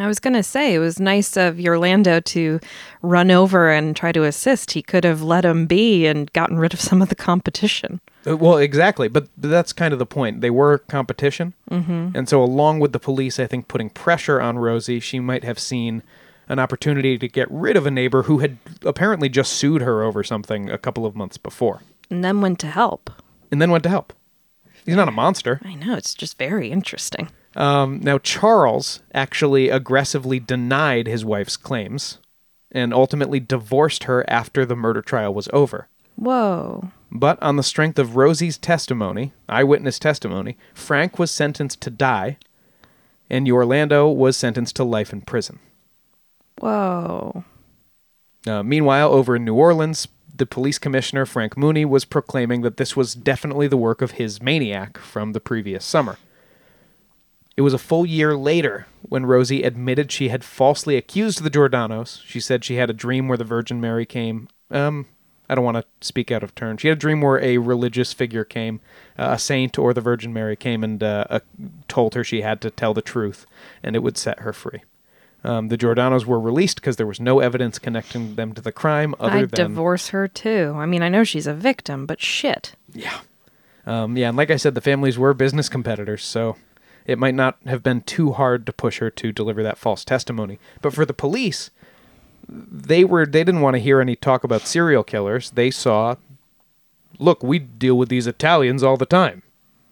I 0.00 0.06
was 0.06 0.20
going 0.20 0.34
to 0.34 0.42
say 0.42 0.74
it 0.74 0.78
was 0.78 1.00
nice 1.00 1.36
of 1.36 1.58
Orlando 1.58 2.20
to 2.20 2.60
run 3.02 3.30
over 3.30 3.70
and 3.70 3.96
try 3.96 4.12
to 4.12 4.24
assist. 4.24 4.72
He 4.72 4.82
could 4.82 5.04
have 5.04 5.22
let 5.22 5.44
him 5.44 5.66
be 5.66 6.06
and 6.06 6.32
gotten 6.32 6.58
rid 6.58 6.72
of 6.72 6.80
some 6.80 7.02
of 7.02 7.08
the 7.08 7.16
competition. 7.16 8.00
Uh, 8.26 8.36
Well, 8.36 8.58
exactly, 8.58 9.08
but 9.08 9.28
but 9.36 9.50
that's 9.50 9.72
kind 9.72 9.92
of 9.92 9.98
the 9.98 10.06
point. 10.06 10.40
They 10.40 10.50
were 10.50 10.78
competition, 10.78 11.54
mm-hmm. 11.70 12.10
and 12.14 12.28
so 12.28 12.42
along 12.42 12.80
with 12.80 12.92
the 12.92 13.00
police, 13.00 13.38
I 13.38 13.46
think 13.46 13.68
putting 13.68 13.90
pressure 13.90 14.40
on 14.40 14.58
Rosie, 14.58 15.00
she 15.00 15.18
might 15.18 15.44
have 15.44 15.58
seen 15.58 16.02
an 16.48 16.58
opportunity 16.58 17.18
to 17.18 17.28
get 17.28 17.50
rid 17.50 17.76
of 17.76 17.86
a 17.86 17.90
neighbor 17.90 18.22
who 18.24 18.38
had 18.38 18.58
apparently 18.84 19.28
just 19.28 19.52
sued 19.52 19.82
her 19.82 20.02
over 20.02 20.22
something 20.24 20.70
a 20.70 20.78
couple 20.78 21.04
of 21.06 21.14
months 21.14 21.36
before, 21.36 21.82
And 22.10 22.24
then 22.24 22.40
went 22.40 22.58
to 22.60 22.68
help. 22.68 23.10
and 23.50 23.60
then 23.60 23.70
went 23.70 23.82
to 23.84 23.90
help. 23.90 24.12
He's 24.86 24.96
not 24.96 25.08
a 25.08 25.12
monster. 25.12 25.60
I 25.64 25.74
know, 25.74 25.94
it's 25.94 26.14
just 26.14 26.38
very 26.38 26.70
interesting. 26.70 27.28
Um, 27.56 28.00
now, 28.02 28.18
Charles 28.18 29.00
actually 29.12 29.68
aggressively 29.68 30.38
denied 30.40 31.06
his 31.06 31.24
wife's 31.24 31.56
claims 31.56 32.18
and 32.72 32.94
ultimately 32.94 33.40
divorced 33.40 34.04
her 34.04 34.24
after 34.28 34.64
the 34.64 34.76
murder 34.76 35.02
trial 35.02 35.34
was 35.34 35.48
over. 35.52 35.88
Whoa. 36.16 36.90
But 37.10 37.42
on 37.42 37.56
the 37.56 37.62
strength 37.62 37.98
of 37.98 38.16
Rosie's 38.16 38.58
testimony, 38.58 39.32
eyewitness 39.48 39.98
testimony, 39.98 40.56
Frank 40.74 41.18
was 41.18 41.30
sentenced 41.30 41.80
to 41.82 41.90
die, 41.90 42.36
and 43.30 43.48
Orlando 43.50 44.08
was 44.08 44.36
sentenced 44.36 44.76
to 44.76 44.84
life 44.84 45.12
in 45.12 45.22
prison. 45.22 45.58
Whoa. 46.60 47.44
Uh, 48.46 48.62
meanwhile, 48.62 49.12
over 49.12 49.36
in 49.36 49.44
New 49.44 49.54
Orleans, 49.54 50.08
the 50.34 50.46
police 50.46 50.78
commissioner, 50.78 51.26
Frank 51.26 51.56
Mooney, 51.56 51.84
was 51.84 52.04
proclaiming 52.04 52.62
that 52.62 52.76
this 52.76 52.96
was 52.96 53.14
definitely 53.14 53.68
the 53.68 53.76
work 53.76 54.00
of 54.00 54.12
his 54.12 54.40
maniac 54.40 54.98
from 54.98 55.32
the 55.32 55.40
previous 55.40 55.84
summer. 55.84 56.18
It 57.56 57.62
was 57.62 57.74
a 57.74 57.78
full 57.78 58.06
year 58.06 58.36
later 58.36 58.86
when 59.02 59.26
Rosie 59.26 59.64
admitted 59.64 60.12
she 60.12 60.28
had 60.28 60.44
falsely 60.44 60.96
accused 60.96 61.42
the 61.42 61.50
Giordanos. 61.50 62.22
She 62.24 62.38
said 62.38 62.64
she 62.64 62.76
had 62.76 62.88
a 62.88 62.92
dream 62.94 63.26
where 63.26 63.36
the 63.36 63.44
Virgin 63.44 63.80
Mary 63.80 64.06
came. 64.06 64.48
Um, 64.70 65.06
I 65.48 65.56
don't 65.56 65.64
want 65.64 65.78
to 65.78 65.84
speak 66.06 66.30
out 66.30 66.44
of 66.44 66.54
turn. 66.54 66.76
She 66.76 66.88
had 66.88 66.98
a 66.98 67.00
dream 67.00 67.20
where 67.20 67.42
a 67.42 67.58
religious 67.58 68.12
figure 68.12 68.44
came, 68.44 68.80
uh, 69.18 69.30
a 69.32 69.38
saint 69.38 69.76
or 69.76 69.92
the 69.92 70.00
Virgin 70.00 70.32
Mary 70.32 70.54
came 70.54 70.84
and 70.84 71.02
uh, 71.02 71.24
uh, 71.28 71.40
told 71.88 72.14
her 72.14 72.22
she 72.22 72.42
had 72.42 72.60
to 72.60 72.70
tell 72.70 72.94
the 72.94 73.02
truth, 73.02 73.44
and 73.82 73.96
it 73.96 74.04
would 74.04 74.16
set 74.16 74.40
her 74.40 74.52
free. 74.52 74.82
Um, 75.44 75.68
the 75.68 75.78
Giordanos 75.78 76.24
were 76.24 76.40
released 76.40 76.76
because 76.76 76.96
there 76.96 77.06
was 77.06 77.20
no 77.20 77.38
evidence 77.38 77.78
connecting 77.78 78.34
them 78.34 78.54
to 78.54 78.60
the 78.60 78.72
crime 78.72 79.14
other 79.20 79.38
I'd 79.38 79.50
than 79.50 79.70
divorce 79.70 80.08
her 80.08 80.26
too. 80.26 80.74
I 80.76 80.84
mean, 80.86 81.02
I 81.02 81.08
know 81.08 81.22
she's 81.22 81.46
a 81.46 81.54
victim, 81.54 82.06
but 82.06 82.20
shit. 82.20 82.74
Yeah. 82.92 83.20
Um, 83.86 84.16
yeah, 84.16 84.28
and 84.28 84.36
like 84.36 84.50
I 84.50 84.56
said, 84.56 84.74
the 84.74 84.80
families 84.80 85.16
were 85.16 85.32
business 85.32 85.68
competitors, 85.68 86.22
so 86.24 86.56
it 87.06 87.18
might 87.18 87.34
not 87.34 87.56
have 87.66 87.82
been 87.82 88.02
too 88.02 88.32
hard 88.32 88.66
to 88.66 88.72
push 88.72 88.98
her 88.98 89.10
to 89.10 89.32
deliver 89.32 89.62
that 89.62 89.78
false 89.78 90.04
testimony. 90.04 90.58
But 90.82 90.92
for 90.92 91.06
the 91.06 91.14
police, 91.14 91.70
they 92.48 93.04
were 93.04 93.24
they 93.24 93.44
didn't 93.44 93.62
want 93.62 93.74
to 93.74 93.80
hear 93.80 94.00
any 94.00 94.16
talk 94.16 94.44
about 94.44 94.66
serial 94.66 95.04
killers. 95.04 95.50
They 95.50 95.70
saw, 95.70 96.16
look, 97.18 97.42
we 97.42 97.58
deal 97.58 97.96
with 97.96 98.08
these 98.10 98.26
Italians 98.26 98.82
all 98.82 98.98
the 98.98 99.06
time. 99.06 99.42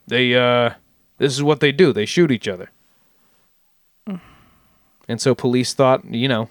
They 0.07 0.35
uh, 0.35 0.75
this 1.19 1.33
is 1.33 1.43
what 1.43 1.61
they 1.61 1.73
do. 1.73 1.93
They 1.93 2.07
shoot 2.07 2.31
each 2.31 2.49
other. 2.49 2.71
And 5.09 5.21
so 5.21 5.35
police 5.35 5.73
thought, 5.75 6.05
you 6.05 6.29
know, 6.29 6.51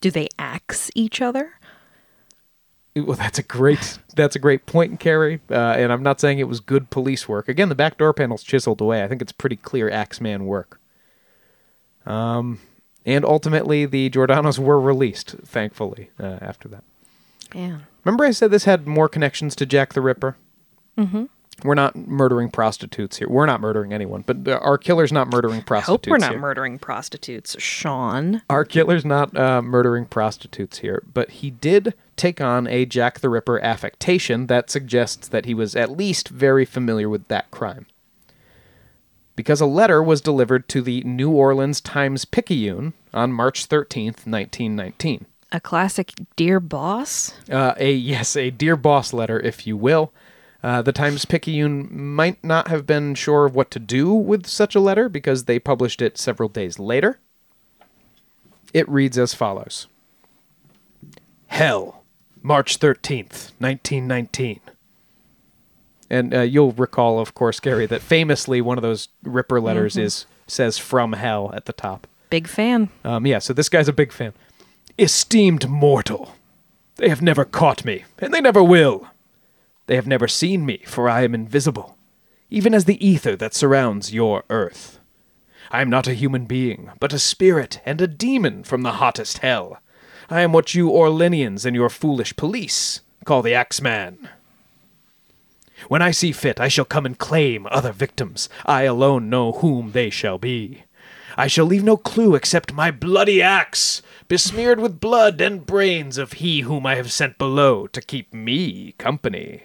Do 0.00 0.10
they 0.10 0.28
axe 0.38 0.90
each 0.94 1.20
other? 1.20 1.54
Well, 2.96 3.16
that's 3.16 3.38
a 3.38 3.42
great 3.42 3.98
that's 4.16 4.34
a 4.34 4.38
great 4.40 4.66
point, 4.66 4.98
Carrie. 4.98 5.40
Uh, 5.50 5.54
and 5.54 5.92
I'm 5.92 6.02
not 6.02 6.20
saying 6.20 6.38
it 6.38 6.48
was 6.48 6.60
good 6.60 6.90
police 6.90 7.28
work. 7.28 7.48
Again, 7.48 7.68
the 7.68 7.74
back 7.74 7.98
door 7.98 8.12
panel's 8.12 8.42
chiseled 8.42 8.80
away. 8.80 9.02
I 9.04 9.08
think 9.08 9.22
it's 9.22 9.32
pretty 9.32 9.56
clear 9.56 9.88
Axeman 9.90 10.46
work. 10.46 10.80
Um, 12.06 12.58
and 13.06 13.24
ultimately, 13.24 13.86
the 13.86 14.10
Giordanos 14.10 14.58
were 14.68 14.80
released, 14.80 15.36
thankfully, 15.44 16.10
uh, 16.18 16.38
after 16.40 16.68
that. 16.68 16.84
Yeah. 17.54 17.78
Remember, 18.04 18.24
I 18.24 18.30
said 18.32 18.50
this 18.50 18.64
had 18.64 18.86
more 18.86 19.08
connections 19.08 19.54
to 19.56 19.66
Jack 19.66 19.92
the 19.92 20.00
Ripper. 20.00 20.36
Mm-hmm. 20.98 21.24
We're 21.64 21.74
not 21.74 21.96
murdering 21.96 22.50
prostitutes 22.50 23.18
here. 23.18 23.28
We're 23.28 23.46
not 23.46 23.60
murdering 23.60 23.92
anyone, 23.92 24.22
but 24.26 24.48
our 24.48 24.78
killer's 24.78 25.12
not 25.12 25.28
murdering 25.28 25.62
prostitutes. 25.62 26.06
Hope 26.06 26.10
we're 26.10 26.18
not 26.18 26.32
here. 26.32 26.40
murdering 26.40 26.78
prostitutes, 26.78 27.56
Sean. 27.60 28.42
Our 28.48 28.64
killer's 28.64 29.04
not 29.04 29.36
uh, 29.36 29.62
murdering 29.62 30.06
prostitutes 30.06 30.78
here, 30.78 31.02
but 31.12 31.30
he 31.30 31.50
did 31.50 31.94
take 32.16 32.40
on 32.40 32.66
a 32.66 32.84
Jack 32.84 33.20
the 33.20 33.28
Ripper 33.28 33.60
affectation 33.60 34.46
that 34.46 34.70
suggests 34.70 35.28
that 35.28 35.46
he 35.46 35.54
was 35.54 35.74
at 35.74 35.96
least 35.96 36.28
very 36.28 36.64
familiar 36.64 37.08
with 37.08 37.26
that 37.28 37.50
crime. 37.50 37.86
Because 39.36 39.60
a 39.60 39.66
letter 39.66 40.02
was 40.02 40.20
delivered 40.20 40.68
to 40.68 40.82
the 40.82 41.02
New 41.02 41.30
Orleans 41.30 41.80
Times 41.80 42.24
Picayune 42.24 42.92
on 43.14 43.32
March 43.32 43.68
13th, 43.68 44.26
1919. 44.26 45.26
A 45.52 45.60
classic 45.60 46.12
dear 46.36 46.60
boss. 46.60 47.34
Uh, 47.50 47.74
a 47.78 47.92
yes, 47.92 48.36
a 48.36 48.50
dear 48.50 48.76
boss 48.76 49.12
letter, 49.12 49.40
if 49.40 49.66
you 49.66 49.76
will. 49.76 50.12
Uh, 50.62 50.82
the 50.82 50.92
Times 50.92 51.24
Picayune 51.24 51.88
might 51.90 52.42
not 52.44 52.68
have 52.68 52.86
been 52.86 53.14
sure 53.14 53.46
of 53.46 53.54
what 53.54 53.70
to 53.70 53.78
do 53.78 54.12
with 54.12 54.46
such 54.46 54.74
a 54.74 54.80
letter 54.80 55.08
because 55.08 55.44
they 55.44 55.58
published 55.58 56.02
it 56.02 56.18
several 56.18 56.48
days 56.48 56.78
later. 56.78 57.18
It 58.74 58.88
reads 58.88 59.18
as 59.18 59.34
follows 59.34 59.86
Hell, 61.46 62.04
March 62.42 62.78
13th, 62.78 63.52
1919. 63.58 64.60
And 66.10 66.34
uh, 66.34 66.40
you'll 66.40 66.72
recall, 66.72 67.20
of 67.20 67.34
course, 67.34 67.60
Carrie, 67.60 67.86
that 67.86 68.02
famously 68.02 68.60
one 68.60 68.76
of 68.76 68.82
those 68.82 69.08
Ripper 69.22 69.60
letters 69.60 69.96
is 69.96 70.26
says 70.46 70.76
from 70.76 71.12
hell 71.12 71.52
at 71.54 71.66
the 71.66 71.72
top. 71.72 72.06
Big 72.28 72.48
fan. 72.48 72.88
Um, 73.04 73.26
yeah, 73.26 73.38
so 73.38 73.52
this 73.52 73.68
guy's 73.68 73.88
a 73.88 73.92
big 73.92 74.12
fan. 74.12 74.32
Esteemed 74.98 75.68
mortal, 75.68 76.34
they 76.96 77.08
have 77.08 77.22
never 77.22 77.44
caught 77.44 77.84
me, 77.84 78.04
and 78.18 78.34
they 78.34 78.40
never 78.40 78.62
will. 78.62 79.06
They 79.90 79.96
have 79.96 80.06
never 80.06 80.28
seen 80.28 80.64
me, 80.64 80.84
for 80.86 81.08
I 81.08 81.24
am 81.24 81.34
invisible, 81.34 81.98
even 82.48 82.74
as 82.74 82.84
the 82.84 83.04
ether 83.04 83.34
that 83.34 83.54
surrounds 83.54 84.14
your 84.14 84.44
earth. 84.48 85.00
I 85.72 85.80
am 85.80 85.90
not 85.90 86.06
a 86.06 86.14
human 86.14 86.44
being, 86.44 86.92
but 87.00 87.12
a 87.12 87.18
spirit 87.18 87.80
and 87.84 88.00
a 88.00 88.06
demon 88.06 88.62
from 88.62 88.82
the 88.82 88.92
hottest 89.02 89.38
hell. 89.38 89.80
I 90.30 90.42
am 90.42 90.52
what 90.52 90.76
you 90.76 90.90
Orleanians 90.90 91.66
and 91.66 91.74
your 91.74 91.88
foolish 91.88 92.36
police 92.36 93.00
call 93.24 93.42
the 93.42 93.52
Axeman. 93.52 94.28
When 95.88 96.02
I 96.02 96.12
see 96.12 96.30
fit, 96.30 96.60
I 96.60 96.68
shall 96.68 96.84
come 96.84 97.04
and 97.04 97.18
claim 97.18 97.66
other 97.68 97.90
victims. 97.90 98.48
I 98.64 98.84
alone 98.84 99.28
know 99.28 99.50
whom 99.50 99.90
they 99.90 100.08
shall 100.08 100.38
be. 100.38 100.84
I 101.36 101.48
shall 101.48 101.66
leave 101.66 101.82
no 101.82 101.96
clue 101.96 102.36
except 102.36 102.72
my 102.72 102.92
bloody 102.92 103.42
axe, 103.42 104.02
besmeared 104.28 104.78
with 104.78 105.00
blood 105.00 105.40
and 105.40 105.66
brains 105.66 106.16
of 106.16 106.34
he 106.34 106.60
whom 106.60 106.86
I 106.86 106.94
have 106.94 107.10
sent 107.10 107.38
below 107.38 107.88
to 107.88 108.00
keep 108.00 108.32
me 108.32 108.94
company. 108.96 109.62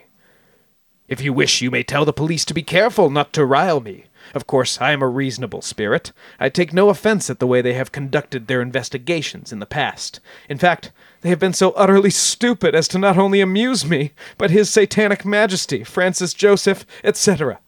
If 1.08 1.22
you 1.22 1.34
wish, 1.34 1.62
you 1.62 1.70
may 1.70 1.84
tell 1.84 2.06
the 2.06 2.14
police 2.14 2.45
to 2.45 2.53
be 2.53 2.64
careful 2.64 3.10
not 3.10 3.32
to 3.34 3.45
rile 3.45 3.80
me. 3.80 4.06
Of 4.34 4.47
course, 4.47 4.82
I 4.82 4.91
am 4.91 5.03
a 5.03 5.08
reasonable 5.08 5.62
spirit. 5.62 6.12
I 6.39 6.49
take 6.49 6.74
no 6.74 6.89
offense 6.89 7.30
at 7.30 7.39
the 7.39 7.45
way 7.45 7.62
they 7.62 7.74
have 7.74 7.91
conducted 7.91 8.47
their 8.47 8.62
investigations 8.62 9.51
in 9.51 9.60
the 9.60 9.68
past. 9.68 10.20
In 10.49 10.58
fact, 10.58 10.91
they 11.22 11.30
have 11.30 11.39
been 11.39 11.53
so 11.53 11.72
utterly 11.72 12.10
stupid 12.10 12.74
as 12.74 12.88
to 12.89 12.99
not 12.99 13.18
only 13.18 13.39
amuse 13.39 13.86
me, 13.86 14.12
but 14.38 14.49
His 14.49 14.70
Satanic 14.70 15.26
Majesty, 15.26 15.84
Francis 15.84 16.34
Joseph, 16.34 16.86
etc. 17.03 17.60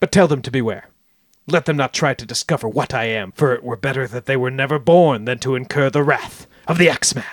But 0.00 0.10
tell 0.10 0.28
them 0.28 0.42
to 0.42 0.50
beware. 0.50 0.88
Let 1.46 1.66
them 1.66 1.76
not 1.76 1.94
try 1.94 2.14
to 2.14 2.26
discover 2.26 2.68
what 2.68 2.94
I 2.94 3.04
am, 3.04 3.32
for 3.32 3.54
it 3.54 3.64
were 3.64 3.76
better 3.76 4.06
that 4.06 4.26
they 4.26 4.36
were 4.36 4.50
never 4.50 4.78
born 4.78 5.24
than 5.24 5.38
to 5.40 5.54
incur 5.54 5.90
the 5.90 6.02
wrath 6.02 6.46
of 6.66 6.78
the 6.78 6.88
Axeman. 6.88 7.24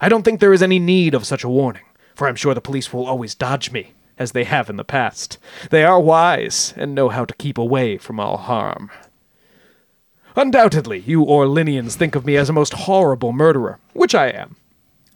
I 0.00 0.08
don't 0.08 0.22
think 0.24 0.40
there 0.40 0.52
is 0.52 0.62
any 0.62 0.78
need 0.78 1.14
of 1.14 1.26
such 1.26 1.44
a 1.44 1.48
warning, 1.48 1.82
for 2.18 2.26
I'm 2.26 2.34
sure 2.34 2.52
the 2.52 2.60
police 2.60 2.92
will 2.92 3.06
always 3.06 3.36
dodge 3.36 3.70
me, 3.70 3.92
as 4.18 4.32
they 4.32 4.42
have 4.42 4.68
in 4.68 4.74
the 4.74 4.82
past. 4.82 5.38
They 5.70 5.84
are 5.84 6.00
wise 6.00 6.74
and 6.76 6.92
know 6.92 7.10
how 7.10 7.24
to 7.24 7.34
keep 7.34 7.56
away 7.56 7.96
from 7.96 8.18
all 8.18 8.38
harm. 8.38 8.90
Undoubtedly, 10.34 10.98
you 10.98 11.24
Orleanians 11.24 11.94
think 11.94 12.16
of 12.16 12.26
me 12.26 12.36
as 12.36 12.48
a 12.48 12.52
most 12.52 12.72
horrible 12.72 13.30
murderer, 13.30 13.78
which 13.92 14.16
I 14.16 14.30
am. 14.30 14.56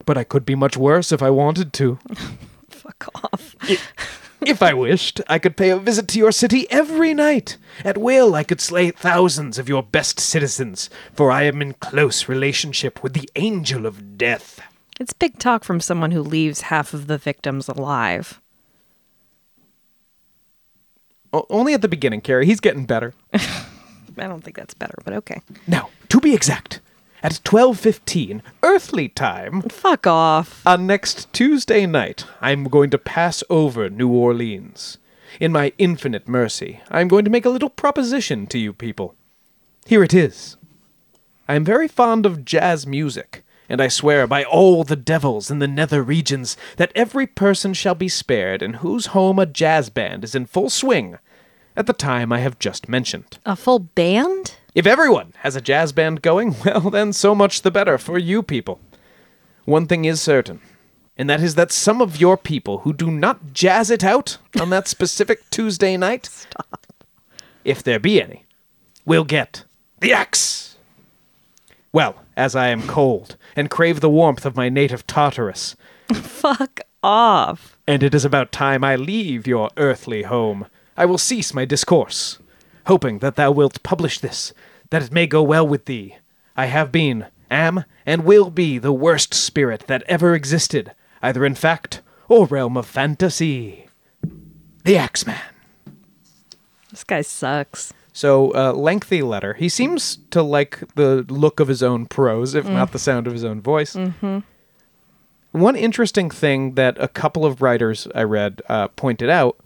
But 0.07 0.17
I 0.17 0.23
could 0.23 0.47
be 0.47 0.55
much 0.55 0.77
worse 0.77 1.11
if 1.11 1.25
I 1.25 1.31
wanted 1.31 1.73
to. 1.73 1.99
Fuck 2.71 3.09
off. 3.17 3.57
If 4.41 4.63
I 4.63 4.73
wished, 4.73 5.21
I 5.29 5.41
could 5.41 5.57
pay 5.57 5.71
a 5.71 5.79
visit 5.79 6.07
to 6.09 6.19
your 6.21 6.33
city 6.33 6.71
every 6.71 7.15
night. 7.15 7.57
At 7.85 7.99
will, 7.99 8.37
I 8.37 8.45
could 8.45 8.61
slay 8.61 8.93
thousands 8.93 9.59
of 9.59 9.69
your 9.69 9.83
best 9.83 10.21
citizens, 10.21 10.89
for 11.13 11.33
I 11.33 11.43
am 11.43 11.61
in 11.61 11.75
close 11.75 12.29
relationship 12.29 13.03
with 13.03 13.15
the 13.15 13.29
Angel 13.35 13.87
of 13.87 14.17
Death. 14.17 14.61
It's 15.01 15.13
big 15.13 15.39
talk 15.39 15.65
from 15.65 15.81
someone 15.81 16.11
who 16.11 16.23
leaves 16.23 16.63
half 16.63 16.95
of 16.95 17.07
the 17.07 17.19
victims 17.19 17.69
alive. 17.69 18.41
O- 21.33 21.47
only 21.51 21.75
at 21.75 21.83
the 21.83 21.89
beginning, 21.89 22.21
Carrie. 22.21 22.47
He's 22.47 22.61
getting 22.61 22.85
better. 22.85 23.15
I 23.33 24.27
don't 24.29 24.45
think 24.45 24.57
that's 24.57 24.75
better, 24.75 24.97
but 25.05 25.15
okay. 25.15 25.41
Now, 25.67 25.89
to 26.11 26.21
be 26.21 26.35
exact, 26.35 26.81
at 27.23 27.41
12:15 27.45 28.43
earthly 28.63 29.09
time 29.09 29.63
Fuck 29.63 30.07
off. 30.07 30.65
on 30.67 30.87
next 30.87 31.33
Tuesday 31.33 31.87
night, 31.87 32.27
I'm 32.41 32.65
going 32.65 32.91
to 32.91 32.99
pass 32.99 33.43
over 33.49 33.89
New 33.89 34.11
Orleans. 34.11 34.99
In 35.41 35.51
my 35.51 35.73
infinite 35.79 36.29
mercy, 36.29 36.81
I'm 36.91 37.09
going 37.09 37.25
to 37.25 37.31
make 37.31 37.47
a 37.47 37.51
little 37.51 37.71
proposition 37.71 38.47
to 38.49 38.59
you 38.59 38.75
people. 38.75 39.15
Here 39.87 40.03
it 40.05 40.13
is. 40.13 40.59
I 41.49 41.55
am 41.55 41.65
very 41.65 41.89
fond 41.89 42.27
of 42.27 42.45
jazz 42.45 42.87
music, 42.87 43.42
and 43.69 43.81
I 43.81 43.89
swear 43.89 44.27
by 44.27 44.45
all 44.45 44.85
the 44.85 44.97
devils 44.97 45.51
in 45.51 45.59
the 45.59 45.69
nether 45.69 46.03
regions 46.03 46.57
that 46.77 46.93
every 46.95 47.27
person 47.27 47.75
shall 47.75 47.95
be 47.95 48.09
spared 48.09 48.63
in 48.63 48.75
whose 48.75 49.07
home 49.07 49.39
a 49.39 49.47
jazz 49.47 49.89
band 49.89 50.25
is 50.25 50.35
in 50.35 50.47
full 50.47 50.71
swing 50.71 51.19
at 51.77 51.87
the 51.87 51.93
time 51.93 52.33
I 52.33 52.41
have 52.41 52.59
just 52.59 52.89
mentioned. 52.89 53.39
A 53.47 53.57
full 53.57 53.79
band? 53.79 54.57
If 54.75 54.87
everyone 54.87 55.33
has 55.39 55.57
a 55.57 55.61
jazz 55.61 55.93
band 55.93 56.23
going, 56.23 56.57
well, 56.65 56.91
then 56.91 57.13
so 57.13 57.35
much 57.35 57.63
the 57.63 57.71
better 57.71 57.99
for 57.99 58.19
you 58.19 58.43
people. 58.43 58.81
One 59.65 59.87
thing 59.87 60.05
is 60.05 60.21
certain, 60.21 60.61
and 61.17 61.31
that 61.31 61.41
is 61.41 61.55
that 61.55 61.71
some 61.71 62.01
of 62.01 62.21
your 62.21 62.37
people 62.37 62.79
who 62.79 62.93
do 62.93 63.11
not 63.11 63.53
jazz 63.53 63.91
it 63.91 64.03
out 64.03 64.39
on 64.61 64.71
that 64.71 64.89
specific 64.89 65.49
Tuesday 65.51 65.97
night, 65.97 66.27
Stop. 66.27 66.87
if 67.65 67.83
there 67.83 68.01
be 68.01 68.21
any, 68.21 68.45
will 69.05 69.25
get 69.25 69.65
the 70.01 70.13
axe. 70.13 70.77
Well, 71.93 72.17
as 72.37 72.55
I 72.57 72.69
am 72.69 72.87
cold 72.87 73.37
and 73.57 73.71
crave 73.71 74.01
the 74.01 74.11
warmth 74.11 74.45
of 74.47 74.57
my 74.57 74.69
native 74.69 75.07
Tartarus, 75.07 75.77
Fuck 76.15 76.81
off. 77.03 77.77
and 77.87 78.03
it 78.03 78.15
is 78.15 78.25
about 78.25 78.53
time 78.53 78.85
I 78.85 78.97
leave 78.97 79.47
your 79.47 79.71
earthly 79.77 80.23
home, 80.25 80.67
I 80.97 81.07
will 81.07 81.19
cease 81.19 81.55
my 81.55 81.65
discourse, 81.65 82.39
hoping 82.87 83.19
that 83.21 83.37
thou 83.37 83.51
wilt 83.51 83.83
publish 83.83 84.19
this, 84.19 84.53
that 84.91 85.03
it 85.03 85.13
may 85.13 85.27
go 85.27 85.43
well 85.43 85.67
with 85.67 85.87
thee. 85.87 86.17
I 86.57 86.67
have 86.67 86.93
been, 86.93 87.27
am, 87.51 87.85
and 88.05 88.25
will 88.25 88.51
be 88.51 88.79
the 88.79 88.93
worst 88.93 89.33
spirit 89.35 89.85
that 89.87 90.03
ever 90.07 90.35
existed, 90.35 90.93
either 91.23 91.45
in 91.47 91.55
fact 91.55 92.03
or 92.29 92.47
realm 92.47 92.77
of 92.77 92.87
fantasy. 92.87 93.89
The 94.85 94.97
Axeman. 94.99 95.39
This 96.91 97.05
guy 97.05 97.23
sucks. 97.23 97.93
So, 98.13 98.55
uh, 98.55 98.73
lengthy 98.73 99.23
letter. 99.23 99.55
He 99.55 99.69
seems 99.71 100.19
to 100.31 100.43
like 100.43 100.83
the 100.97 101.25
look 101.29 101.61
of 101.61 101.69
his 101.69 101.83
own 101.83 102.07
prose, 102.07 102.55
if 102.55 102.69
not 102.69 102.93
the 102.93 102.99
sound 102.99 103.27
of 103.27 103.33
his 103.33 103.45
own 103.45 103.61
voice. 103.63 103.95
Mm-hmm. 103.95 104.41
One 105.53 105.77
interesting 105.77 106.31
thing 106.31 106.75
that 106.75 106.97
a 106.99 107.09
couple 107.09 107.45
of 107.45 107.63
writers 107.63 108.07
I 108.15 108.23
read 108.23 108.63
uh, 108.69 108.89
pointed 108.89 109.29
out 109.31 109.57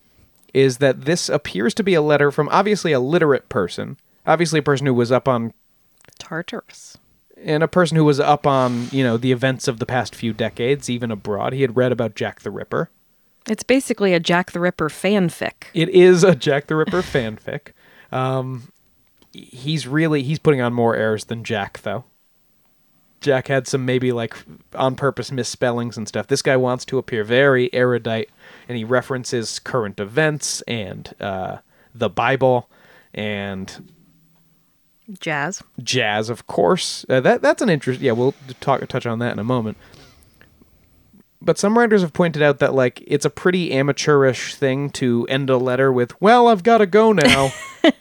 is 0.55 0.79
that 0.79 1.03
this 1.05 1.29
appears 1.29 1.75
to 1.75 1.83
be 1.83 1.95
a 1.95 2.03
letter 2.03 2.31
from 2.31 2.49
obviously 2.51 2.93
a 2.93 3.01
literate 3.01 3.49
person, 3.49 3.97
obviously 4.27 4.59
a 4.61 4.63
person 4.63 4.87
who 4.87 4.95
was 4.95 5.13
up 5.13 5.29
on, 5.29 5.53
Tartarus. 6.19 6.99
and 7.37 7.63
a 7.63 7.69
person 7.69 7.97
who 7.97 8.05
was 8.05 8.19
up 8.19 8.47
on, 8.47 8.89
you 8.91 9.05
know, 9.05 9.17
the 9.17 9.33
events 9.33 9.69
of 9.69 9.79
the 9.79 9.87
past 9.87 10.15
few 10.15 10.33
decades, 10.33 10.89
even 10.89 11.11
abroad. 11.11 11.53
He 11.53 11.63
had 11.63 11.77
read 11.77 11.93
about 11.93 12.15
Jack 12.15 12.41
the 12.41 12.51
Ripper. 12.51 12.91
It's 13.49 13.63
basically 13.63 14.13
a 14.15 14.19
Jack 14.21 14.53
the 14.53 14.61
Ripper 14.61 14.89
fanfic. 14.89 15.67
It 15.75 15.89
is 15.91 16.25
a 16.25 16.35
Jack 16.35 16.67
the 16.67 16.75
Ripper 16.75 17.03
fanfic. 17.03 17.73
Um, 18.13 18.73
he's 19.33 19.87
really 19.87 20.23
he's 20.23 20.39
putting 20.39 20.61
on 20.61 20.73
more 20.73 20.97
airs 20.97 21.27
than 21.27 21.45
Jack 21.45 21.83
though. 21.83 22.05
Jack 23.21 23.49
had 23.49 23.67
some 23.67 23.85
maybe 23.85 24.13
like 24.13 24.37
on 24.75 24.95
purpose 24.95 25.33
misspellings 25.33 25.97
and 25.97 26.07
stuff. 26.07 26.27
This 26.27 26.43
guy 26.43 26.57
wants 26.57 26.85
to 26.87 26.99
appear 26.99 27.25
very 27.25 27.73
erudite, 27.75 28.31
and 28.69 28.77
he 28.77 28.85
references 28.85 29.59
current 29.59 29.99
events 29.99 30.63
and 30.63 31.13
uh, 31.21 31.59
the 31.95 32.09
Bible 32.09 32.69
and 33.15 33.91
Jazz. 35.21 35.63
jazz, 35.83 36.29
of 36.29 36.47
course. 36.47 37.07
Uh, 37.09 37.21
that 37.21 37.43
that's 37.43 37.63
an 37.63 37.71
interest. 37.71 38.01
Yeah, 38.01 38.13
we'll 38.13 38.35
talk 38.61 38.87
touch 38.89 39.07
on 39.07 39.19
that 39.21 39.33
in 39.33 39.39
a 39.39 39.45
moment. 39.45 39.77
But 41.41 41.59
some 41.59 41.79
writers 41.79 42.01
have 42.03 42.13
pointed 42.13 42.43
out 42.43 42.59
that 42.59 42.75
like 42.75 43.03
it's 43.07 43.25
a 43.25 43.31
pretty 43.31 43.73
amateurish 43.73 44.55
thing 44.55 44.91
to 44.91 45.27
end 45.29 45.51
a 45.51 45.57
letter 45.59 45.93
with, 45.93 46.21
"Well, 46.21 46.49
I've 46.49 46.63
got 46.63 46.79
to 46.79 46.87
go 46.87 47.13
now," 47.13 47.53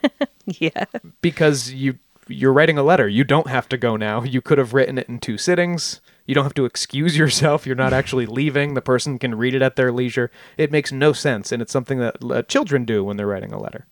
Yeah. 0.45 0.85
because 1.21 1.71
you 1.73 1.99
you're 2.27 2.53
writing 2.53 2.77
a 2.77 2.83
letter. 2.83 3.07
You 3.07 3.23
don't 3.23 3.47
have 3.47 3.69
to 3.69 3.77
go 3.77 3.95
now. 3.97 4.23
You 4.23 4.41
could 4.41 4.57
have 4.57 4.73
written 4.73 4.97
it 4.97 5.07
in 5.07 5.19
two 5.19 5.37
sittings. 5.37 6.01
You 6.25 6.33
don't 6.33 6.43
have 6.45 6.55
to 6.55 6.65
excuse 6.65 7.15
yourself. 7.17 7.67
You're 7.67 7.75
not 7.75 7.93
actually 7.93 8.25
leaving. 8.25 8.73
The 8.73 8.81
person 8.81 9.19
can 9.19 9.35
read 9.35 9.53
it 9.53 9.61
at 9.61 9.75
their 9.75 9.91
leisure. 9.91 10.31
It 10.57 10.71
makes 10.71 10.91
no 10.91 11.13
sense, 11.13 11.51
and 11.51 11.61
it's 11.61 11.71
something 11.71 11.99
that 11.99 12.15
uh, 12.23 12.41
children 12.43 12.83
do 12.85 13.03
when 13.03 13.17
they're 13.17 13.27
writing 13.27 13.53
a 13.53 13.59
letter. 13.61 13.85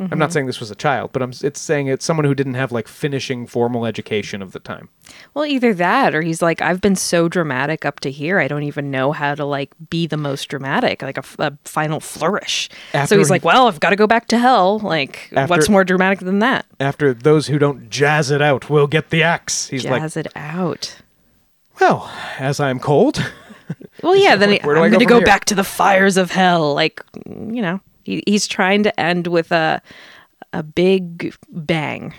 I'm 0.00 0.18
not 0.18 0.26
mm-hmm. 0.26 0.32
saying 0.32 0.46
this 0.46 0.60
was 0.60 0.70
a 0.70 0.74
child, 0.74 1.10
but 1.12 1.20
I'm 1.20 1.32
it's 1.42 1.60
saying 1.60 1.88
it's 1.88 2.06
someone 2.06 2.24
who 2.24 2.34
didn't 2.34 2.54
have 2.54 2.72
like 2.72 2.88
finishing 2.88 3.46
formal 3.46 3.84
education 3.84 4.40
of 4.40 4.52
the 4.52 4.58
time. 4.58 4.88
Well, 5.34 5.44
either 5.44 5.74
that 5.74 6.14
or 6.14 6.22
he's 6.22 6.40
like, 6.40 6.62
I've 6.62 6.80
been 6.80 6.96
so 6.96 7.28
dramatic 7.28 7.84
up 7.84 8.00
to 8.00 8.10
here. 8.10 8.38
I 8.38 8.48
don't 8.48 8.62
even 8.62 8.90
know 8.90 9.12
how 9.12 9.34
to 9.34 9.44
like 9.44 9.72
be 9.90 10.06
the 10.06 10.16
most 10.16 10.46
dramatic, 10.46 11.02
like 11.02 11.18
a 11.18 11.58
final 11.66 12.00
flourish. 12.00 12.70
After 12.94 13.14
so 13.14 13.18
he's 13.18 13.28
he- 13.28 13.32
like, 13.32 13.44
well, 13.44 13.68
I've 13.68 13.80
got 13.80 13.90
to 13.90 13.96
go 13.96 14.06
back 14.06 14.26
to 14.28 14.38
hell. 14.38 14.78
Like, 14.78 15.30
After- 15.36 15.50
what's 15.50 15.68
more 15.68 15.84
dramatic 15.84 16.20
than 16.20 16.38
that? 16.38 16.64
After 16.78 17.12
those 17.12 17.48
who 17.48 17.58
don't 17.58 17.90
jazz 17.90 18.30
it 18.30 18.40
out 18.40 18.70
will 18.70 18.86
get 18.86 19.10
the 19.10 19.22
axe. 19.22 19.68
He's 19.68 19.84
like, 19.84 20.00
Jazz 20.00 20.16
it 20.16 20.28
out. 20.34 20.96
well, 21.78 22.10
as 22.38 22.58
I'm 22.58 22.80
cold. 22.80 23.30
Well, 24.02 24.16
yeah, 24.16 24.34
then 24.36 24.50
like, 24.50 24.62
he- 24.62 24.66
where 24.66 24.76
do 24.76 24.80
I 24.80 24.86
I'm 24.86 24.90
go 24.92 24.96
going 24.96 25.06
to 25.08 25.14
from 25.14 25.20
go 25.20 25.26
back 25.26 25.44
to 25.46 25.54
the 25.54 25.64
fires 25.64 26.16
of 26.16 26.30
hell. 26.30 26.72
Like, 26.72 27.02
you 27.26 27.60
know, 27.60 27.80
he, 28.04 28.22
he's 28.26 28.46
trying 28.46 28.82
to 28.84 29.00
end 29.00 29.26
with 29.26 29.52
a 29.52 29.80
a 30.52 30.62
big 30.62 31.34
bang. 31.50 32.14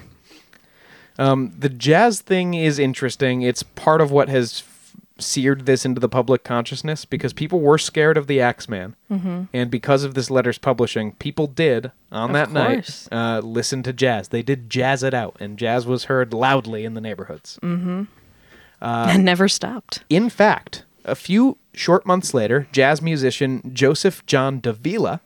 Um, 1.19 1.53
the 1.57 1.69
jazz 1.69 2.21
thing 2.21 2.53
is 2.53 2.79
interesting. 2.79 3.41
It's 3.41 3.63
part 3.63 4.01
of 4.01 4.09
what 4.11 4.29
has 4.29 4.63
f- 4.65 4.95
seared 5.23 5.65
this 5.65 5.85
into 5.85 5.99
the 5.99 6.07
public 6.09 6.43
consciousness 6.43 7.03
because 7.05 7.33
people 7.33 7.59
were 7.59 7.77
scared 7.77 8.17
of 8.17 8.27
the 8.27 8.39
Axeman, 8.41 8.95
mm-hmm. 9.11 9.43
and 9.53 9.69
because 9.69 10.03
of 10.03 10.13
this 10.13 10.31
letter's 10.31 10.57
publishing, 10.57 11.11
people 11.13 11.45
did 11.47 11.91
on 12.11 12.29
Of 12.29 12.33
that 12.33 12.49
course. 12.53 13.09
night 13.11 13.17
uh, 13.17 13.39
listen 13.41 13.83
to 13.83 13.93
jazz. 13.93 14.29
They 14.29 14.41
did 14.41 14.69
jazz 14.69 15.03
it 15.03 15.13
out, 15.13 15.35
and 15.39 15.57
jazz 15.59 15.85
was 15.85 16.05
heard 16.05 16.33
loudly 16.33 16.85
in 16.85 16.93
the 16.93 17.01
neighborhoods. 17.01 17.59
and 17.61 18.07
Uh, 18.81 19.15
never 19.17 19.47
stopped. 19.47 20.03
In 20.09 20.29
fact, 20.29 20.85
a 21.05 21.13
few 21.15 21.57
short 21.73 22.05
months 22.05 22.33
later, 22.33 22.67
jazz 22.71 23.01
musician 23.01 23.61
Joseph 23.73 24.25
John 24.25 24.59
Davilla 24.61 25.19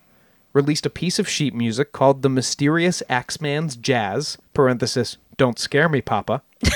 released 0.56 0.86
a 0.88 0.90
piece 0.90 1.20
of 1.20 1.30
sheet 1.30 1.54
music 1.54 1.92
called 1.92 2.24
"The 2.24 2.30
Mysterious 2.30 3.04
Axeman's 3.10 3.76
Jazz." 3.76 4.40
(Parenthesis: 4.56 5.18
Don't 5.38 5.60
scare 5.60 5.88
me, 5.90 6.02
Papa). 6.02 6.42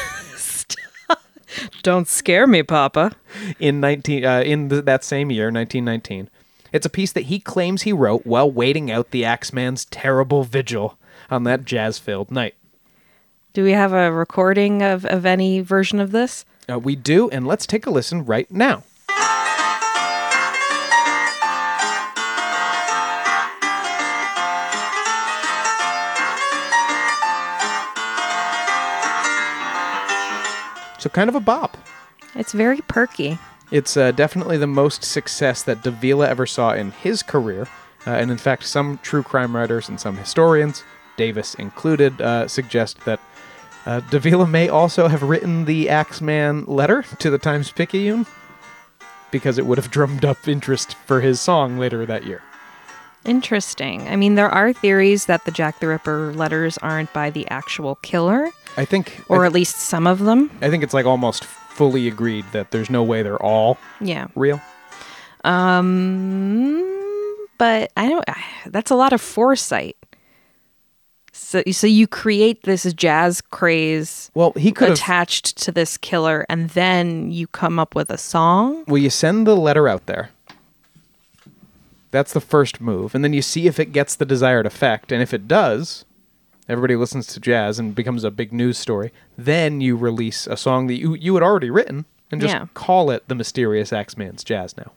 Don't 1.82 2.08
scare 2.08 2.46
me, 2.46 2.62
Papa. 2.62 3.14
in 3.60 3.80
19 3.80 4.24
uh, 4.26 4.42
in 4.42 4.70
th- 4.70 4.86
that 4.86 5.04
same 5.04 5.32
year 5.32 5.46
1919 5.52 6.30
it's 6.72 6.86
a 6.86 6.90
piece 6.90 7.12
that 7.14 7.24
he 7.26 7.40
claims 7.40 7.82
he 7.82 7.92
wrote 7.94 8.24
while 8.26 8.52
waiting 8.52 8.92
out 8.92 9.10
the 9.10 9.26
axeman's 9.26 9.86
terrible 9.86 10.44
vigil 10.44 10.98
on 11.32 11.44
that 11.44 11.66
jazz-filled 11.66 12.30
night 12.30 12.54
Do 13.54 13.64
we 13.64 13.72
have 13.72 13.94
a 13.94 14.12
recording 14.12 14.84
of, 14.84 15.06
of 15.06 15.26
any 15.26 15.62
version 15.62 16.00
of 16.00 16.12
this? 16.12 16.46
uh, 16.72 16.78
we 16.78 16.96
do 16.96 17.30
and 17.32 17.48
let's 17.48 17.66
take 17.66 17.86
a 17.88 17.90
listen 17.92 18.24
right 18.26 18.50
now 18.52 18.84
so 31.00 31.10
kind 31.10 31.30
of 31.30 31.36
a 31.36 31.40
bop 31.40 31.78
It's 32.36 32.52
very 32.52 32.82
perky. 32.82 33.40
It's 33.72 33.96
uh, 33.98 34.12
definitely 34.12 34.58
the 34.58 34.68
most 34.68 35.04
success 35.04 35.64
that 35.64 35.84
Davilla 35.84 36.28
ever 36.28 36.46
saw 36.46 36.74
in 36.74 36.92
his 36.92 37.24
career. 37.24 37.68
Uh, 38.06 38.12
and 38.12 38.32
in 38.32 38.38
fact, 38.38 38.66
some 38.66 39.00
true 39.04 39.24
crime 39.24 39.56
writers 39.56 39.90
and 39.90 40.00
some 40.00 40.18
historians, 40.18 40.84
Davis 41.18 41.54
included, 41.56 42.22
uh, 42.22 42.48
suggest 42.48 43.06
that 43.06 43.20
uh, 43.86 44.02
Davilla 44.10 44.50
may 44.50 44.70
also 44.70 45.08
have 45.08 45.24
written 45.24 45.66
the 45.66 45.90
Axeman 45.90 46.66
letter 46.66 47.04
to 47.20 47.30
the 47.30 47.38
Times 47.38 47.72
Picayune 47.72 48.26
because 49.32 49.58
it 49.58 49.66
would 49.66 49.78
have 49.78 49.92
drummed 49.92 50.26
up 50.26 50.48
interest 50.48 50.96
for 51.06 51.22
his 51.22 51.40
song 51.40 51.78
later 51.78 52.06
that 52.06 52.26
year. 52.26 52.42
Interesting. 53.26 54.08
I 54.08 54.16
mean, 54.16 54.36
there 54.36 54.50
are 54.50 54.72
theories 54.74 55.26
that 55.26 55.46
the 55.46 55.52
Jack 55.52 55.80
the 55.80 55.88
Ripper 55.88 56.34
letters 56.34 56.78
aren't 56.80 57.12
by 57.14 57.30
the 57.30 57.48
actual 57.50 57.96
killer, 57.96 58.50
I 58.78 58.86
think, 58.86 59.22
or 59.28 59.44
I, 59.44 59.48
at 59.48 59.54
least 59.54 59.76
some 59.78 60.08
of 60.08 60.20
them. 60.20 60.50
I 60.62 60.70
think 60.70 60.84
it's 60.84 60.94
like 60.94 61.06
almost 61.06 61.44
fully 61.46 62.08
agreed 62.08 62.46
that 62.54 62.72
there's 62.72 62.90
no 62.90 63.04
way 63.04 63.22
they're 63.24 63.42
all 63.42 63.78
Yeah. 64.02 64.28
real. 64.36 64.62
Um, 65.44 66.84
but 67.58 67.92
I 67.98 68.08
don't. 68.10 68.26
That's 68.68 68.92
a 68.92 68.96
lot 68.96 69.14
of 69.14 69.22
foresight. 69.22 69.96
So, 71.32 71.64
so 71.72 71.88
you 71.88 72.06
create 72.08 72.64
this 72.64 72.92
jazz 72.94 73.42
craze 73.42 74.30
Well, 74.36 74.52
he 74.56 74.72
could 74.72 74.92
attached 74.92 75.58
to 75.64 75.72
this 75.72 75.98
killer, 75.98 76.46
and 76.50 76.70
then 76.72 77.32
you 77.32 77.48
come 77.48 77.80
up 77.80 77.96
with 77.96 78.10
a 78.10 78.18
song. 78.18 78.84
Well, 78.88 78.98
you 78.98 79.10
send 79.10 79.48
the 79.48 79.56
letter 79.56 79.88
out 79.88 80.06
there. 80.06 80.30
That's 82.12 82.34
the 82.34 82.42
first 82.42 82.82
move. 82.82 83.14
And 83.14 83.24
then 83.24 83.34
you 83.34 83.42
see 83.42 83.68
if 83.68 83.80
it 83.80 83.92
gets 83.94 84.16
the 84.16 84.26
desired 84.26 84.66
effect. 84.66 85.12
And 85.12 85.22
if 85.22 85.34
it 85.34 85.48
does, 85.48 86.06
everybody 86.68 86.96
listens 86.96 87.28
to 87.28 87.40
jazz 87.40 87.78
and 87.80 87.94
becomes 87.94 88.24
a 88.24 88.32
big 88.32 88.52
news 88.52 88.78
story. 88.78 89.12
Then 89.38 89.80
you 89.82 89.96
release 89.96 90.48
a 90.48 90.58
song 90.58 90.88
that 90.88 91.00
you, 91.00 91.14
you 91.16 91.34
had 91.36 91.44
already 91.44 91.70
written 91.70 92.06
and 92.32 92.42
just 92.42 92.54
Yeah. 92.54 92.66
call 92.74 93.12
it 93.12 93.28
The 93.28 93.36
Mysterious 93.36 93.94
Axeman's 93.94 94.44
Jazz 94.44 94.76
now. 94.78 94.92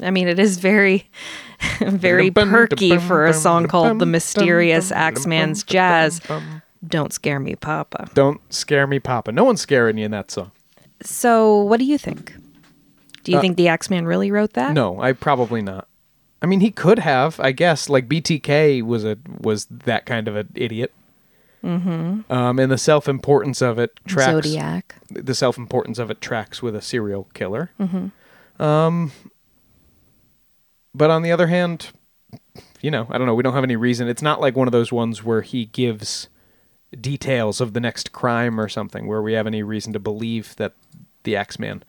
I 0.00 0.12
mean, 0.12 0.28
it 0.28 0.38
is 0.38 0.58
very, 0.58 1.10
very 1.80 2.30
perky 2.30 2.96
for 2.98 3.26
a 3.26 3.32
song 3.34 3.66
called 3.66 3.98
"The 3.98 4.06
Mysterious 4.06 4.92
Axeman's 4.92 5.64
Jazz." 5.64 6.20
Don't 6.86 7.12
scare 7.12 7.40
me, 7.40 7.56
Papa. 7.56 8.08
Don't 8.14 8.40
scare 8.54 8.86
me, 8.86 9.00
Papa. 9.00 9.32
No 9.32 9.42
one's 9.42 9.60
scaring 9.60 9.98
you 9.98 10.04
in 10.04 10.12
that 10.12 10.30
song. 10.30 10.52
So, 11.02 11.62
what 11.62 11.80
do 11.80 11.84
you 11.84 11.98
think? 11.98 12.32
Do 13.24 13.32
you 13.32 13.38
Uh, 13.38 13.40
think 13.40 13.56
the 13.56 13.66
Axeman 13.66 14.06
really 14.06 14.30
wrote 14.30 14.52
that? 14.52 14.72
No, 14.72 15.00
I 15.02 15.12
probably 15.12 15.62
not. 15.62 15.88
I 16.42 16.46
mean, 16.46 16.60
he 16.60 16.70
could 16.70 17.00
have, 17.00 17.38
I 17.40 17.52
guess. 17.52 17.88
Like 17.88 18.08
BTK 18.08 18.82
was 18.82 19.04
a 19.04 19.18
was 19.40 19.66
that 19.66 20.06
kind 20.06 20.28
of 20.28 20.36
an 20.36 20.50
idiot. 20.54 20.92
Mm-hmm. 21.62 22.32
Um, 22.32 22.58
and 22.58 22.72
the 22.72 22.78
self 22.78 23.08
importance 23.08 23.60
of 23.60 23.78
it 23.78 23.98
tracks. 24.06 24.48
Zodiac. 24.48 24.94
the 25.10 25.34
self 25.34 25.58
importance 25.58 25.98
of 25.98 26.10
it 26.10 26.20
tracks 26.20 26.62
with 26.62 26.74
a 26.74 26.80
serial 26.80 27.28
killer. 27.34 27.70
Mm-hmm. 27.78 28.62
Um, 28.62 29.12
but 30.94 31.10
on 31.10 31.22
the 31.22 31.32
other 31.32 31.48
hand, 31.48 31.90
you 32.80 32.90
know, 32.90 33.06
I 33.10 33.18
don't 33.18 33.26
know. 33.26 33.34
We 33.34 33.42
don't 33.42 33.54
have 33.54 33.64
any 33.64 33.76
reason. 33.76 34.08
It's 34.08 34.22
not 34.22 34.40
like 34.40 34.56
one 34.56 34.68
of 34.68 34.72
those 34.72 34.90
ones 34.90 35.22
where 35.22 35.42
he 35.42 35.66
gives 35.66 36.28
details 36.98 37.60
of 37.60 37.74
the 37.74 37.80
next 37.80 38.12
crime 38.12 38.58
or 38.58 38.68
something 38.68 39.06
where 39.06 39.22
we 39.22 39.34
have 39.34 39.46
any 39.46 39.62
reason 39.62 39.92
to 39.92 39.98
believe 39.98 40.56
that 40.56 40.72
the 41.24 41.36
Axeman 41.36 41.84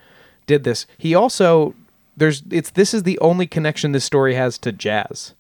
did 0.46 0.64
this. 0.64 0.86
He 0.98 1.16
also 1.16 1.74
there's 2.18 2.44
it's 2.52 2.72
this 2.72 2.94
is 2.94 3.04
the 3.04 3.18
only 3.20 3.48
connection 3.48 3.92
this 3.92 4.06
story 4.06 4.36
has 4.36 4.58
to 4.60 4.72
jazz. 4.72 5.34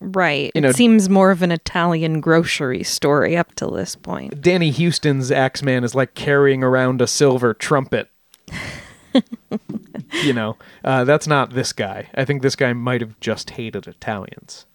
Right. 0.00 0.46
You 0.54 0.58
it 0.58 0.60
know- 0.62 0.72
seems 0.72 1.08
more 1.08 1.30
of 1.30 1.42
an 1.42 1.52
Italian 1.52 2.20
grocery 2.20 2.82
story 2.82 3.36
up 3.36 3.54
to 3.56 3.66
this 3.68 3.96
point. 3.96 4.40
Danny 4.42 4.70
Huston's 4.70 5.30
Axeman 5.30 5.84
is 5.84 5.94
like 5.94 6.14
carrying 6.14 6.62
around 6.62 7.00
a 7.00 7.06
silver 7.06 7.54
trumpet. 7.54 8.10
you 10.24 10.32
know, 10.32 10.56
uh, 10.84 11.04
that's 11.04 11.26
not 11.26 11.50
this 11.54 11.72
guy. 11.72 12.08
I 12.14 12.24
think 12.24 12.42
this 12.42 12.56
guy 12.56 12.72
might 12.72 13.00
have 13.00 13.18
just 13.20 13.50
hated 13.50 13.86
Italians. 13.86 14.66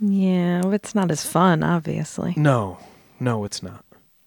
Yeah, 0.00 0.62
it's 0.66 0.94
not 0.94 1.10
as 1.10 1.24
fun, 1.24 1.62
obviously. 1.62 2.34
No, 2.36 2.78
no, 3.20 3.44
it's 3.44 3.62
not. 3.62 3.84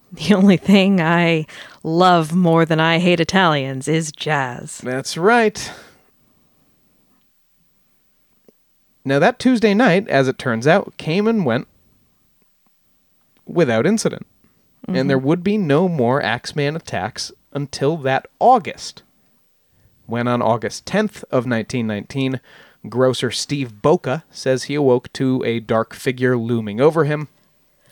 The 0.11 0.33
only 0.35 0.57
thing 0.57 1.01
I 1.01 1.45
love 1.83 2.33
more 2.33 2.65
than 2.65 2.79
I 2.79 2.99
hate 2.99 3.19
Italians 3.19 3.87
is 3.87 4.11
jazz. 4.11 4.77
That's 4.77 5.17
right. 5.17 5.71
Now, 9.03 9.19
that 9.19 9.39
Tuesday 9.39 9.73
night, 9.73 10.07
as 10.07 10.27
it 10.27 10.37
turns 10.37 10.67
out, 10.67 10.95
came 10.97 11.27
and 11.27 11.45
went 11.45 11.67
without 13.45 13.85
incident. 13.85 14.25
And 14.87 14.95
mm-hmm. 14.95 15.07
there 15.07 15.17
would 15.17 15.43
be 15.43 15.57
no 15.57 15.87
more 15.87 16.21
Axeman 16.21 16.75
attacks 16.75 17.31
until 17.53 17.97
that 17.97 18.27
August. 18.39 19.03
When 20.05 20.27
on 20.27 20.41
August 20.41 20.85
10th 20.85 21.23
of 21.23 21.45
1919, 21.45 22.39
grocer 22.87 23.31
Steve 23.31 23.81
Boca 23.81 24.23
says 24.31 24.63
he 24.63 24.75
awoke 24.75 25.11
to 25.13 25.43
a 25.45 25.59
dark 25.59 25.93
figure 25.93 26.37
looming 26.37 26.79
over 26.79 27.03
him 27.03 27.27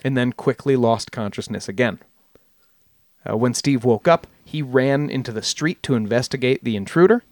and 0.05 0.15
then 0.15 0.31
quickly 0.31 0.75
lost 0.75 1.11
consciousness 1.11 1.67
again. 1.67 1.97
Uh, 3.27 3.35
when 3.35 3.55
Steve 3.55 3.83
woke 3.83 4.07
up, 4.07 4.27
he 4.45 4.61
ran 4.61 5.09
into 5.09 5.31
the 5.31 5.41
street 5.41 5.81
to 5.81 5.95
investigate 5.95 6.63
the 6.63 6.75
intruder, 6.75 7.23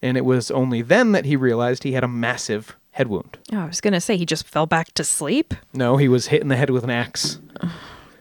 and 0.00 0.16
it 0.16 0.24
was 0.24 0.50
only 0.50 0.80
then 0.80 1.12
that 1.12 1.26
he 1.26 1.36
realized 1.36 1.82
he 1.82 1.92
had 1.92 2.02
a 2.02 2.08
massive 2.08 2.74
head 2.92 3.08
wound. 3.08 3.36
Oh, 3.52 3.58
I 3.58 3.66
was 3.66 3.82
going 3.82 3.92
to 3.92 4.00
say 4.00 4.16
he 4.16 4.24
just 4.24 4.48
fell 4.48 4.64
back 4.64 4.94
to 4.94 5.04
sleep. 5.04 5.52
No, 5.74 5.98
he 5.98 6.08
was 6.08 6.28
hit 6.28 6.40
in 6.40 6.48
the 6.48 6.56
head 6.56 6.70
with 6.70 6.84
an 6.84 6.90
axe, 6.90 7.38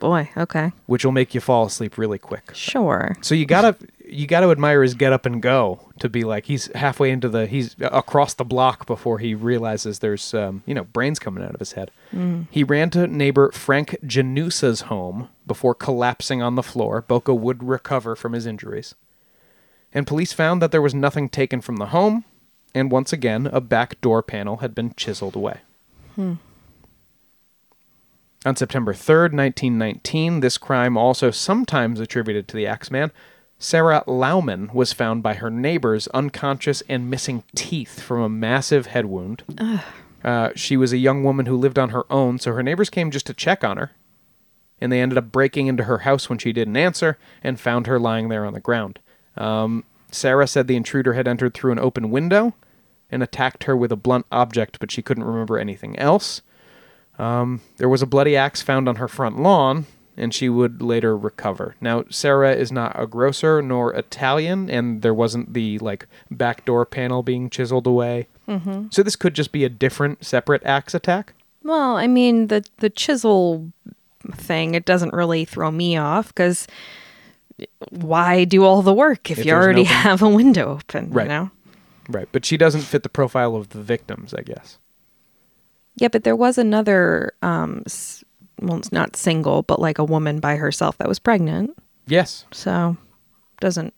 Boy, 0.02 0.30
okay. 0.36 0.74
which 0.86 1.06
will 1.06 1.14
make 1.14 1.34
you 1.34 1.40
fall 1.40 1.66
asleep 1.66 1.98
really 1.98 2.20
quick. 2.20 2.52
Sure. 2.54 3.16
So 3.22 3.34
you 3.34 3.46
gotta 3.46 3.78
you 4.12 4.28
gotta 4.28 4.50
admire 4.50 4.82
his 4.84 4.94
get 4.94 5.14
up 5.14 5.26
and 5.26 5.42
go 5.42 5.80
to 6.00 6.10
be 6.10 6.24
like 6.24 6.46
he's 6.46 6.68
halfway 6.76 7.12
into 7.12 7.30
the 7.30 7.46
he's 7.48 7.76
across 7.80 8.34
the 8.34 8.44
block 8.46 8.86
before 8.86 9.20
he 9.20 9.34
realizes 9.36 10.00
there's 10.00 10.34
um, 10.34 10.64
you 10.66 10.74
know 10.74 10.84
brains 10.86 11.20
coming 11.20 11.44
out 11.44 11.54
of 11.54 11.60
his 11.60 11.74
head. 11.74 11.92
He 12.50 12.64
ran 12.64 12.90
to 12.92 13.08
neighbor 13.08 13.52
Frank 13.52 13.96
Genusa's 14.04 14.82
home 14.82 15.30
before 15.46 15.76
collapsing 15.76 16.42
on 16.42 16.56
the 16.56 16.64
floor. 16.64 17.02
Boca 17.02 17.34
would 17.34 17.64
recover 17.64 18.16
from 18.16 18.34
his 18.34 18.46
injuries, 18.46 18.96
and 19.94 20.08
police 20.08 20.34
found 20.34 20.62
that 20.62 20.72
there 20.72 20.82
was 20.82 20.94
nothing 20.96 21.30
taken 21.30 21.62
from 21.62 21.78
the 21.78 21.88
home, 21.88 22.26
and 22.74 22.92
once 22.92 23.14
again 23.14 23.48
a 23.48 23.62
back 23.62 24.00
door 24.02 24.22
panel 24.24 24.58
had 24.58 24.74
been 24.76 24.94
chiseled 24.96 25.36
away. 25.36 25.60
On 28.46 28.56
September 28.56 28.94
3rd, 28.94 29.34
1919, 29.34 30.40
this 30.40 30.58
crime 30.58 30.96
also 30.98 31.30
sometimes 31.30 32.00
attributed 32.00 32.48
to 32.48 32.56
the 32.56 32.66
Axeman, 32.66 33.12
Sarah 33.62 34.04
Lauman 34.08 34.74
was 34.74 34.94
found 34.94 35.22
by 35.22 35.34
her 35.36 35.50
neighbors 35.50 36.08
unconscious 36.08 36.82
and 36.88 37.10
missing 37.10 37.44
teeth 37.56 38.00
from 38.00 38.22
a 38.22 38.30
massive 38.30 38.88
head 38.88 39.06
wound. 39.06 39.44
Uh, 40.24 40.50
she 40.56 40.78
was 40.78 40.94
a 40.94 40.98
young 40.98 41.24
woman 41.24 41.46
who 41.46 41.58
lived 41.58 41.78
on 41.78 41.90
her 41.90 42.06
own, 42.12 42.40
so 42.40 42.54
her 42.54 42.64
neighbors 42.64 42.90
came 42.90 43.12
just 43.12 43.26
to 43.28 43.34
check 43.34 43.64
on 43.64 43.78
her. 43.78 43.92
And 44.80 44.92
they 44.92 45.02
ended 45.02 45.18
up 45.18 45.32
breaking 45.32 45.68
into 45.68 45.84
her 45.84 46.00
house 46.00 46.30
when 46.30 46.40
she 46.40 46.54
didn't 46.54 46.78
answer 46.78 47.18
and 47.44 47.60
found 47.60 47.86
her 47.88 48.00
lying 48.00 48.30
there 48.30 48.46
on 48.46 48.54
the 48.54 48.62
ground. 48.62 49.00
Um, 49.36 49.84
Sarah 50.10 50.48
said 50.48 50.68
the 50.68 50.78
intruder 50.78 51.14
had 51.14 51.28
entered 51.28 51.54
through 51.54 51.74
an 51.74 51.80
open 51.80 52.12
window 52.12 52.56
and 53.12 53.22
attacked 53.22 53.66
her 53.66 53.76
with 53.76 53.92
a 53.92 53.98
blunt 53.98 54.26
object, 54.32 54.80
but 54.80 54.90
she 54.90 55.02
couldn't 55.02 55.26
remember 55.26 55.58
anything 55.58 56.00
else. 56.00 56.42
Um, 57.18 57.60
there 57.76 57.90
was 57.90 58.02
a 58.02 58.08
bloody 58.08 58.38
axe 58.38 58.62
found 58.62 58.88
on 58.88 58.96
her 58.96 59.10
front 59.10 59.38
lawn, 59.38 59.86
and 60.20 60.34
she 60.34 60.50
would 60.50 60.82
later 60.82 61.18
recover. 61.18 61.76
Now, 61.82 62.04
Sarah 62.10 62.54
is 62.54 62.72
not 62.72 63.00
a 63.00 63.08
grocer 63.08 63.62
nor 63.62 63.94
Italian, 63.94 64.70
and 64.70 65.02
there 65.02 65.14
wasn't 65.14 65.54
the 65.54 65.80
like 65.80 66.08
back 66.30 66.66
door 66.66 66.86
panel 66.86 67.24
being 67.24 67.50
chiseled 67.50 67.88
away. 67.88 68.28
Mm-hmm. 68.48 68.88
So 68.92 69.02
this 69.04 69.16
could 69.16 69.34
just 69.34 69.52
be 69.52 69.64
a 69.64 69.70
different, 69.70 70.26
separate 70.26 70.64
axe 70.66 70.94
attack. 70.94 71.34
Well, 71.64 71.98
I 71.98 72.08
mean, 72.08 72.48
the 72.48 72.64
the 72.78 72.90
chisel 72.90 73.72
thing, 74.34 74.76
it 74.76 74.86
doesn't 74.86 75.14
really 75.14 75.46
throw 75.46 75.72
me 75.72 75.98
off 75.98 76.28
because 76.28 76.68
why 77.90 78.46
do 78.46 78.64
all 78.64 78.82
the 78.82 78.94
work 78.94 79.30
if, 79.32 79.40
If 79.40 79.46
you 79.46 79.54
already 79.54 79.84
have 79.84 80.22
a 80.22 80.30
window 80.30 80.74
open? 80.80 81.12
Right. 81.12 81.24
You 81.24 81.30
know? 81.30 81.52
Right, 82.10 82.28
but 82.32 82.44
she 82.46 82.58
doesn't 82.58 82.82
fit 82.82 83.04
the 83.04 83.10
profile 83.10 83.56
of 83.56 83.70
the 83.70 83.82
victims, 83.82 84.34
I 84.34 84.42
guess. 84.42 84.80
Yeah, 85.96 86.08
but 86.08 86.24
there 86.24 86.36
was 86.36 86.58
another, 86.58 87.34
um, 87.42 87.84
s- 87.86 88.24
well, 88.62 88.78
it's 88.78 88.92
not 88.92 89.16
single, 89.16 89.64
but 89.64 89.80
like 89.80 89.98
a 89.98 90.04
woman 90.04 90.40
by 90.40 90.56
herself 90.56 90.98
that 90.98 91.08
was 91.08 91.20
pregnant. 91.20 91.78
Yes. 92.08 92.46
So 92.52 92.98
doesn't 93.60 93.94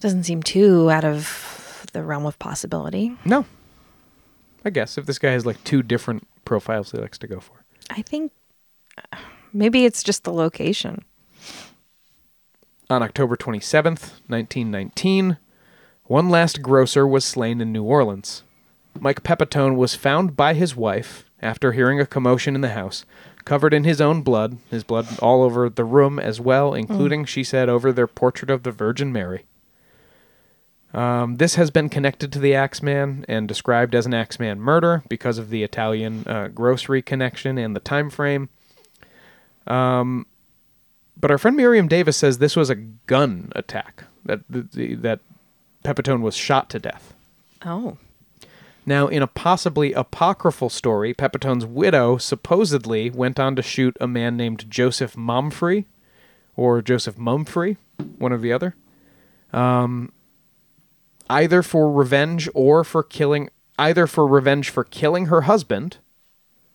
doesn't 0.00 0.24
seem 0.24 0.42
too 0.42 0.90
out 0.90 1.04
of 1.04 1.86
the 1.92 2.02
realm 2.02 2.26
of 2.26 2.38
possibility. 2.38 3.16
No. 3.24 3.44
I 4.64 4.70
guess 4.70 4.98
if 4.98 5.06
this 5.06 5.18
guy 5.18 5.32
has 5.32 5.46
like 5.46 5.62
two 5.64 5.82
different 5.82 6.26
profiles 6.44 6.92
he 6.92 6.98
likes 6.98 7.18
to 7.18 7.26
go 7.26 7.40
for. 7.40 7.64
I 7.90 8.02
think 8.02 8.32
uh, 9.12 9.16
maybe 9.52 9.84
it's 9.84 10.02
just 10.02 10.24
the 10.24 10.32
location. 10.32 11.04
On 12.90 13.02
October 13.02 13.36
27th, 13.36 14.20
1919, 14.28 15.36
one 16.04 16.30
last 16.30 16.62
grocer 16.62 17.06
was 17.06 17.24
slain 17.24 17.60
in 17.60 17.70
New 17.72 17.82
Orleans. 17.82 18.42
Mike 18.98 19.22
Pepitone 19.22 19.76
was 19.76 19.94
found 19.94 20.36
by 20.36 20.54
his 20.54 20.74
wife 20.74 21.27
after 21.40 21.72
hearing 21.72 22.00
a 22.00 22.06
commotion 22.06 22.54
in 22.54 22.60
the 22.60 22.70
house, 22.70 23.04
covered 23.44 23.72
in 23.72 23.84
his 23.84 24.00
own 24.00 24.22
blood, 24.22 24.58
his 24.70 24.84
blood 24.84 25.06
all 25.20 25.42
over 25.42 25.68
the 25.68 25.84
room 25.84 26.18
as 26.18 26.40
well, 26.40 26.74
including, 26.74 27.24
she 27.24 27.44
said, 27.44 27.68
over 27.68 27.92
their 27.92 28.06
portrait 28.06 28.50
of 28.50 28.62
the 28.62 28.72
Virgin 28.72 29.12
Mary. 29.12 29.44
Um, 30.94 31.36
this 31.36 31.56
has 31.56 31.70
been 31.70 31.88
connected 31.88 32.32
to 32.32 32.38
the 32.38 32.54
Axeman 32.54 33.24
and 33.28 33.46
described 33.46 33.94
as 33.94 34.06
an 34.06 34.14
Axeman 34.14 34.58
murder 34.58 35.02
because 35.08 35.38
of 35.38 35.50
the 35.50 35.62
Italian 35.62 36.26
uh, 36.26 36.48
grocery 36.48 37.02
connection 37.02 37.58
and 37.58 37.76
the 37.76 37.80
time 37.80 38.10
frame. 38.10 38.48
Um, 39.66 40.26
but 41.20 41.30
our 41.30 41.38
friend 41.38 41.56
Miriam 41.56 41.88
Davis 41.88 42.16
says 42.16 42.38
this 42.38 42.56
was 42.56 42.70
a 42.70 42.74
gun 42.74 43.52
attack 43.54 44.04
that 44.24 44.40
the, 44.48 44.62
the, 44.62 44.94
that 44.94 45.20
Pepitone 45.84 46.20
was 46.22 46.34
shot 46.34 46.70
to 46.70 46.78
death. 46.78 47.12
Oh. 47.64 47.98
Now, 48.88 49.06
in 49.06 49.20
a 49.20 49.26
possibly 49.26 49.92
apocryphal 49.92 50.70
story, 50.70 51.12
Pepitone's 51.12 51.66
widow 51.66 52.16
supposedly 52.16 53.10
went 53.10 53.38
on 53.38 53.54
to 53.56 53.60
shoot 53.60 53.94
a 54.00 54.08
man 54.08 54.34
named 54.34 54.70
Joseph 54.70 55.14
Mumfrey, 55.14 55.84
or 56.56 56.80
Joseph 56.80 57.16
Mumfrey, 57.16 57.76
one 58.16 58.32
or 58.32 58.38
the 58.38 58.50
other, 58.50 58.74
um, 59.52 60.10
either 61.28 61.62
for 61.62 61.92
revenge 61.92 62.48
or 62.54 62.82
for 62.82 63.02
killing, 63.02 63.50
either 63.78 64.06
for 64.06 64.26
revenge 64.26 64.70
for 64.70 64.84
killing 64.84 65.26
her 65.26 65.42
husband, 65.42 65.98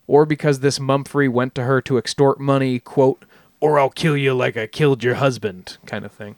or 0.06 0.28
because 0.28 0.60
this 0.60 0.78
Mumfrey 0.78 1.28
went 1.28 1.56
to 1.56 1.64
her 1.64 1.82
to 1.82 1.98
extort 1.98 2.40
money, 2.40 2.78
quote, 2.78 3.26
or 3.60 3.80
I'll 3.80 3.90
kill 3.90 4.16
you 4.16 4.36
like 4.36 4.56
I 4.56 4.68
killed 4.68 5.04
your 5.04 5.16
husband, 5.16 5.78
kind 5.88 6.06
of 6.06 6.12
thing. 6.12 6.36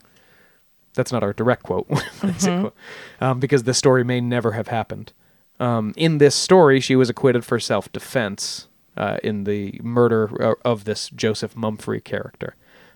That's 0.94 1.12
not 1.12 1.22
our 1.22 1.34
direct 1.34 1.64
quote, 1.64 1.86
quote. 2.40 2.74
Um, 3.20 3.40
because 3.40 3.64
the 3.64 3.74
story 3.74 4.04
may 4.04 4.22
never 4.22 4.52
have 4.52 4.68
happened. 4.68 5.12
Um, 5.58 5.94
in 5.96 6.18
this 6.18 6.34
story, 6.34 6.80
she 6.80 6.96
was 6.96 7.08
acquitted 7.08 7.44
for 7.44 7.58
self 7.58 7.90
defense 7.92 8.68
uh, 8.96 9.18
in 9.22 9.44
the 9.44 9.80
murder 9.82 10.42
uh, 10.42 10.54
of 10.64 10.84
this 10.84 11.08
Joseph 11.10 11.54
Mumfrey 11.54 12.02
character. 12.02 12.54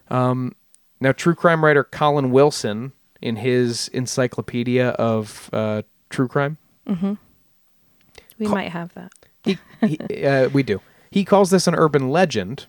Um, 0.08 0.54
now, 1.00 1.12
true 1.12 1.34
crime 1.34 1.64
writer 1.64 1.84
Colin 1.84 2.30
Wilson, 2.30 2.92
in 3.22 3.36
his 3.36 3.88
encyclopedia 3.88 4.88
of 4.90 5.48
uh, 5.52 5.82
true 6.10 6.28
crime, 6.28 6.58
We 6.86 8.46
Ca- 8.46 8.54
might 8.54 8.70
have 8.70 8.92
that. 8.94 9.12
he, 9.44 9.58
he, 9.86 9.98
uh, 10.26 10.48
we 10.50 10.62
do. 10.62 10.80
He 11.10 11.24
calls 11.24 11.50
this 11.50 11.66
an 11.66 11.74
urban 11.74 12.10
legend 12.10 12.66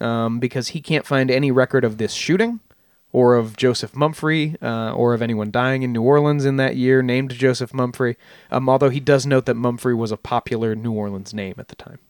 um, 0.00 0.38
because 0.38 0.68
he 0.68 0.80
can't 0.80 1.06
find 1.06 1.30
any 1.30 1.50
record 1.50 1.84
of 1.84 1.98
this 1.98 2.12
shooting 2.12 2.60
or 3.14 3.36
of 3.36 3.56
Joseph 3.56 3.92
Mumfrey 3.92 4.60
uh, 4.60 4.92
or 4.92 5.14
of 5.14 5.22
anyone 5.22 5.52
dying 5.52 5.84
in 5.84 5.92
New 5.92 6.02
Orleans 6.02 6.44
in 6.44 6.56
that 6.56 6.74
year 6.74 7.00
named 7.00 7.30
Joseph 7.30 7.70
Mumfrey. 7.70 8.16
Um, 8.50 8.68
although 8.68 8.88
he 8.88 8.98
does 8.98 9.24
note 9.24 9.46
that 9.46 9.54
Mumfrey 9.54 9.96
was 9.96 10.10
a 10.10 10.16
popular 10.16 10.74
New 10.74 10.92
Orleans 10.92 11.32
name 11.32 11.54
at 11.56 11.68
the 11.68 11.76
time. 11.76 12.00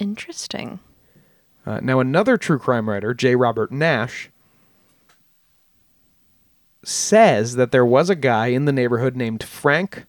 Interesting. 0.00 0.80
Uh, 1.64 1.78
now, 1.80 2.00
another 2.00 2.36
true 2.36 2.58
crime 2.58 2.88
writer, 2.88 3.14
J. 3.14 3.36
Robert 3.36 3.70
Nash, 3.70 4.30
says 6.82 7.54
that 7.54 7.70
there 7.70 7.86
was 7.86 8.10
a 8.10 8.16
guy 8.16 8.48
in 8.48 8.64
the 8.64 8.72
neighborhood 8.72 9.14
named 9.14 9.44
Frank, 9.44 10.06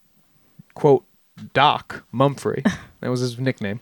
quote, 0.74 1.06
Doc 1.54 2.06
Mumfrey, 2.12 2.66
that 3.02 3.10
was 3.10 3.22
his 3.22 3.40
nickname, 3.40 3.80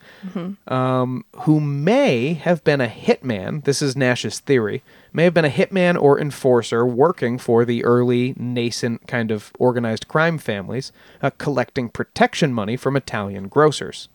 um, 0.67 1.25
who 1.41 1.59
may 1.59 2.33
have 2.33 2.63
been 2.63 2.81
a 2.81 2.87
hitman. 2.87 3.63
This 3.63 3.81
is 3.81 3.95
Nash's 3.95 4.39
theory. 4.39 4.83
May 5.11 5.23
have 5.23 5.33
been 5.33 5.45
a 5.45 5.49
hitman 5.49 5.99
or 5.99 6.19
enforcer 6.19 6.85
working 6.85 7.37
for 7.39 7.65
the 7.65 7.83
early 7.83 8.35
nascent 8.37 9.07
kind 9.07 9.31
of 9.31 9.51
organized 9.57 10.07
crime 10.07 10.37
families, 10.37 10.91
uh, 11.21 11.31
collecting 11.37 11.89
protection 11.89 12.53
money 12.53 12.77
from 12.77 12.95
Italian 12.95 13.47
grocers. 13.47 14.07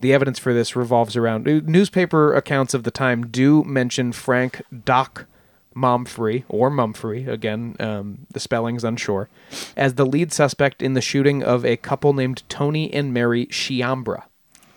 The 0.00 0.12
evidence 0.12 0.38
for 0.38 0.52
this 0.52 0.76
revolves 0.76 1.16
around 1.16 1.48
uh, 1.48 1.60
newspaper 1.64 2.34
accounts 2.34 2.74
of 2.74 2.84
the 2.84 2.90
time 2.90 3.26
do 3.28 3.64
mention 3.64 4.12
Frank 4.12 4.62
Doc 4.84 5.26
Momfrey 5.74 6.44
or 6.48 6.70
Mumfrey 6.70 7.28
again, 7.28 7.76
um, 7.80 8.26
the 8.30 8.40
spelling's 8.40 8.84
unsure, 8.84 9.28
as 9.76 9.94
the 9.94 10.06
lead 10.06 10.32
suspect 10.32 10.82
in 10.82 10.94
the 10.94 11.00
shooting 11.00 11.42
of 11.42 11.64
a 11.64 11.76
couple 11.76 12.12
named 12.12 12.42
Tony 12.48 12.92
and 12.92 13.12
Mary 13.12 13.46
Chiambra. 13.46 14.24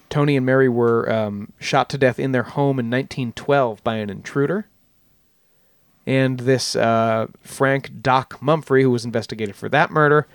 Tony 0.09 0.37
and 0.37 0.45
Mary 0.45 0.69
were 0.69 1.11
um, 1.11 1.51
shot 1.59 1.89
to 1.89 1.97
death 1.97 2.19
in 2.19 2.31
their 2.31 2.43
home 2.43 2.79
in 2.79 2.89
1912 2.89 3.83
by 3.83 3.95
an 3.95 4.09
intruder. 4.09 4.67
And 6.05 6.41
this 6.41 6.75
uh, 6.75 7.27
Frank 7.41 8.01
Doc 8.01 8.39
Mumfrey, 8.39 8.81
who 8.81 8.91
was 8.91 9.03
investigated 9.03 9.55
for 9.55 9.67
that 9.69 9.91
murder, 9.91 10.25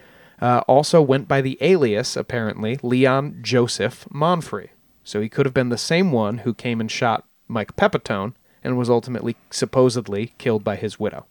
uh, 0.42 0.62
also 0.66 1.00
went 1.00 1.28
by 1.28 1.40
the 1.40 1.56
alias, 1.60 2.16
apparently, 2.16 2.78
Leon 2.82 3.38
Joseph 3.42 4.06
Monfrey. 4.12 4.70
So 5.04 5.20
he 5.20 5.28
could 5.28 5.46
have 5.46 5.54
been 5.54 5.68
the 5.68 5.78
same 5.78 6.10
one 6.12 6.38
who 6.38 6.52
came 6.52 6.80
and 6.80 6.90
shot 6.90 7.24
Mike 7.48 7.76
Pepitone 7.76 8.34
and 8.64 8.78
was 8.78 8.90
ultimately 8.90 9.36
supposedly 9.50 10.32
killed 10.38 10.64
by 10.64 10.76
his 10.76 10.98
widow. 11.00 11.26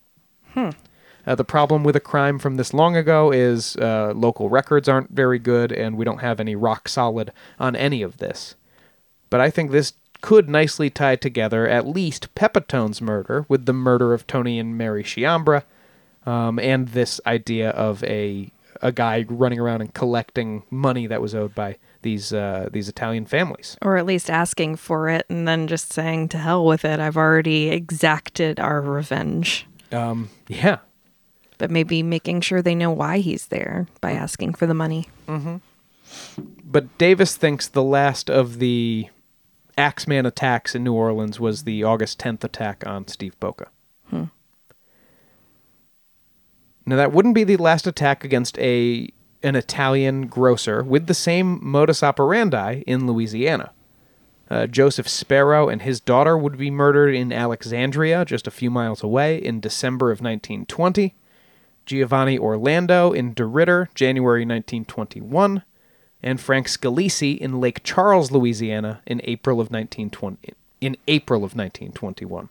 Uh, 1.26 1.36
the 1.36 1.44
problem 1.44 1.84
with 1.84 1.96
a 1.96 2.00
crime 2.00 2.40
from 2.40 2.56
this 2.56 2.74
long 2.74 2.96
ago 2.96 3.32
is 3.32 3.76
uh, 3.78 4.12
local 4.16 4.50
records 4.50 4.90
aren't 4.90 5.12
very 5.12 5.40
good, 5.40 5.72
and 5.72 5.98
we 5.98 6.06
don't 6.06 6.20
have 6.20 6.40
any 6.40 6.56
rock 6.56 6.90
solid 6.90 7.32
on 7.60 7.76
any 7.76 8.02
of 8.02 8.18
this. 8.18 8.56
But 9.30 9.40
I 9.40 9.50
think 9.50 9.72
this 9.72 9.94
could 10.22 10.50
nicely 10.50 10.90
tie 10.90 11.16
together 11.16 11.68
at 11.68 11.88
least 11.88 12.34
Pepitone's 12.36 13.02
murder 13.02 13.46
with 13.48 13.66
the 13.66 13.74
murder 13.74 14.14
of 14.14 14.28
Tony 14.28 14.60
and 14.60 14.78
Mary 14.78 15.04
Chiambra, 15.04 15.64
um, 16.26 16.60
and 16.60 16.90
this 16.90 17.20
idea 17.26 17.70
of 17.72 18.04
a 18.04 18.52
a 18.84 18.92
guy 18.92 19.26
running 19.30 19.60
around 19.60 19.82
and 19.82 19.94
collecting 19.94 20.64
money 20.72 21.06
that 21.06 21.22
was 21.22 21.36
owed 21.36 21.54
by 21.54 21.78
these 22.02 22.34
uh, 22.34 22.70
these 22.72 22.90
Italian 22.90 23.26
families. 23.26 23.78
Or 23.82 23.98
at 23.98 24.06
least 24.06 24.30
asking 24.30 24.78
for 24.78 25.10
it 25.10 25.26
and 25.30 25.48
then 25.48 25.68
just 25.68 25.92
saying, 25.94 26.30
to 26.30 26.38
hell 26.38 26.66
with 26.66 26.84
it. 26.86 27.00
I've 27.00 27.18
already 27.18 27.70
exacted 27.70 28.60
our 28.60 28.82
revenge. 28.82 29.66
Um, 29.92 30.30
yeah, 30.48 30.78
But 31.58 31.70
maybe 31.70 32.02
making 32.02 32.42
sure 32.42 32.62
they 32.62 32.76
know 32.76 32.92
why 32.92 33.20
he's 33.20 33.48
there 33.48 33.88
by 34.00 34.14
asking 34.14 34.54
for 34.54 34.66
the 34.66 34.74
money. 34.74 35.10
but 36.64 36.98
Davis 36.98 37.36
thinks 37.36 37.68
the 37.68 37.84
last 37.84 38.30
of 38.30 38.60
the 38.60 39.08
Axeman 39.78 40.26
attacks 40.26 40.76
in 40.76 40.84
New 40.84 40.94
Orleans 40.94 41.40
was 41.40 41.64
the 41.64 41.84
August 41.84 42.20
10th 42.20 42.44
attack 42.44 42.84
on 42.88 43.08
Steve 43.08 43.38
Boca. 43.40 43.68
Now 46.86 46.96
that 46.96 47.12
wouldn't 47.14 47.36
be 47.36 47.44
the 47.44 47.58
last 47.58 47.86
attack 47.86 48.24
against 48.24 48.58
a 48.58 49.10
an 49.44 49.56
Italian 49.56 50.28
grocer 50.28 50.84
with 50.84 51.08
the 51.08 51.14
same 51.14 51.60
modus 51.62 52.04
operandi 52.04 52.84
in 52.88 53.08
Louisiana. 53.08 53.72
Uh, 54.50 54.68
Joseph 54.68 55.08
Sparrow 55.08 55.70
and 55.70 55.82
his 55.82 56.02
daughter 56.02 56.38
would 56.38 56.58
be 56.58 56.70
murdered 56.70 57.16
in 57.16 57.32
Alexandria, 57.32 58.26
just 58.26 58.48
a 58.48 58.52
few 58.52 58.70
miles 58.70 59.02
away, 59.02 59.38
in 59.38 59.62
December 59.62 60.12
of 60.12 60.20
1920. 60.20 61.16
Giovanni 61.86 62.38
Orlando 62.38 63.12
in 63.12 63.34
DeRidder, 63.34 63.94
January 63.96 64.42
1921, 64.42 65.64
and 66.22 66.40
Frank 66.40 66.68
Scalisi 66.68 67.38
in 67.38 67.60
Lake 67.60 67.82
Charles, 67.84 68.32
Louisiana, 68.32 69.02
in 69.08 69.22
April 69.24 69.56
of 69.60 69.72
1920. 69.72 70.54
In 70.82 70.98
April 71.08 71.40
of 71.40 71.56
1921. 71.56 72.50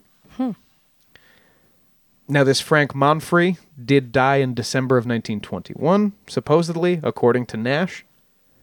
Now, 2.30 2.44
this 2.44 2.60
Frank 2.60 2.92
Monfrey 2.92 3.58
did 3.82 4.12
die 4.12 4.36
in 4.36 4.54
December 4.54 4.96
of 4.96 5.02
1921, 5.04 6.12
supposedly, 6.28 7.00
according 7.02 7.46
to 7.46 7.56
Nash. 7.56 8.04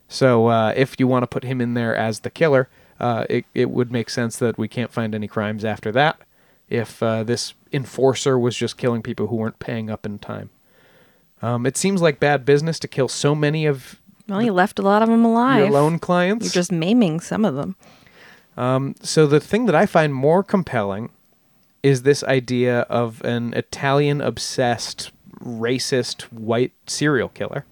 So, 0.07 0.47
uh, 0.47 0.73
if 0.75 0.97
you 0.99 1.05
want 1.05 1.23
to 1.23 1.27
put 1.27 1.43
him 1.43 1.59
in 1.59 1.73
there 1.73 1.93
as 1.93 2.21
the 2.21 2.29
killer, 2.29 2.69
uh, 2.97 3.25
it, 3.29 3.43
it 3.53 3.69
would 3.69 3.91
make 3.91 4.09
sense 4.09 4.37
that 4.37 4.57
we 4.57 4.69
can't 4.69 4.91
find 4.91 5.13
any 5.13 5.27
crimes 5.27 5.65
after 5.65 5.91
that 5.91 6.21
if 6.69 7.03
uh, 7.03 7.23
this 7.23 7.53
enforcer 7.73 8.39
was 8.39 8.55
just 8.55 8.77
killing 8.77 9.01
people 9.01 9.27
who 9.27 9.35
weren't 9.35 9.59
paying 9.59 9.89
up 9.89 10.05
in 10.05 10.17
time. 10.17 10.49
Um, 11.41 11.65
it 11.65 11.75
seems 11.75 12.01
like 12.01 12.21
bad 12.21 12.45
business 12.45 12.79
to 12.79 12.87
kill 12.87 13.09
so 13.09 13.35
many 13.35 13.65
of 13.65 13.99
Well, 14.29 14.41
you 14.41 14.53
left 14.53 14.79
a 14.79 14.81
lot 14.81 15.01
of 15.01 15.09
them 15.09 15.25
alive. 15.25 15.59
your 15.59 15.71
loan 15.71 15.99
clients. 15.99 16.45
You're 16.45 16.61
just 16.61 16.71
maiming 16.71 17.19
some 17.19 17.43
of 17.43 17.55
them. 17.55 17.75
So 19.03 19.27
the 19.27 19.39
thing 19.41 19.65
that 19.65 19.75
I 19.75 19.85
find 19.85 20.13
more 20.13 20.41
compelling 20.41 21.09
is 21.87 22.03
this 22.03 22.21
idea 22.25 22.81
of 22.81 23.23
an 23.23 23.53
Italian 23.53 24.19
obsessed 24.19 25.09
racist 25.39 26.23
white 26.23 26.73
serial 26.85 27.29
killer 27.29 27.63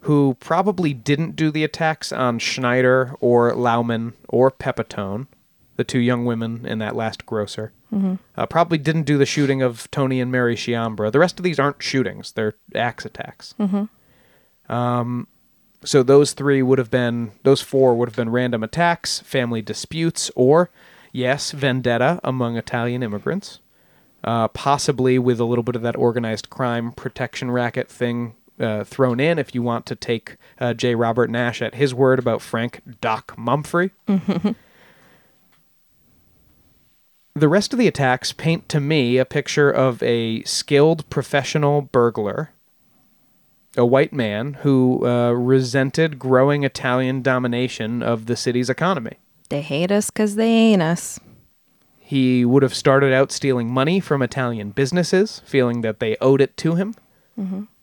who 0.00 0.36
probably 0.40 0.92
didn't 0.92 1.36
do 1.36 1.52
the 1.52 1.62
attacks 1.62 2.10
on 2.10 2.40
Schneider 2.40 3.14
or 3.20 3.52
Lauman 3.52 4.14
or 4.28 4.50
Pepitone, 4.50 5.28
the 5.76 5.84
two 5.84 6.00
young 6.00 6.24
women 6.24 6.66
in 6.66 6.80
that 6.80 6.96
last 6.96 7.24
grocer. 7.24 7.72
Mm-hmm. 7.92 8.14
Uh, 8.36 8.46
probably 8.46 8.76
didn't 8.76 9.04
do 9.04 9.18
the 9.18 9.24
shooting 9.24 9.62
of 9.62 9.88
Tony 9.92 10.20
and 10.20 10.32
Mary 10.32 10.56
Chiambra. 10.56 11.12
The 11.12 11.20
rest 11.20 11.38
of 11.38 11.44
these 11.44 11.60
aren't 11.60 11.80
shootings; 11.80 12.32
they're 12.32 12.54
axe 12.74 13.04
attacks. 13.04 13.54
Mm-hmm. 13.60 14.72
Um, 14.72 15.28
so 15.84 16.02
those 16.02 16.32
three 16.32 16.60
would 16.60 16.78
have 16.78 16.90
been, 16.90 17.30
those 17.44 17.62
four 17.62 17.94
would 17.94 18.08
have 18.08 18.16
been 18.16 18.30
random 18.30 18.64
attacks, 18.64 19.20
family 19.20 19.62
disputes, 19.62 20.28
or, 20.34 20.70
yes, 21.14 21.52
vendetta 21.52 22.20
among 22.22 22.58
Italian 22.58 23.02
immigrants. 23.02 23.60
Uh, 24.22 24.48
possibly 24.48 25.18
with 25.18 25.38
a 25.38 25.44
little 25.44 25.62
bit 25.62 25.76
of 25.76 25.82
that 25.82 25.96
organized 25.96 26.48
crime 26.48 26.92
protection 26.92 27.50
racket 27.50 27.90
thing 27.90 28.34
uh, 28.58 28.82
thrown 28.82 29.20
in 29.20 29.38
if 29.38 29.54
you 29.54 29.62
want 29.62 29.84
to 29.84 29.94
take 29.94 30.36
uh, 30.58 30.72
J. 30.72 30.94
Robert 30.94 31.28
Nash 31.28 31.60
at 31.60 31.74
his 31.74 31.92
word 31.94 32.18
about 32.18 32.40
Frank 32.40 32.80
Doc 33.02 33.36
Mumfrey. 33.36 33.90
the 37.34 37.48
rest 37.48 37.74
of 37.74 37.78
the 37.78 37.86
attacks 37.86 38.32
paint 38.32 38.66
to 38.70 38.80
me 38.80 39.18
a 39.18 39.26
picture 39.26 39.70
of 39.70 40.02
a 40.02 40.42
skilled 40.44 41.08
professional 41.10 41.82
burglar 41.82 42.50
a 43.76 43.84
white 43.84 44.12
man 44.12 44.54
who 44.54 45.06
uh, 45.06 45.32
resented 45.32 46.18
growing 46.18 46.62
Italian 46.62 47.22
domination 47.22 48.02
of 48.02 48.26
the 48.26 48.36
city's 48.36 48.70
economy. 48.70 49.18
They 49.54 49.62
hate 49.62 49.92
us 49.92 50.10
because 50.10 50.34
they 50.34 50.48
ain't 50.50 50.82
us. 50.82 51.20
He 52.00 52.44
would 52.44 52.64
have 52.64 52.74
started 52.74 53.12
out 53.12 53.30
stealing 53.30 53.70
money 53.70 54.00
from 54.00 54.20
Italian 54.20 54.72
businesses, 54.72 55.42
feeling 55.46 55.82
that 55.82 56.00
they 56.00 56.16
owed 56.20 56.40
it 56.40 56.56
to 56.56 56.74
him. 56.74 56.96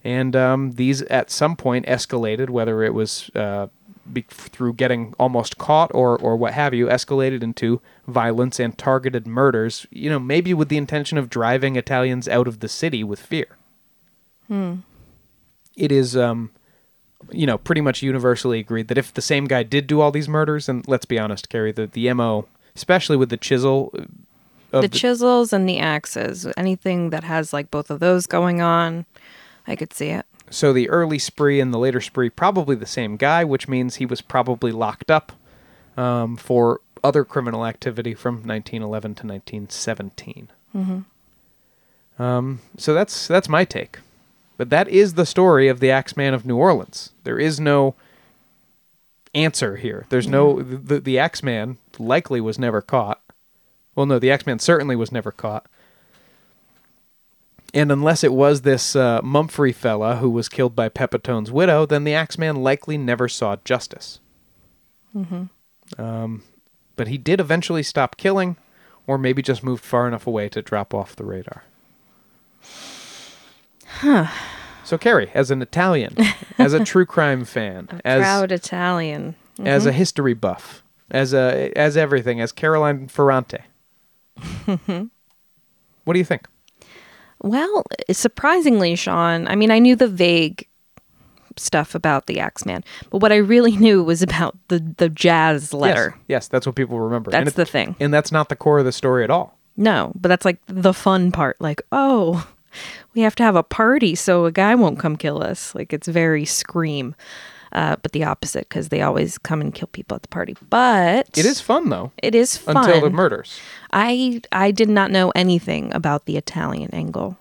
And 0.03 0.35
um, 0.35 0.71
these 0.73 1.01
at 1.03 1.31
some 1.31 1.55
point 1.55 1.85
escalated, 1.85 2.49
whether 2.49 2.83
it 2.83 2.93
was 2.93 3.31
uh, 3.35 3.67
be- 4.11 4.25
through 4.29 4.73
getting 4.73 5.13
almost 5.17 5.57
caught 5.57 5.91
or, 5.93 6.17
or 6.17 6.35
what 6.35 6.51
have 6.55 6.73
you, 6.73 6.87
escalated 6.87 7.41
into 7.41 7.81
violence 8.05 8.59
and 8.59 8.77
targeted 8.77 9.25
murders, 9.25 9.87
you 9.91 10.09
know, 10.09 10.19
maybe 10.19 10.53
with 10.53 10.67
the 10.67 10.75
intention 10.75 11.17
of 11.17 11.29
driving 11.29 11.77
Italians 11.77 12.27
out 12.27 12.49
of 12.49 12.59
the 12.59 12.67
city 12.67 13.01
with 13.01 13.21
fear. 13.21 13.47
It 15.77 15.93
is, 15.93 16.17
um, 16.17 16.51
you 17.31 17.45
know, 17.45 17.57
pretty 17.57 17.81
much 17.81 18.01
universally 18.01 18.59
agreed 18.59 18.87
that 18.87 18.97
if 18.97 19.13
the 19.13 19.21
same 19.21 19.45
guy 19.45 19.63
did 19.63 19.87
do 19.87 20.01
all 20.01 20.11
these 20.11 20.29
murders, 20.29 20.67
and 20.69 20.87
let's 20.87 21.05
be 21.05 21.19
honest, 21.19 21.49
Carrie, 21.49 21.71
the, 21.71 21.87
the 21.87 22.11
MO, 22.13 22.47
especially 22.75 23.17
with 23.17 23.29
the 23.29 23.37
chisel, 23.37 23.91
uh, 23.97 24.03
of 24.73 24.81
the 24.81 24.89
chisels 24.89 25.51
and 25.51 25.67
the 25.67 25.79
axes, 25.79 26.47
anything 26.55 27.09
that 27.09 27.23
has 27.23 27.53
like 27.53 27.69
both 27.71 27.89
of 27.89 27.99
those 27.99 28.27
going 28.27 28.61
on, 28.61 29.05
I 29.67 29.75
could 29.75 29.93
see 29.93 30.09
it. 30.09 30.25
So 30.49 30.73
the 30.73 30.89
early 30.89 31.19
spree 31.19 31.59
and 31.59 31.73
the 31.73 31.77
later 31.77 32.01
spree, 32.01 32.29
probably 32.29 32.75
the 32.75 32.85
same 32.85 33.15
guy, 33.17 33.43
which 33.43 33.67
means 33.67 33.95
he 33.95 34.05
was 34.05 34.21
probably 34.21 34.71
locked 34.71 35.09
up 35.09 35.31
um, 35.97 36.35
for 36.37 36.81
other 37.03 37.23
criminal 37.23 37.65
activity 37.65 38.13
from 38.13 38.35
1911 38.35 39.15
to 39.15 39.27
1917. 39.27 40.49
Um, 42.19 42.59
so 42.77 42.93
that's 42.93 43.27
that's 43.27 43.49
my 43.49 43.65
take. 43.65 43.99
But 44.61 44.69
that 44.69 44.89
is 44.89 45.15
the 45.15 45.25
story 45.25 45.69
of 45.69 45.79
the 45.79 45.89
Axeman 45.89 46.35
of 46.35 46.45
New 46.45 46.55
Orleans. 46.55 47.13
There 47.23 47.39
is 47.39 47.59
no 47.59 47.95
answer 49.33 49.77
here. 49.77 50.05
There's 50.09 50.27
no 50.27 50.61
the 50.61 50.99
the 50.99 51.17
Axeman 51.17 51.79
likely 51.97 52.39
was 52.39 52.59
never 52.59 52.79
caught. 52.79 53.23
Well, 53.95 54.05
no, 54.05 54.19
the 54.19 54.29
Axeman 54.29 54.59
certainly 54.59 54.95
was 54.95 55.11
never 55.11 55.31
caught. 55.31 55.65
And 57.73 57.91
unless 57.91 58.23
it 58.23 58.33
was 58.33 58.61
this 58.61 58.95
uh, 58.95 59.21
Mumfrey 59.23 59.73
fella 59.73 60.17
who 60.17 60.29
was 60.29 60.47
killed 60.47 60.75
by 60.75 60.89
Pepitone's 60.89 61.51
widow, 61.51 61.87
then 61.87 62.03
the 62.03 62.13
Axeman 62.13 62.57
likely 62.57 62.99
never 62.99 63.27
saw 63.27 63.55
justice. 63.65 64.19
Um, 65.97 66.43
but 66.95 67.07
he 67.07 67.17
did 67.17 67.39
eventually 67.39 67.81
stop 67.81 68.15
killing, 68.15 68.57
or 69.07 69.17
maybe 69.17 69.41
just 69.41 69.63
moved 69.63 69.83
far 69.83 70.07
enough 70.07 70.27
away 70.27 70.49
to 70.49 70.61
drop 70.61 70.93
off 70.93 71.15
the 71.15 71.25
radar. 71.25 71.63
Huh. 73.99 74.27
So, 74.83 74.97
Carrie, 74.97 75.29
as 75.33 75.51
an 75.51 75.61
Italian, 75.61 76.17
as 76.57 76.73
a 76.73 76.83
true 76.83 77.05
crime 77.05 77.45
fan, 77.45 78.01
as 78.03 78.21
Proud 78.21 78.51
Italian. 78.51 79.35
as 79.59 79.85
a 79.85 79.89
mm-hmm. 79.89 79.97
history 79.97 80.33
buff, 80.33 80.83
as 81.09 81.33
a 81.33 81.71
as 81.75 81.95
everything, 81.95 82.41
as 82.41 82.51
Caroline 82.51 83.07
Ferrante, 83.07 83.59
what 84.65 86.13
do 86.13 86.19
you 86.19 86.25
think? 86.25 86.47
Well, 87.43 87.83
surprisingly, 88.11 88.95
Sean, 88.95 89.47
I 89.47 89.55
mean, 89.55 89.71
I 89.71 89.79
knew 89.79 89.95
the 89.95 90.07
vague 90.07 90.67
stuff 91.57 91.95
about 91.95 92.27
the 92.27 92.39
Axeman, 92.39 92.83
but 93.09 93.21
what 93.21 93.31
I 93.31 93.37
really 93.37 93.77
knew 93.77 94.03
was 94.03 94.21
about 94.21 94.57
the, 94.67 94.79
the 94.97 95.09
jazz 95.09 95.73
letter. 95.73 96.15
Yes, 96.15 96.25
yes, 96.27 96.47
that's 96.47 96.65
what 96.65 96.75
people 96.75 96.99
remember. 96.99 97.31
That's 97.31 97.49
it- 97.49 97.55
the 97.55 97.65
thing. 97.65 97.95
and 97.99 98.13
that's 98.13 98.31
not 98.31 98.49
the 98.49 98.55
core 98.55 98.79
of 98.79 98.85
the 98.85 98.91
story 98.91 99.23
at 99.23 99.29
all. 99.29 99.57
No, 99.77 100.11
but 100.15 100.27
that's 100.27 100.45
like 100.45 100.59
the 100.67 100.93
fun 100.93 101.31
part. 101.31 101.59
Like, 101.61 101.81
oh, 101.91 102.45
we 103.15 103.21
have 103.21 103.35
to 103.35 103.43
have 103.43 103.55
a 103.55 103.63
party 103.63 104.15
so 104.15 104.45
a 104.45 104.51
guy 104.51 104.75
won't 104.75 104.99
come 104.99 105.15
kill 105.15 105.41
us. 105.43 105.73
Like, 105.75 105.93
it's 105.93 106.07
very 106.07 106.45
scream, 106.45 107.15
uh, 107.71 107.95
but 108.01 108.11
the 108.11 108.23
opposite 108.23 108.67
because 108.69 108.89
they 108.89 109.01
always 109.01 109.37
come 109.37 109.61
and 109.61 109.73
kill 109.73 109.87
people 109.87 110.15
at 110.15 110.21
the 110.21 110.27
party. 110.27 110.55
But 110.69 111.29
It 111.37 111.45
is 111.45 111.61
fun 111.61 111.89
though, 111.89 112.11
It 112.21 112.35
is 112.35 112.57
fun. 112.57 112.77
until 112.77 113.01
the 113.01 113.09
murders. 113.09 113.59
I 113.93 114.41
I 114.51 114.71
did 114.71 114.89
not 114.89 115.11
know 115.11 115.31
anything 115.35 115.93
about 115.93 116.25
the 116.25 116.37
Italian 116.37 116.89
angle. 116.93 117.37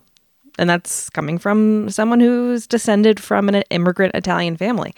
And 0.59 0.69
that's 0.69 1.09
coming 1.11 1.39
from 1.39 1.89
someone 1.89 2.21
who's 2.21 2.67
descended 2.67 3.19
from 3.19 3.49
an 3.49 3.63
immigrant 3.71 4.15
Italian 4.15 4.59
family 4.59 4.95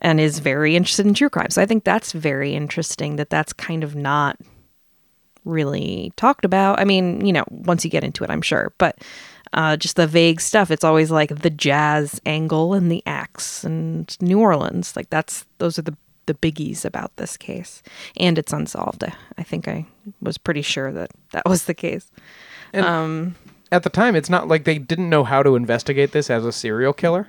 and 0.00 0.18
is 0.18 0.40
very 0.40 0.74
interested 0.74 1.06
in 1.06 1.14
true 1.14 1.30
crime. 1.30 1.50
So 1.50 1.62
I 1.62 1.66
think 1.66 1.84
that's 1.84 2.10
very 2.10 2.54
interesting 2.54 3.14
that 3.16 3.30
that's 3.30 3.52
kind 3.52 3.84
of 3.84 3.94
not 3.94 4.38
really 5.44 6.12
talked 6.16 6.44
about. 6.44 6.80
I 6.80 6.84
mean, 6.84 7.24
you 7.24 7.32
know, 7.32 7.44
once 7.50 7.84
you 7.84 7.90
get 7.90 8.02
into 8.02 8.24
it, 8.24 8.30
I'm 8.30 8.42
sure, 8.42 8.72
but 8.78 8.98
uh, 9.54 9.76
just 9.76 9.96
the 9.96 10.06
vague 10.06 10.40
stuff. 10.40 10.70
It's 10.70 10.84
always 10.84 11.10
like 11.10 11.40
the 11.40 11.50
jazz 11.50 12.20
angle 12.26 12.74
and 12.74 12.90
the 12.90 13.02
axe 13.06 13.64
and 13.64 14.16
New 14.20 14.40
Orleans. 14.40 14.94
Like 14.96 15.10
that's 15.10 15.46
those 15.58 15.78
are 15.78 15.82
the 15.82 15.96
the 16.26 16.34
biggies 16.34 16.84
about 16.84 17.14
this 17.16 17.36
case, 17.36 17.82
and 18.16 18.38
it's 18.38 18.52
unsolved. 18.52 19.04
I, 19.36 19.42
think 19.42 19.68
I 19.68 19.86
was 20.22 20.38
pretty 20.38 20.62
sure 20.62 20.90
that 20.90 21.10
that 21.32 21.46
was 21.46 21.64
the 21.64 21.74
case. 21.74 22.10
At 23.70 23.82
the 23.82 23.90
time, 23.90 24.16
it's 24.16 24.30
not 24.30 24.48
like 24.48 24.64
they 24.64 24.78
didn't 24.78 25.10
know 25.10 25.24
how 25.24 25.42
to 25.42 25.56
investigate 25.56 26.12
this 26.12 26.30
as 26.30 26.44
a 26.44 26.52
serial 26.52 26.92
killer. 26.92 27.28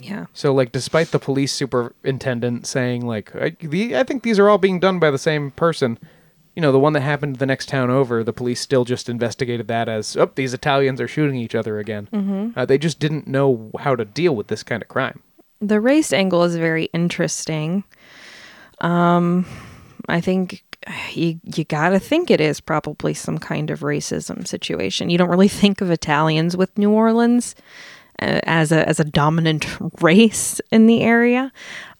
Yeah, 0.00 0.26
So, 0.32 0.52
like, 0.52 0.72
despite 0.72 1.08
the 1.12 1.20
police 1.20 1.52
superintendent 1.52 2.66
saying, 2.66 3.06
like, 3.06 3.34
I, 3.36 3.50
the, 3.60 3.96
I 3.96 4.02
think 4.02 4.22
these 4.24 4.40
are 4.40 4.48
all 4.48 4.58
being 4.58 4.80
done 4.80 4.98
by 4.98 5.10
the 5.10 5.18
same 5.18 5.52
person, 5.52 5.98
you 6.54 6.62
know, 6.62 6.72
the 6.72 6.78
one 6.78 6.92
that 6.92 7.00
happened 7.00 7.36
the 7.36 7.46
next 7.46 7.68
town 7.68 7.90
over, 7.90 8.22
the 8.22 8.32
police 8.32 8.60
still 8.60 8.84
just 8.84 9.08
investigated 9.08 9.66
that 9.68 9.88
as, 9.88 10.16
oh, 10.16 10.30
these 10.34 10.54
Italians 10.54 11.00
are 11.00 11.08
shooting 11.08 11.36
each 11.36 11.54
other 11.54 11.78
again. 11.78 12.08
Mm-hmm. 12.12 12.58
Uh, 12.58 12.64
they 12.64 12.78
just 12.78 12.98
didn't 13.00 13.26
know 13.26 13.70
how 13.80 13.96
to 13.96 14.04
deal 14.04 14.36
with 14.36 14.46
this 14.46 14.62
kind 14.62 14.82
of 14.82 14.88
crime. 14.88 15.20
the 15.60 15.80
race 15.80 16.12
angle 16.12 16.42
is 16.44 16.56
very 16.56 16.84
interesting. 16.92 17.84
Um, 18.80 19.46
I 20.08 20.20
think 20.20 20.62
you 21.12 21.40
you 21.56 21.64
gotta 21.64 21.98
think 21.98 22.30
it 22.30 22.40
is 22.40 22.60
probably 22.60 23.14
some 23.14 23.38
kind 23.38 23.70
of 23.70 23.80
racism 23.80 24.46
situation. 24.46 25.10
You 25.10 25.18
don't 25.18 25.30
really 25.30 25.48
think 25.48 25.80
of 25.80 25.90
Italians 25.90 26.56
with 26.56 26.76
New 26.76 26.90
Orleans 26.90 27.54
uh, 28.20 28.40
as 28.44 28.72
a 28.72 28.86
as 28.88 29.00
a 29.00 29.04
dominant 29.04 29.66
race 30.00 30.60
in 30.70 30.86
the 30.86 31.00
area. 31.00 31.52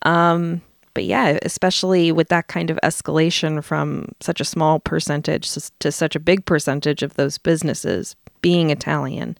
Um, 0.02 0.60
but 0.94 1.04
yeah, 1.04 1.38
especially 1.42 2.12
with 2.12 2.28
that 2.28 2.46
kind 2.46 2.70
of 2.70 2.78
escalation 2.82 3.62
from 3.62 4.06
such 4.20 4.40
a 4.40 4.44
small 4.44 4.78
percentage 4.78 5.50
to 5.80 5.92
such 5.92 6.16
a 6.16 6.20
big 6.20 6.46
percentage 6.46 7.02
of 7.02 7.14
those 7.14 7.36
businesses 7.36 8.16
being 8.40 8.70
Italian. 8.70 9.36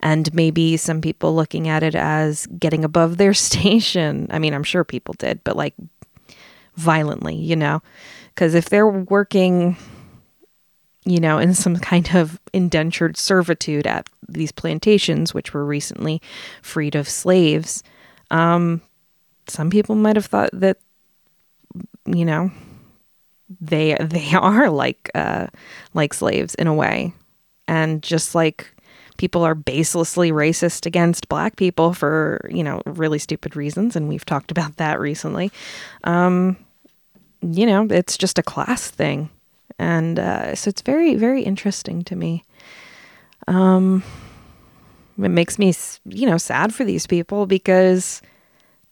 And 0.00 0.32
maybe 0.34 0.76
some 0.76 1.00
people 1.00 1.34
looking 1.34 1.68
at 1.68 1.82
it 1.82 1.94
as 1.94 2.46
getting 2.58 2.84
above 2.84 3.16
their 3.16 3.34
station. 3.48 4.28
I 4.30 4.38
mean, 4.38 4.52
I'm 4.52 4.64
sure 4.64 4.84
people 4.84 5.14
did, 5.18 5.42
but 5.44 5.56
like 5.56 5.74
violently, 6.76 7.36
you 7.36 7.56
know? 7.56 7.82
Because 8.34 8.54
if 8.54 8.68
they're 8.68 8.88
working, 8.88 9.76
you 11.04 11.20
know, 11.20 11.38
in 11.38 11.54
some 11.54 11.76
kind 11.76 12.14
of 12.14 12.40
indentured 12.52 13.16
servitude 13.16 13.86
at 13.86 14.08
these 14.28 14.52
plantations, 14.52 15.32
which 15.32 15.54
were 15.54 15.64
recently 15.64 16.20
freed 16.62 16.94
of 16.94 17.08
slaves, 17.08 17.82
um, 18.30 18.80
some 19.48 19.70
people 19.70 19.94
might 19.94 20.16
have 20.16 20.26
thought 20.26 20.50
that, 20.52 20.78
you 22.06 22.24
know, 22.24 22.50
they 23.60 23.94
they 24.00 24.32
are 24.34 24.70
like 24.70 25.10
uh, 25.14 25.48
like 25.94 26.14
slaves 26.14 26.54
in 26.54 26.66
a 26.66 26.74
way, 26.74 27.12
and 27.68 28.02
just 28.02 28.34
like 28.34 28.74
people 29.16 29.42
are 29.44 29.54
baselessly 29.54 30.32
racist 30.32 30.86
against 30.86 31.28
black 31.28 31.56
people 31.56 31.92
for 31.92 32.40
you 32.50 32.62
know 32.62 32.82
really 32.86 33.18
stupid 33.18 33.56
reasons, 33.56 33.96
and 33.96 34.08
we've 34.08 34.24
talked 34.24 34.50
about 34.50 34.76
that 34.76 35.00
recently. 35.00 35.50
Um, 36.04 36.56
you 37.40 37.66
know, 37.66 37.86
it's 37.90 38.16
just 38.16 38.38
a 38.38 38.42
class 38.42 38.90
thing, 38.90 39.30
and 39.78 40.18
uh, 40.18 40.54
so 40.54 40.68
it's 40.68 40.82
very 40.82 41.14
very 41.14 41.42
interesting 41.42 42.02
to 42.04 42.16
me. 42.16 42.44
Um, 43.48 44.02
it 45.18 45.28
makes 45.28 45.58
me 45.58 45.74
you 46.04 46.26
know 46.26 46.38
sad 46.38 46.74
for 46.74 46.84
these 46.84 47.06
people 47.06 47.46
because 47.46 48.22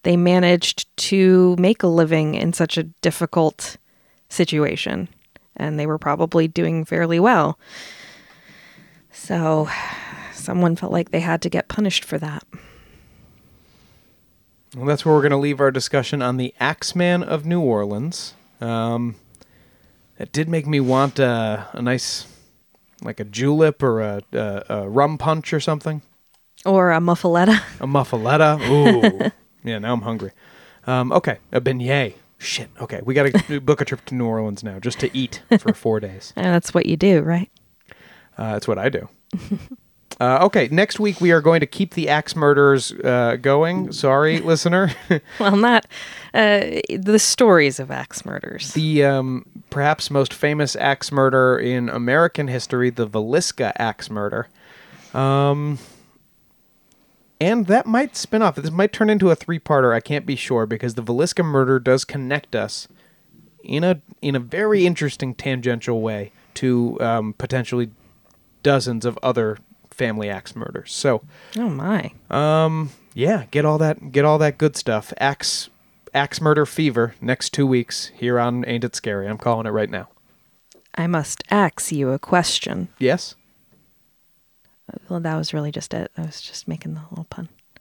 they 0.02 0.16
managed 0.16 0.94
to 0.96 1.56
make 1.58 1.82
a 1.82 1.88
living 1.88 2.34
in 2.34 2.52
such 2.52 2.78
a 2.78 2.84
difficult 2.84 3.76
situation 4.28 5.08
and 5.60 5.78
they 5.78 5.86
were 5.86 5.98
probably 5.98 6.48
doing 6.48 6.84
fairly 6.84 7.20
well. 7.20 7.58
So 9.12 9.68
someone 10.32 10.74
felt 10.74 10.92
like 10.92 11.10
they 11.10 11.20
had 11.20 11.42
to 11.42 11.50
get 11.50 11.68
punished 11.68 12.04
for 12.04 12.18
that. 12.18 12.44
Well, 14.74 14.86
that's 14.86 15.04
where 15.04 15.14
we're 15.14 15.22
going 15.22 15.32
to 15.32 15.36
leave 15.36 15.60
our 15.60 15.70
discussion 15.70 16.22
on 16.22 16.36
the 16.36 16.54
Axeman 16.60 17.22
of 17.22 17.44
New 17.44 17.60
Orleans. 17.60 18.34
Um, 18.60 19.16
it 20.18 20.32
did 20.32 20.48
make 20.48 20.66
me 20.66 20.80
want 20.80 21.18
a, 21.18 21.68
a 21.72 21.82
nice, 21.82 22.26
like 23.02 23.18
a 23.18 23.24
julep 23.24 23.82
or 23.82 24.00
a, 24.00 24.22
a, 24.32 24.64
a 24.68 24.88
rum 24.88 25.18
punch 25.18 25.52
or 25.52 25.60
something. 25.60 26.02
Or 26.64 26.92
a 26.92 27.00
muffaletta. 27.00 27.60
A 27.80 27.86
muffaletta. 27.86 28.60
Ooh. 28.68 29.30
yeah, 29.64 29.78
now 29.78 29.92
I'm 29.92 30.02
hungry. 30.02 30.32
Um, 30.86 31.12
okay, 31.12 31.38
a 31.52 31.60
beignet. 31.60 32.14
Shit. 32.38 32.70
Okay, 32.80 33.00
we 33.04 33.12
got 33.14 33.32
to 33.32 33.60
book 33.62 33.80
a 33.80 33.84
trip 33.84 34.04
to 34.06 34.14
New 34.14 34.26
Orleans 34.26 34.64
now 34.64 34.78
just 34.78 34.98
to 35.00 35.14
eat 35.16 35.42
for 35.58 35.74
four 35.74 36.00
days. 36.08 36.32
And 36.36 36.46
that's 36.46 36.72
what 36.72 36.86
you 36.86 36.96
do, 36.96 37.20
right? 37.20 37.50
Uh, 38.38 38.52
that's 38.52 38.66
what 38.66 38.78
I 38.78 38.88
do. 38.88 39.08
Uh, 40.18 40.38
okay, 40.42 40.68
next 40.70 41.00
week 41.00 41.18
we 41.22 41.30
are 41.32 41.40
going 41.40 41.60
to 41.60 41.66
keep 41.66 41.94
the 41.94 42.10
axe 42.10 42.36
murders 42.36 42.92
uh, 42.92 43.36
going. 43.40 43.90
Sorry, 43.90 44.38
listener. 44.40 44.90
Well, 45.38 45.56
not 45.56 45.86
uh, 46.34 46.60
the 46.90 47.18
stories 47.18 47.80
of 47.80 47.90
axe 47.90 48.26
murders. 48.26 48.74
the 48.74 49.02
um, 49.02 49.46
perhaps 49.70 50.10
most 50.10 50.34
famous 50.34 50.76
axe 50.76 51.10
murder 51.10 51.58
in 51.58 51.88
American 51.88 52.48
history, 52.48 52.90
the 52.90 53.08
Villisca 53.08 53.72
axe 53.76 54.10
murder. 54.10 54.48
Um, 55.14 55.78
and 57.40 57.66
that 57.66 57.86
might 57.86 58.16
spin 58.16 58.42
off. 58.42 58.56
This 58.56 58.70
might 58.70 58.92
turn 58.92 59.08
into 59.08 59.30
a 59.30 59.34
three-parter. 59.34 59.94
I 59.94 60.00
can't 60.00 60.26
be 60.26 60.36
sure 60.36 60.66
because 60.66 60.94
the 60.94 61.02
Villisca 61.02 61.44
murder 61.44 61.80
does 61.80 62.04
connect 62.04 62.54
us 62.54 62.86
in 63.64 63.84
a 63.84 64.00
in 64.22 64.34
a 64.34 64.40
very 64.40 64.86
interesting 64.86 65.34
tangential 65.34 66.00
way 66.00 66.32
to 66.54 67.00
um, 67.00 67.32
potentially 67.34 67.90
dozens 68.62 69.04
of 69.04 69.18
other 69.22 69.58
family 69.90 70.28
axe 70.28 70.54
murders. 70.54 70.92
So, 70.92 71.22
oh 71.56 71.68
my. 71.68 72.12
Um, 72.30 72.90
yeah, 73.14 73.44
get 73.50 73.64
all 73.64 73.78
that 73.78 74.12
get 74.12 74.24
all 74.24 74.38
that 74.38 74.58
good 74.58 74.76
stuff. 74.76 75.12
Axe 75.18 75.68
axe 76.12 76.40
murder 76.40 76.66
fever 76.66 77.14
next 77.20 77.50
2 77.50 77.66
weeks 77.66 78.10
here 78.14 78.38
on 78.40 78.64
Ain't 78.66 78.84
It 78.84 78.96
Scary. 78.96 79.28
I'm 79.28 79.38
calling 79.38 79.66
it 79.66 79.70
right 79.70 79.90
now. 79.90 80.08
I 80.96 81.06
must 81.06 81.44
ask 81.50 81.92
you 81.92 82.10
a 82.10 82.18
question. 82.18 82.88
Yes. 82.98 83.36
Well, 85.08 85.20
that 85.20 85.36
was 85.36 85.52
really 85.52 85.72
just 85.72 85.94
it. 85.94 86.10
I 86.16 86.22
was 86.22 86.40
just 86.40 86.68
making 86.68 86.94
the 86.94 87.02
little 87.10 87.24
pun. 87.24 87.48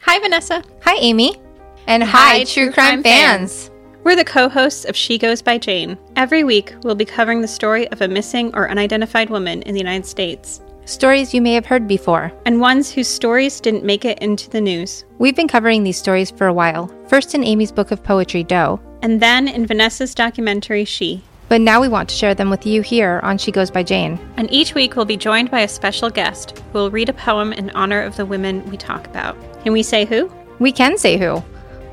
Hi, 0.00 0.18
Vanessa. 0.18 0.64
Hi, 0.82 0.96
Amy. 0.96 1.40
And 1.86 2.02
Hi, 2.02 2.08
hi, 2.08 2.44
true 2.44 2.64
true 2.64 2.72
crime 2.72 3.02
crime 3.02 3.02
fans. 3.02 3.70
We're 4.02 4.16
the 4.16 4.24
co 4.24 4.48
hosts 4.48 4.84
of 4.84 4.96
She 4.96 5.18
Goes 5.18 5.42
by 5.42 5.58
Jane. 5.58 5.98
Every 6.16 6.42
week, 6.42 6.74
we'll 6.82 6.94
be 6.94 7.04
covering 7.04 7.42
the 7.42 7.48
story 7.48 7.86
of 7.88 8.00
a 8.00 8.08
missing 8.08 8.50
or 8.54 8.70
unidentified 8.70 9.28
woman 9.28 9.62
in 9.62 9.74
the 9.74 9.80
United 9.80 10.06
States, 10.06 10.60
Stories 10.90 11.32
you 11.32 11.40
may 11.40 11.52
have 11.54 11.66
heard 11.66 11.86
before. 11.86 12.32
and 12.46 12.60
ones 12.60 12.90
whose 12.90 13.06
stories 13.06 13.60
didn't 13.60 13.84
make 13.84 14.04
it 14.04 14.18
into 14.18 14.50
the 14.50 14.60
news. 14.60 15.04
We've 15.20 15.36
been 15.36 15.46
covering 15.46 15.84
these 15.84 15.96
stories 15.96 16.32
for 16.32 16.48
a 16.48 16.52
while, 16.52 16.92
first 17.06 17.32
in 17.32 17.44
Amy's 17.44 17.70
book 17.70 17.92
of 17.92 18.02
poetry, 18.02 18.42
Doe, 18.42 18.80
And 19.00 19.20
then 19.22 19.46
in 19.46 19.66
Vanessa's 19.66 20.16
documentary, 20.16 20.84
She. 20.84 21.22
but 21.48 21.60
now 21.60 21.80
we 21.80 21.86
want 21.86 22.08
to 22.08 22.16
share 22.16 22.34
them 22.34 22.50
with 22.50 22.66
you 22.66 22.82
here 22.82 23.20
on 23.22 23.38
She 23.38 23.52
Goes 23.52 23.70
by 23.70 23.84
Jane. 23.84 24.18
And 24.36 24.52
each 24.52 24.74
week, 24.74 24.96
we'll 24.96 25.04
be 25.04 25.16
joined 25.16 25.48
by 25.48 25.60
a 25.60 25.68
special 25.68 26.10
guest 26.10 26.58
who 26.72 26.78
will 26.80 26.90
read 26.90 27.08
a 27.08 27.12
poem 27.12 27.52
in 27.52 27.70
honor 27.70 28.02
of 28.02 28.16
the 28.16 28.26
women 28.26 28.68
we 28.68 28.76
talk 28.76 29.06
about. 29.06 29.36
Can 29.62 29.72
we 29.72 29.84
say 29.84 30.04
who? 30.04 30.28
We 30.58 30.72
can 30.72 30.98
say 30.98 31.18
who. 31.18 31.40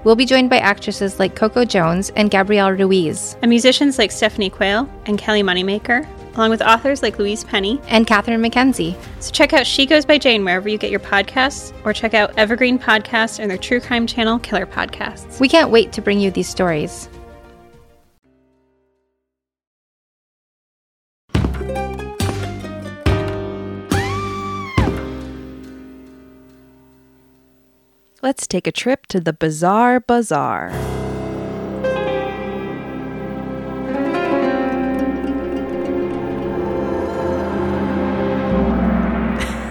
We'll 0.05 0.15
be 0.15 0.25
joined 0.25 0.49
by 0.49 0.57
actresses 0.57 1.19
like 1.19 1.35
Coco 1.35 1.65
Jones 1.65 2.09
and 2.15 2.31
Gabrielle 2.31 2.71
Ruiz, 2.71 3.37
And 3.43 3.49
musicians 3.49 3.99
like 3.99 4.09
Stephanie 4.09 4.49
Quayle 4.49 4.89
and 5.05 5.19
Kelly 5.19 5.43
Moneymaker, 5.43 6.07
along 6.37 6.51
with 6.51 6.61
authors 6.61 7.01
like 7.01 7.19
Louise 7.19 7.43
Penny. 7.43 7.81
and 7.87 8.07
Catherine 8.07 8.41
McKenzie. 8.41 8.95
So 9.19 9.31
check 9.31 9.53
out 9.53 9.65
She 9.65 9.85
Goes 9.85 10.05
by 10.05 10.17
Jane 10.17 10.45
wherever 10.45 10.69
you 10.69 10.77
get 10.77 10.91
your 10.91 10.99
podcasts, 10.99 11.73
or 11.83 11.93
check 11.93 12.13
out 12.13 12.37
Evergreen 12.37 12.79
Podcasts 12.79 13.39
and 13.39 13.49
their 13.49 13.57
true 13.57 13.79
crime 13.79 14.07
channel, 14.07 14.39
Killer 14.39 14.65
Podcasts. 14.65 15.39
We 15.39 15.49
can't 15.49 15.71
wait 15.71 15.91
to 15.93 16.01
bring 16.01 16.19
you 16.19 16.31
these 16.31 16.47
stories. 16.47 17.09
Let's 28.21 28.47
take 28.47 28.67
a 28.67 28.71
trip 28.71 29.05
to 29.07 29.19
the 29.19 29.31
Bizarre 29.31 29.99
Bazaar. 29.99 30.71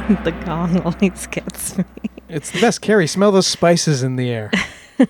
the 0.24 0.32
gong 0.44 0.80
always 0.82 1.26
gets 1.26 1.78
me. 1.78 1.84
It's 2.28 2.50
the 2.50 2.60
best. 2.60 2.80
Carrie, 2.80 3.06
smell 3.06 3.32
those 3.32 3.46
spices 3.46 4.02
in 4.02 4.16
the 4.16 4.30
air. 4.30 4.50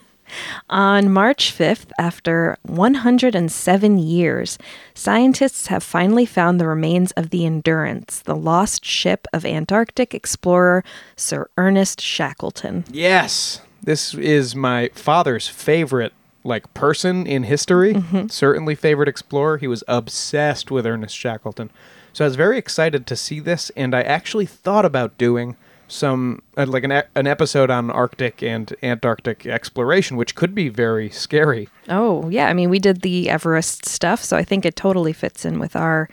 On 0.71 1.11
March 1.11 1.57
5th, 1.57 1.91
after 1.99 2.57
107 2.63 3.99
years, 3.99 4.59
scientists 4.95 5.69
have 5.69 5.83
finally 5.83 6.27
found 6.27 6.61
the 6.61 6.67
remains 6.67 7.13
of 7.13 7.31
the 7.31 7.47
Endurance, 7.47 8.21
the 8.21 8.35
lost 8.35 8.85
ship 8.85 9.27
of 9.33 9.45
Antarctic 9.45 10.15
explorer 10.15 10.83
Sir 11.15 11.49
Ernest 11.57 12.01
Shackleton. 12.01 12.85
yes, 12.91 13.61
this 13.83 14.15
is 14.15 14.57
my 14.57 14.91
father's 14.95 15.47
favorite 15.47 16.13
like 16.43 16.73
person 16.75 17.27
in 17.27 17.45
history. 17.45 17.95
Mm-hmm. 17.95 18.29
Certainly 18.29 18.75
favorite 18.77 19.09
explorer. 19.09 19.59
He 19.59 19.69
was 19.69 19.85
obsessed 19.87 20.71
with 20.71 20.87
Ernest 20.87 21.17
Shackleton. 21.17 21.71
So 22.17 22.25
I 22.25 22.29
was 22.29 22.37
very 22.37 22.57
excited 22.57 23.07
to 23.09 23.15
see 23.15 23.41
this, 23.41 23.71
and 23.77 23.95
I 23.95 24.01
actually 24.01 24.47
thought 24.47 24.87
about 24.87 25.19
doing 25.19 25.55
some 25.87 26.41
uh, 26.57 26.65
like 26.65 26.83
an 26.83 26.91
e- 26.91 27.03
an 27.15 27.27
episode 27.27 27.71
on 27.71 27.91
Arctic 27.91 28.43
and 28.43 28.75
Antarctic 28.83 29.45
exploration, 29.45 30.17
which 30.17 30.35
could 30.35 30.55
be 30.55 30.71
very 30.71 31.11
scary. 31.11 31.69
Oh, 31.91 32.31
yeah. 32.31 32.49
I 32.49 32.55
mean, 32.55 32.71
we 32.71 32.79
did 32.79 33.03
the 33.03 33.29
Everest 33.29 33.85
stuff, 33.85 34.25
so 34.25 34.35
I 34.35 34.45
think 34.45 34.65
it 34.65 34.77
totally 34.77 35.13
fits 35.13 35.45
in 35.45 35.59
with 35.59 35.77
our 35.77 36.09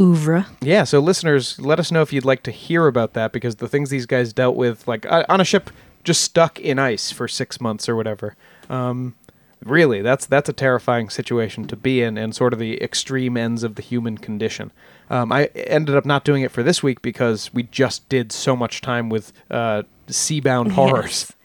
oeuvre. 0.00 0.46
Yeah, 0.60 0.84
so 0.84 1.00
listeners, 1.00 1.58
let 1.58 1.80
us 1.80 1.90
know 1.90 2.02
if 2.02 2.12
you'd 2.12 2.24
like 2.24 2.44
to 2.44 2.52
hear 2.52 2.86
about 2.86 3.14
that 3.14 3.32
because 3.32 3.56
the 3.56 3.66
things 3.66 3.90
these 3.90 4.06
guys 4.06 4.32
dealt 4.32 4.54
with, 4.54 4.86
like 4.86 5.04
uh, 5.06 5.24
on 5.28 5.40
a 5.40 5.44
ship 5.44 5.70
just 6.04 6.20
stuck 6.20 6.60
in 6.60 6.78
ice 6.78 7.10
for 7.10 7.26
six 7.26 7.60
months 7.60 7.88
or 7.88 7.96
whatever. 7.96 8.36
Um, 8.68 9.16
really, 9.64 10.02
that's 10.02 10.26
that's 10.26 10.48
a 10.48 10.52
terrifying 10.52 11.08
situation 11.08 11.66
to 11.66 11.76
be 11.76 12.02
in, 12.02 12.16
and 12.18 12.34
sort 12.34 12.52
of 12.52 12.58
the 12.58 12.82
extreme 12.82 13.36
ends 13.36 13.62
of 13.62 13.74
the 13.74 13.82
human 13.82 14.18
condition. 14.18 14.72
Um, 15.08 15.32
I 15.32 15.46
ended 15.54 15.96
up 15.96 16.04
not 16.04 16.24
doing 16.24 16.42
it 16.42 16.50
for 16.50 16.62
this 16.62 16.82
week 16.82 17.02
because 17.02 17.52
we 17.52 17.64
just 17.64 18.08
did 18.08 18.32
so 18.32 18.54
much 18.54 18.80
time 18.80 19.08
with 19.08 19.32
uh, 19.50 19.82
seabound 20.08 20.72
horrors. 20.72 21.26
Yes. 21.28 21.36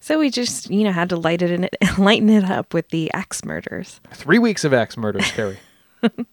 So 0.00 0.18
we 0.18 0.28
just, 0.28 0.68
you 0.68 0.84
know, 0.84 0.92
had 0.92 1.08
to 1.08 1.16
light 1.16 1.40
it 1.40 1.50
in 1.50 1.64
it, 1.72 1.76
lighten 1.98 2.28
it 2.28 2.44
up 2.44 2.74
with 2.74 2.88
the 2.90 3.10
axe 3.12 3.44
murders. 3.44 4.00
Three 4.12 4.38
weeks 4.38 4.64
of 4.64 4.74
axe 4.74 4.96
murders, 4.96 5.30
Carrie. 5.32 5.58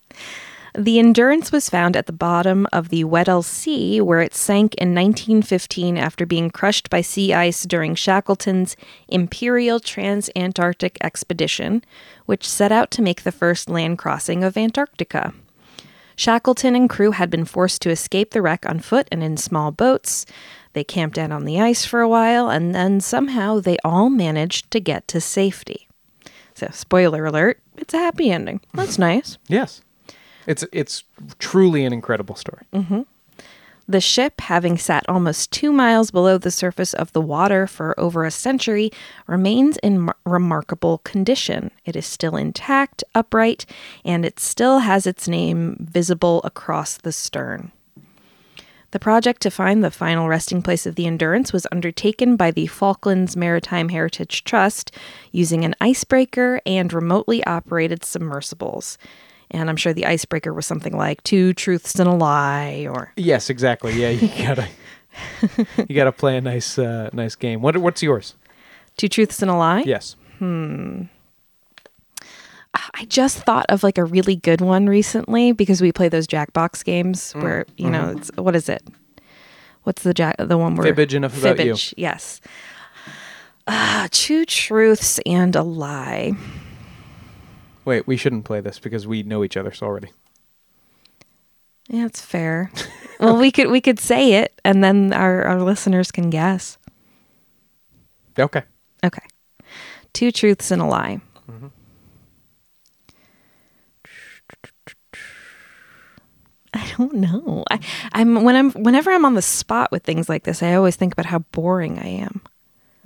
The 0.77 0.99
Endurance 0.99 1.51
was 1.51 1.69
found 1.69 1.97
at 1.97 2.05
the 2.05 2.13
bottom 2.13 2.65
of 2.71 2.89
the 2.89 3.03
Weddell 3.03 3.43
Sea, 3.43 3.99
where 3.99 4.21
it 4.21 4.33
sank 4.33 4.73
in 4.75 4.95
1915 4.95 5.97
after 5.97 6.25
being 6.25 6.49
crushed 6.49 6.89
by 6.89 7.01
sea 7.01 7.33
ice 7.33 7.63
during 7.63 7.93
Shackleton's 7.93 8.77
Imperial 9.09 9.81
Transantarctic 9.81 10.95
Expedition, 11.01 11.83
which 12.25 12.47
set 12.47 12.71
out 12.71 12.89
to 12.91 13.01
make 13.01 13.23
the 13.23 13.33
first 13.33 13.69
land 13.69 13.97
crossing 13.97 14.45
of 14.45 14.55
Antarctica. 14.55 15.33
Shackleton 16.15 16.75
and 16.75 16.89
crew 16.89 17.11
had 17.11 17.29
been 17.29 17.45
forced 17.45 17.81
to 17.81 17.89
escape 17.89 18.31
the 18.31 18.41
wreck 18.41 18.65
on 18.65 18.79
foot 18.79 19.09
and 19.11 19.21
in 19.21 19.35
small 19.35 19.71
boats. 19.71 20.25
They 20.71 20.85
camped 20.85 21.17
out 21.17 21.31
on 21.31 21.43
the 21.43 21.59
ice 21.59 21.83
for 21.83 21.99
a 21.99 22.07
while, 22.07 22.49
and 22.49 22.73
then 22.73 23.01
somehow 23.01 23.59
they 23.59 23.77
all 23.83 24.09
managed 24.09 24.71
to 24.71 24.79
get 24.79 25.05
to 25.09 25.19
safety. 25.19 25.89
So, 26.53 26.69
spoiler 26.71 27.25
alert, 27.25 27.59
it's 27.75 27.93
a 27.93 27.97
happy 27.97 28.31
ending. 28.31 28.61
That's 28.73 28.97
nice. 28.97 29.37
yes, 29.47 29.81
it's 30.47 30.63
it's 30.71 31.03
truly 31.39 31.85
an 31.85 31.93
incredible 31.93 32.35
story. 32.35 32.65
Mm-hmm. 32.73 33.01
The 33.87 33.99
ship, 33.99 34.39
having 34.39 34.77
sat 34.77 35.03
almost 35.09 35.51
two 35.51 35.73
miles 35.73 36.11
below 36.11 36.37
the 36.37 36.51
surface 36.51 36.93
of 36.93 37.11
the 37.11 37.19
water 37.19 37.67
for 37.67 37.99
over 37.99 38.23
a 38.23 38.31
century, 38.31 38.89
remains 39.27 39.75
in 39.77 39.99
mar- 39.99 40.15
remarkable 40.25 40.99
condition. 40.99 41.71
It 41.83 41.97
is 41.97 42.05
still 42.05 42.37
intact, 42.37 43.03
upright, 43.13 43.65
and 44.05 44.23
it 44.23 44.39
still 44.39 44.79
has 44.79 45.05
its 45.05 45.27
name 45.27 45.75
visible 45.79 46.39
across 46.45 46.97
the 46.97 47.11
stern. 47.11 47.71
The 48.91 48.99
project 48.99 49.41
to 49.41 49.51
find 49.51 49.83
the 49.83 49.91
final 49.91 50.27
resting 50.27 50.61
place 50.61 50.85
of 50.85 50.95
the 50.95 51.07
Endurance 51.07 51.51
was 51.51 51.67
undertaken 51.71 52.35
by 52.35 52.51
the 52.51 52.67
Falklands 52.67 53.35
Maritime 53.35 53.89
Heritage 53.89 54.43
Trust 54.43 54.91
using 55.31 55.65
an 55.65 55.75
icebreaker 55.81 56.61
and 56.65 56.93
remotely 56.93 57.43
operated 57.45 58.03
submersibles. 58.03 58.97
And 59.51 59.69
I'm 59.69 59.75
sure 59.75 59.93
the 59.93 60.05
icebreaker 60.05 60.53
was 60.53 60.65
something 60.65 60.95
like 60.95 61.21
two 61.23 61.53
truths 61.53 61.95
and 61.99 62.07
a 62.07 62.13
lie, 62.13 62.87
or 62.89 63.11
Yes, 63.17 63.49
exactly. 63.49 63.93
Yeah, 63.99 64.09
you 64.09 64.27
gotta 64.45 64.67
you 65.87 65.95
gotta 65.95 66.11
play 66.11 66.37
a 66.37 66.41
nice 66.41 66.79
uh, 66.79 67.09
nice 67.13 67.35
game. 67.35 67.61
What 67.61 67.77
what's 67.77 68.01
yours? 68.01 68.35
two 68.97 69.07
truths 69.07 69.41
and 69.41 69.49
a 69.49 69.55
lie. 69.55 69.81
Yes. 69.81 70.15
Hmm. 70.39 71.03
I 72.73 73.05
just 73.05 73.39
thought 73.39 73.65
of 73.69 73.83
like 73.83 73.97
a 73.97 74.05
really 74.05 74.35
good 74.35 74.61
one 74.61 74.87
recently 74.87 75.51
because 75.51 75.81
we 75.81 75.91
play 75.91 76.07
those 76.07 76.27
Jackbox 76.27 76.83
games 76.85 77.33
Mm, 77.33 77.43
where 77.43 77.65
you 77.77 77.89
know 77.89 78.03
mm-hmm. 78.03 78.17
it's 78.19 78.31
what 78.37 78.55
is 78.55 78.69
it? 78.69 78.83
What's 79.83 80.03
the 80.03 80.13
jack 80.13 80.35
the 80.37 80.57
one 80.57 80.75
where 80.75 80.93
Fibbage 80.93 81.13
enough 81.13 81.37
about 81.37 81.65
you. 81.65 81.75
Yes. 81.97 82.39
Ah, 83.67 84.07
two 84.11 84.45
truths 84.45 85.19
and 85.25 85.55
a 85.55 85.63
lie. 85.63 86.33
Wait, 87.85 88.05
we 88.07 88.15
shouldn't 88.17 88.45
play 88.45 88.61
this 88.61 88.79
because 88.79 89.07
we 89.07 89.23
know 89.23 89.43
each 89.43 89.57
other 89.57 89.71
so 89.71 89.85
already. 89.87 90.11
Yeah, 91.89 92.05
it's 92.05 92.21
fair. 92.21 92.71
well, 93.19 93.37
we 93.37 93.51
could 93.51 93.69
we 93.69 93.81
could 93.81 93.99
say 93.99 94.33
it 94.33 94.59
and 94.63 94.83
then 94.83 95.13
our, 95.13 95.43
our 95.43 95.61
listeners 95.61 96.11
can 96.11 96.29
guess. 96.29 96.77
Okay. 98.39 98.63
Okay. 99.03 99.23
Two 100.13 100.31
truths 100.31 100.71
and 100.71 100.81
a 100.81 100.85
lie. 100.85 101.19
Mm-hmm. 101.49 101.67
I 106.73 106.89
don't 106.97 107.13
know. 107.15 107.65
I, 107.69 107.79
I'm 108.13 108.43
when 108.43 108.55
I'm 108.55 108.71
whenever 108.71 109.11
I'm 109.11 109.25
on 109.25 109.33
the 109.33 109.41
spot 109.41 109.91
with 109.91 110.03
things 110.03 110.29
like 110.29 110.43
this, 110.43 110.63
I 110.63 110.73
always 110.75 110.95
think 110.95 111.11
about 111.13 111.25
how 111.25 111.39
boring 111.39 111.99
I 111.99 112.07
am. 112.07 112.41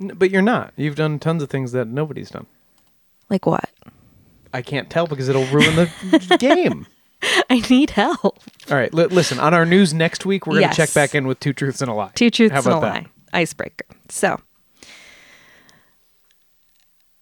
N- 0.00 0.12
But 0.16 0.30
you're 0.30 0.42
not. 0.42 0.72
You've 0.76 0.94
done 0.94 1.18
tons 1.18 1.42
of 1.42 1.50
things 1.50 1.72
that 1.72 1.88
nobody's 1.88 2.30
done. 2.30 2.46
Like 3.28 3.44
what? 3.46 3.68
I 4.56 4.62
can't 4.62 4.88
tell 4.90 5.06
because 5.06 5.28
it'll 5.28 5.46
ruin 5.46 5.76
the 5.76 6.36
game. 6.40 6.86
I 7.50 7.60
need 7.70 7.90
help. 7.90 8.38
All 8.70 8.76
right, 8.76 8.92
li- 8.92 9.06
listen. 9.06 9.38
On 9.38 9.52
our 9.54 9.64
news 9.66 9.92
next 9.94 10.24
week, 10.26 10.46
we're 10.46 10.54
going 10.54 10.62
to 10.62 10.68
Yes. 10.68 10.76
check 10.76 10.94
back 10.94 11.14
in 11.14 11.26
with 11.26 11.40
two 11.40 11.52
truths 11.52 11.80
and 11.80 11.90
a 11.90 11.94
lie. 11.94 12.10
Two 12.14 12.30
truths 12.30 12.52
How 12.52 12.58
and 12.60 12.66
a 12.66 12.70
about 12.70 12.80
that? 12.82 13.02
lie. 13.04 13.06
Icebreaker. 13.40 13.86
So 14.08 14.40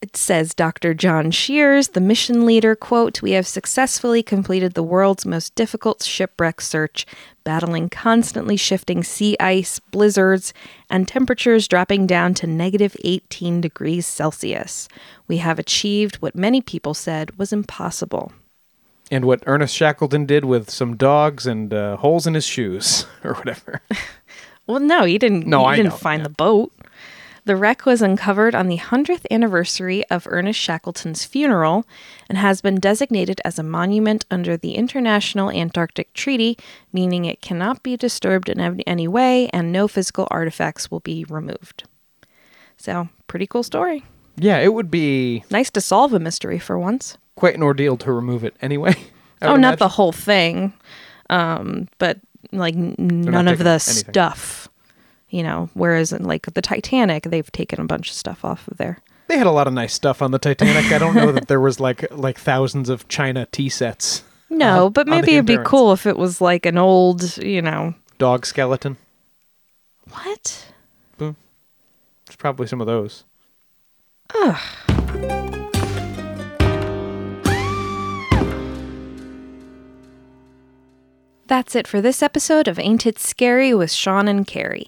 it 0.03 0.17
says 0.17 0.55
Dr. 0.55 0.93
John 0.95 1.31
Shears, 1.31 1.89
the 1.89 2.01
mission 2.01 2.45
leader, 2.45 2.77
quote, 2.77 3.23
We 3.23 3.33
have 3.33 3.47
successfully 3.47 4.23
completed 4.23 4.75
the 4.75 4.83
world's 4.83 5.25
most 5.25 5.55
difficult 5.55 6.03
shipwreck 6.03 6.61
search, 6.61 7.07
battling 7.45 7.89
constantly 7.89 8.57
shifting 8.57 9.05
sea 9.05 9.37
ice, 9.39 9.79
blizzards, 9.79 10.53
and 10.91 11.07
temperatures 11.07 11.69
dropping 11.69 12.07
down 12.07 12.35
to 12.35 12.47
negative 12.47 12.97
18 13.05 13.61
degrees 13.61 14.07
Celsius. 14.07 14.89
We 15.29 15.37
have 15.39 15.59
achieved 15.59 16.17
what 16.17 16.35
many 16.35 16.61
people 16.61 16.95
said 16.95 17.39
was 17.39 17.53
impossible. 17.53 18.33
And 19.11 19.27
what 19.27 19.43
Ernest 19.47 19.77
Shackleton 19.77 20.25
did 20.25 20.47
with 20.47 20.71
some 20.71 20.97
dogs 20.97 21.47
and 21.47 21.73
uh, 21.73 21.97
holes 21.99 22.27
in 22.27 22.35
his 22.35 22.47
shoes 22.47 23.07
or 23.25 23.35
whatever. 23.35 23.83
Well, 24.67 24.81
no, 24.81 25.05
he 25.05 25.19
didn't. 25.19 25.47
No, 25.47 25.61
he 25.61 25.67
I 25.67 25.77
didn't 25.77 25.93
know, 25.93 25.97
find 25.99 26.21
yeah. 26.21 26.29
the 26.29 26.35
boat. 26.35 26.73
The 27.47 27.57
wreck 27.57 27.85
was 27.85 28.01
uncovered 28.01 28.55
on 28.55 28.69
the 28.69 28.79
100th 28.79 29.27
anniversary 29.31 30.03
of 30.09 30.27
Ernest 30.31 30.59
Shackleton's 30.59 31.27
funeral 31.27 31.85
and 32.29 32.39
has 32.39 32.63
been 32.63 32.77
designated 32.81 33.41
as 33.45 33.59
a 33.59 33.63
monument 33.63 34.25
under 34.31 34.57
the 34.57 34.77
International 34.77 35.51
Antarctic 35.51 36.15
Treaty, 36.15 36.57
meaning 36.91 37.27
it 37.27 37.43
cannot 37.43 37.83
be 37.83 37.99
disturbed 37.99 38.49
in 38.49 38.81
any 38.87 39.07
way 39.07 39.49
and 39.51 39.71
no 39.71 39.87
physical 39.89 40.27
artifacts 40.31 40.91
will 40.91 41.01
be 41.01 41.27
removed. 41.29 41.85
So, 42.79 43.11
pretty 43.27 43.47
cool 43.47 43.63
story. 43.63 44.05
yeah, 44.37 44.59
it 44.59 44.73
would 44.73 44.91
be 44.91 45.45
Nice 45.51 45.71
to 45.73 45.81
solve 45.83 46.15
a 46.15 46.19
mystery 46.19 46.59
for 46.59 46.79
once. 46.79 47.19
quite 47.37 47.55
an 47.57 47.63
ordeal 47.63 47.97
to 47.99 48.13
remove 48.13 48.45
it 48.45 48.55
anyway. 48.63 48.95
Oh, 49.43 49.57
not 49.57 49.79
the 49.79 49.89
whole 49.89 50.13
thing, 50.13 50.73
um, 51.29 51.87
but 51.99 52.19
like 52.51 52.75
none 52.75 53.47
of 53.47 53.59
the 53.59 53.65
anything. 53.73 53.79
stuff. 54.13 54.71
You 55.35 55.43
know, 55.43 55.69
whereas 55.75 56.13
in 56.13 56.23
like 56.23 56.47
the 56.55 56.63
Titanic, 56.63 57.25
they've 57.25 57.51
taken 57.51 57.81
a 57.81 57.85
bunch 57.87 58.09
of 58.09 58.15
stuff 58.15 58.45
off 58.45 58.69
of 58.69 58.77
there. 58.77 58.99
They 59.27 59.37
had 59.37 59.49
a 59.49 59.51
lot 59.51 59.67
of 59.67 59.73
nice 59.73 59.93
stuff 59.93 60.23
on 60.23 60.31
the 60.31 60.39
Titanic. 60.39 60.93
I 60.93 60.99
don't 60.99 61.17
know 61.17 61.33
that 61.33 61.49
there 61.49 61.59
was 61.61 61.81
like 61.81 62.09
like 62.13 62.39
thousands 62.39 62.89
of 62.89 63.09
China 63.09 63.47
tea 63.51 63.69
sets. 63.69 64.23
No, 64.51 64.87
on- 64.87 64.93
but 64.93 65.09
maybe 65.09 65.33
it'd 65.33 65.47
be 65.47 65.59
cool 65.65 65.93
if 65.93 66.07
it 66.07 66.17
was 66.17 66.41
like 66.41 66.65
an 66.67 66.79
old, 66.79 67.37
you 67.39 67.61
know, 67.61 67.95
Dog 68.19 68.47
skeleton. 68.47 68.97
what? 70.11 70.67
There's 71.19 71.35
probably 72.39 72.69
some 72.69 72.81
of 72.81 72.87
those. 72.87 73.25
Ugh. 74.35 74.57
That's 81.47 81.75
it 81.75 81.87
for 81.87 82.01
this 82.01 82.23
episode 82.23 82.69
of 82.69 82.79
Ain't 82.79 83.07
It 83.07 83.19
Scary 83.19 83.75
with 83.75 83.93
Sean 83.93 84.29
and 84.29 84.47
Carrie. 84.47 84.87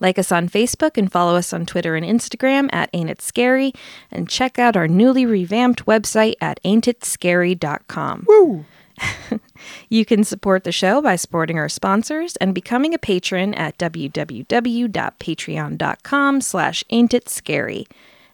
Like 0.00 0.18
us 0.18 0.32
on 0.32 0.48
Facebook 0.48 0.96
and 0.96 1.10
follow 1.10 1.36
us 1.36 1.52
on 1.52 1.66
Twitter 1.66 1.96
and 1.96 2.06
Instagram 2.06 2.68
at 2.72 2.90
Ain't 2.92 3.10
It 3.10 3.20
Scary, 3.20 3.72
and 4.10 4.28
check 4.28 4.58
out 4.58 4.76
our 4.76 4.88
newly 4.88 5.26
revamped 5.26 5.86
website 5.86 6.34
at 6.40 6.60
ain'titscary.com. 6.64 8.24
Woo! 8.28 8.64
you 9.88 10.04
can 10.04 10.24
support 10.24 10.64
the 10.64 10.72
show 10.72 11.00
by 11.00 11.14
supporting 11.16 11.58
our 11.58 11.68
sponsors 11.68 12.34
and 12.36 12.54
becoming 12.54 12.94
a 12.94 12.98
patron 12.98 13.54
at 13.54 13.76
www.patreon.com 13.78 16.40
slash 16.40 16.84
ain'titscary. 16.90 17.86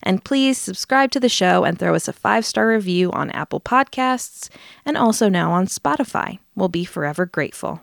And 0.03 0.23
please 0.23 0.59
subscribe 0.59 1.11
to 1.12 1.20
the 1.20 1.31
show 1.31 1.65
and 1.65 1.78
throw 1.78 1.95
us 1.95 2.09
a 2.09 2.12
five-star 2.12 2.69
review 2.69 3.11
on 3.12 3.31
Apple 3.31 3.61
Podcasts 3.61 4.51
and 4.85 4.99
also 4.99 5.31
now 5.31 5.53
on 5.53 5.66
Spotify. 5.66 6.39
We'll 6.55 6.69
be 6.69 6.85
forever 6.85 7.24
grateful. 7.24 7.81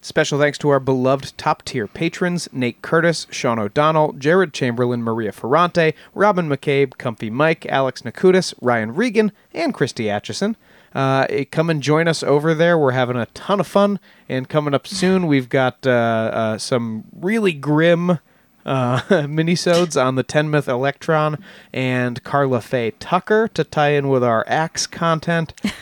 Special 0.00 0.38
thanks 0.38 0.58
to 0.58 0.68
our 0.68 0.78
beloved 0.78 1.36
top 1.36 1.64
tier 1.64 1.88
patrons 1.88 2.48
Nate 2.52 2.80
Curtis, 2.82 3.26
Sean 3.30 3.58
O'Donnell, 3.58 4.12
Jared 4.12 4.52
Chamberlain, 4.52 5.02
Maria 5.02 5.32
Ferrante, 5.32 5.94
Robin 6.14 6.48
McCabe, 6.48 6.96
Comfy 6.98 7.30
Mike, 7.30 7.66
Alex 7.66 8.02
Nakutis, 8.02 8.54
Ryan 8.60 8.94
Regan, 8.94 9.32
and 9.52 9.74
Christy 9.74 10.08
Atchison. 10.08 10.56
Uh, 10.94 11.26
eh, 11.28 11.44
come 11.50 11.68
and 11.68 11.82
join 11.82 12.06
us 12.06 12.22
over 12.22 12.54
there. 12.54 12.78
We're 12.78 12.92
having 12.92 13.16
a 13.16 13.26
ton 13.26 13.58
of 13.58 13.66
fun. 13.66 13.98
And 14.28 14.48
coming 14.48 14.72
up 14.72 14.86
soon, 14.86 15.26
we've 15.26 15.48
got 15.48 15.84
uh, 15.84 15.90
uh, 15.90 16.58
some 16.58 17.04
really 17.12 17.52
grim 17.52 18.20
uh, 18.64 19.00
minisodes 19.10 20.00
on 20.00 20.14
the 20.14 20.22
Teignmouth 20.22 20.68
Electron 20.68 21.42
and 21.72 22.22
Karla 22.22 22.60
Faye 22.60 22.92
Tucker 23.00 23.48
to 23.48 23.64
tie 23.64 23.90
in 23.90 24.08
with 24.08 24.22
our 24.22 24.44
Axe 24.46 24.86
content. 24.86 25.52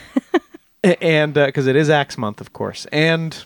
And 0.83 1.35
because 1.35 1.67
it 1.67 1.77
is 1.77 1.91
Axe 1.91 2.17
Month, 2.17 2.41
of 2.41 2.55
course. 2.55 2.87
And 2.87 3.45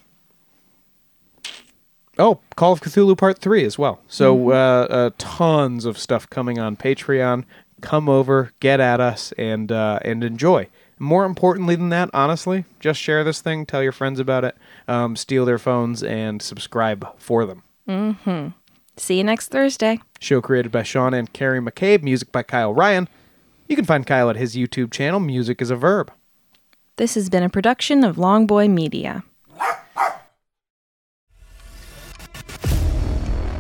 Oh, 2.18 2.40
Call 2.56 2.72
of 2.72 2.80
Cthulhu 2.80 3.16
Part 3.18 3.38
3 3.38 3.64
as 3.64 3.78
well. 3.78 4.00
So, 4.08 4.50
uh, 4.50 4.86
uh, 4.88 5.10
tons 5.18 5.84
of 5.84 5.98
stuff 5.98 6.28
coming 6.30 6.58
on 6.58 6.76
Patreon. 6.76 7.44
Come 7.80 8.08
over, 8.08 8.52
get 8.60 8.80
at 8.80 9.00
us, 9.00 9.32
and 9.36 9.70
uh, 9.70 9.98
and 10.02 10.22
enjoy. 10.24 10.68
More 10.98 11.24
importantly 11.24 11.74
than 11.74 11.88
that, 11.88 12.08
honestly, 12.14 12.64
just 12.78 13.00
share 13.00 13.24
this 13.24 13.40
thing, 13.40 13.66
tell 13.66 13.82
your 13.82 13.92
friends 13.92 14.20
about 14.20 14.44
it, 14.44 14.56
um, 14.86 15.16
steal 15.16 15.44
their 15.44 15.58
phones, 15.58 16.02
and 16.02 16.40
subscribe 16.40 17.06
for 17.18 17.44
them. 17.44 18.54
See 18.96 19.18
you 19.18 19.24
next 19.24 19.48
Thursday. 19.48 20.00
Show 20.20 20.40
created 20.40 20.70
by 20.70 20.84
Sean 20.84 21.12
and 21.12 21.32
Carrie 21.32 21.60
McCabe, 21.60 22.02
music 22.02 22.30
by 22.30 22.44
Kyle 22.44 22.72
Ryan. 22.72 23.08
You 23.68 23.76
can 23.76 23.84
find 23.84 24.06
Kyle 24.06 24.30
at 24.30 24.36
his 24.36 24.54
YouTube 24.54 24.92
channel, 24.92 25.20
Music 25.20 25.60
is 25.60 25.70
a 25.70 25.76
Verb. 25.76 26.12
This 26.96 27.14
has 27.16 27.28
been 27.28 27.42
a 27.42 27.48
production 27.50 28.04
of 28.04 28.16
Longboy 28.16 28.70
Media. 28.70 29.24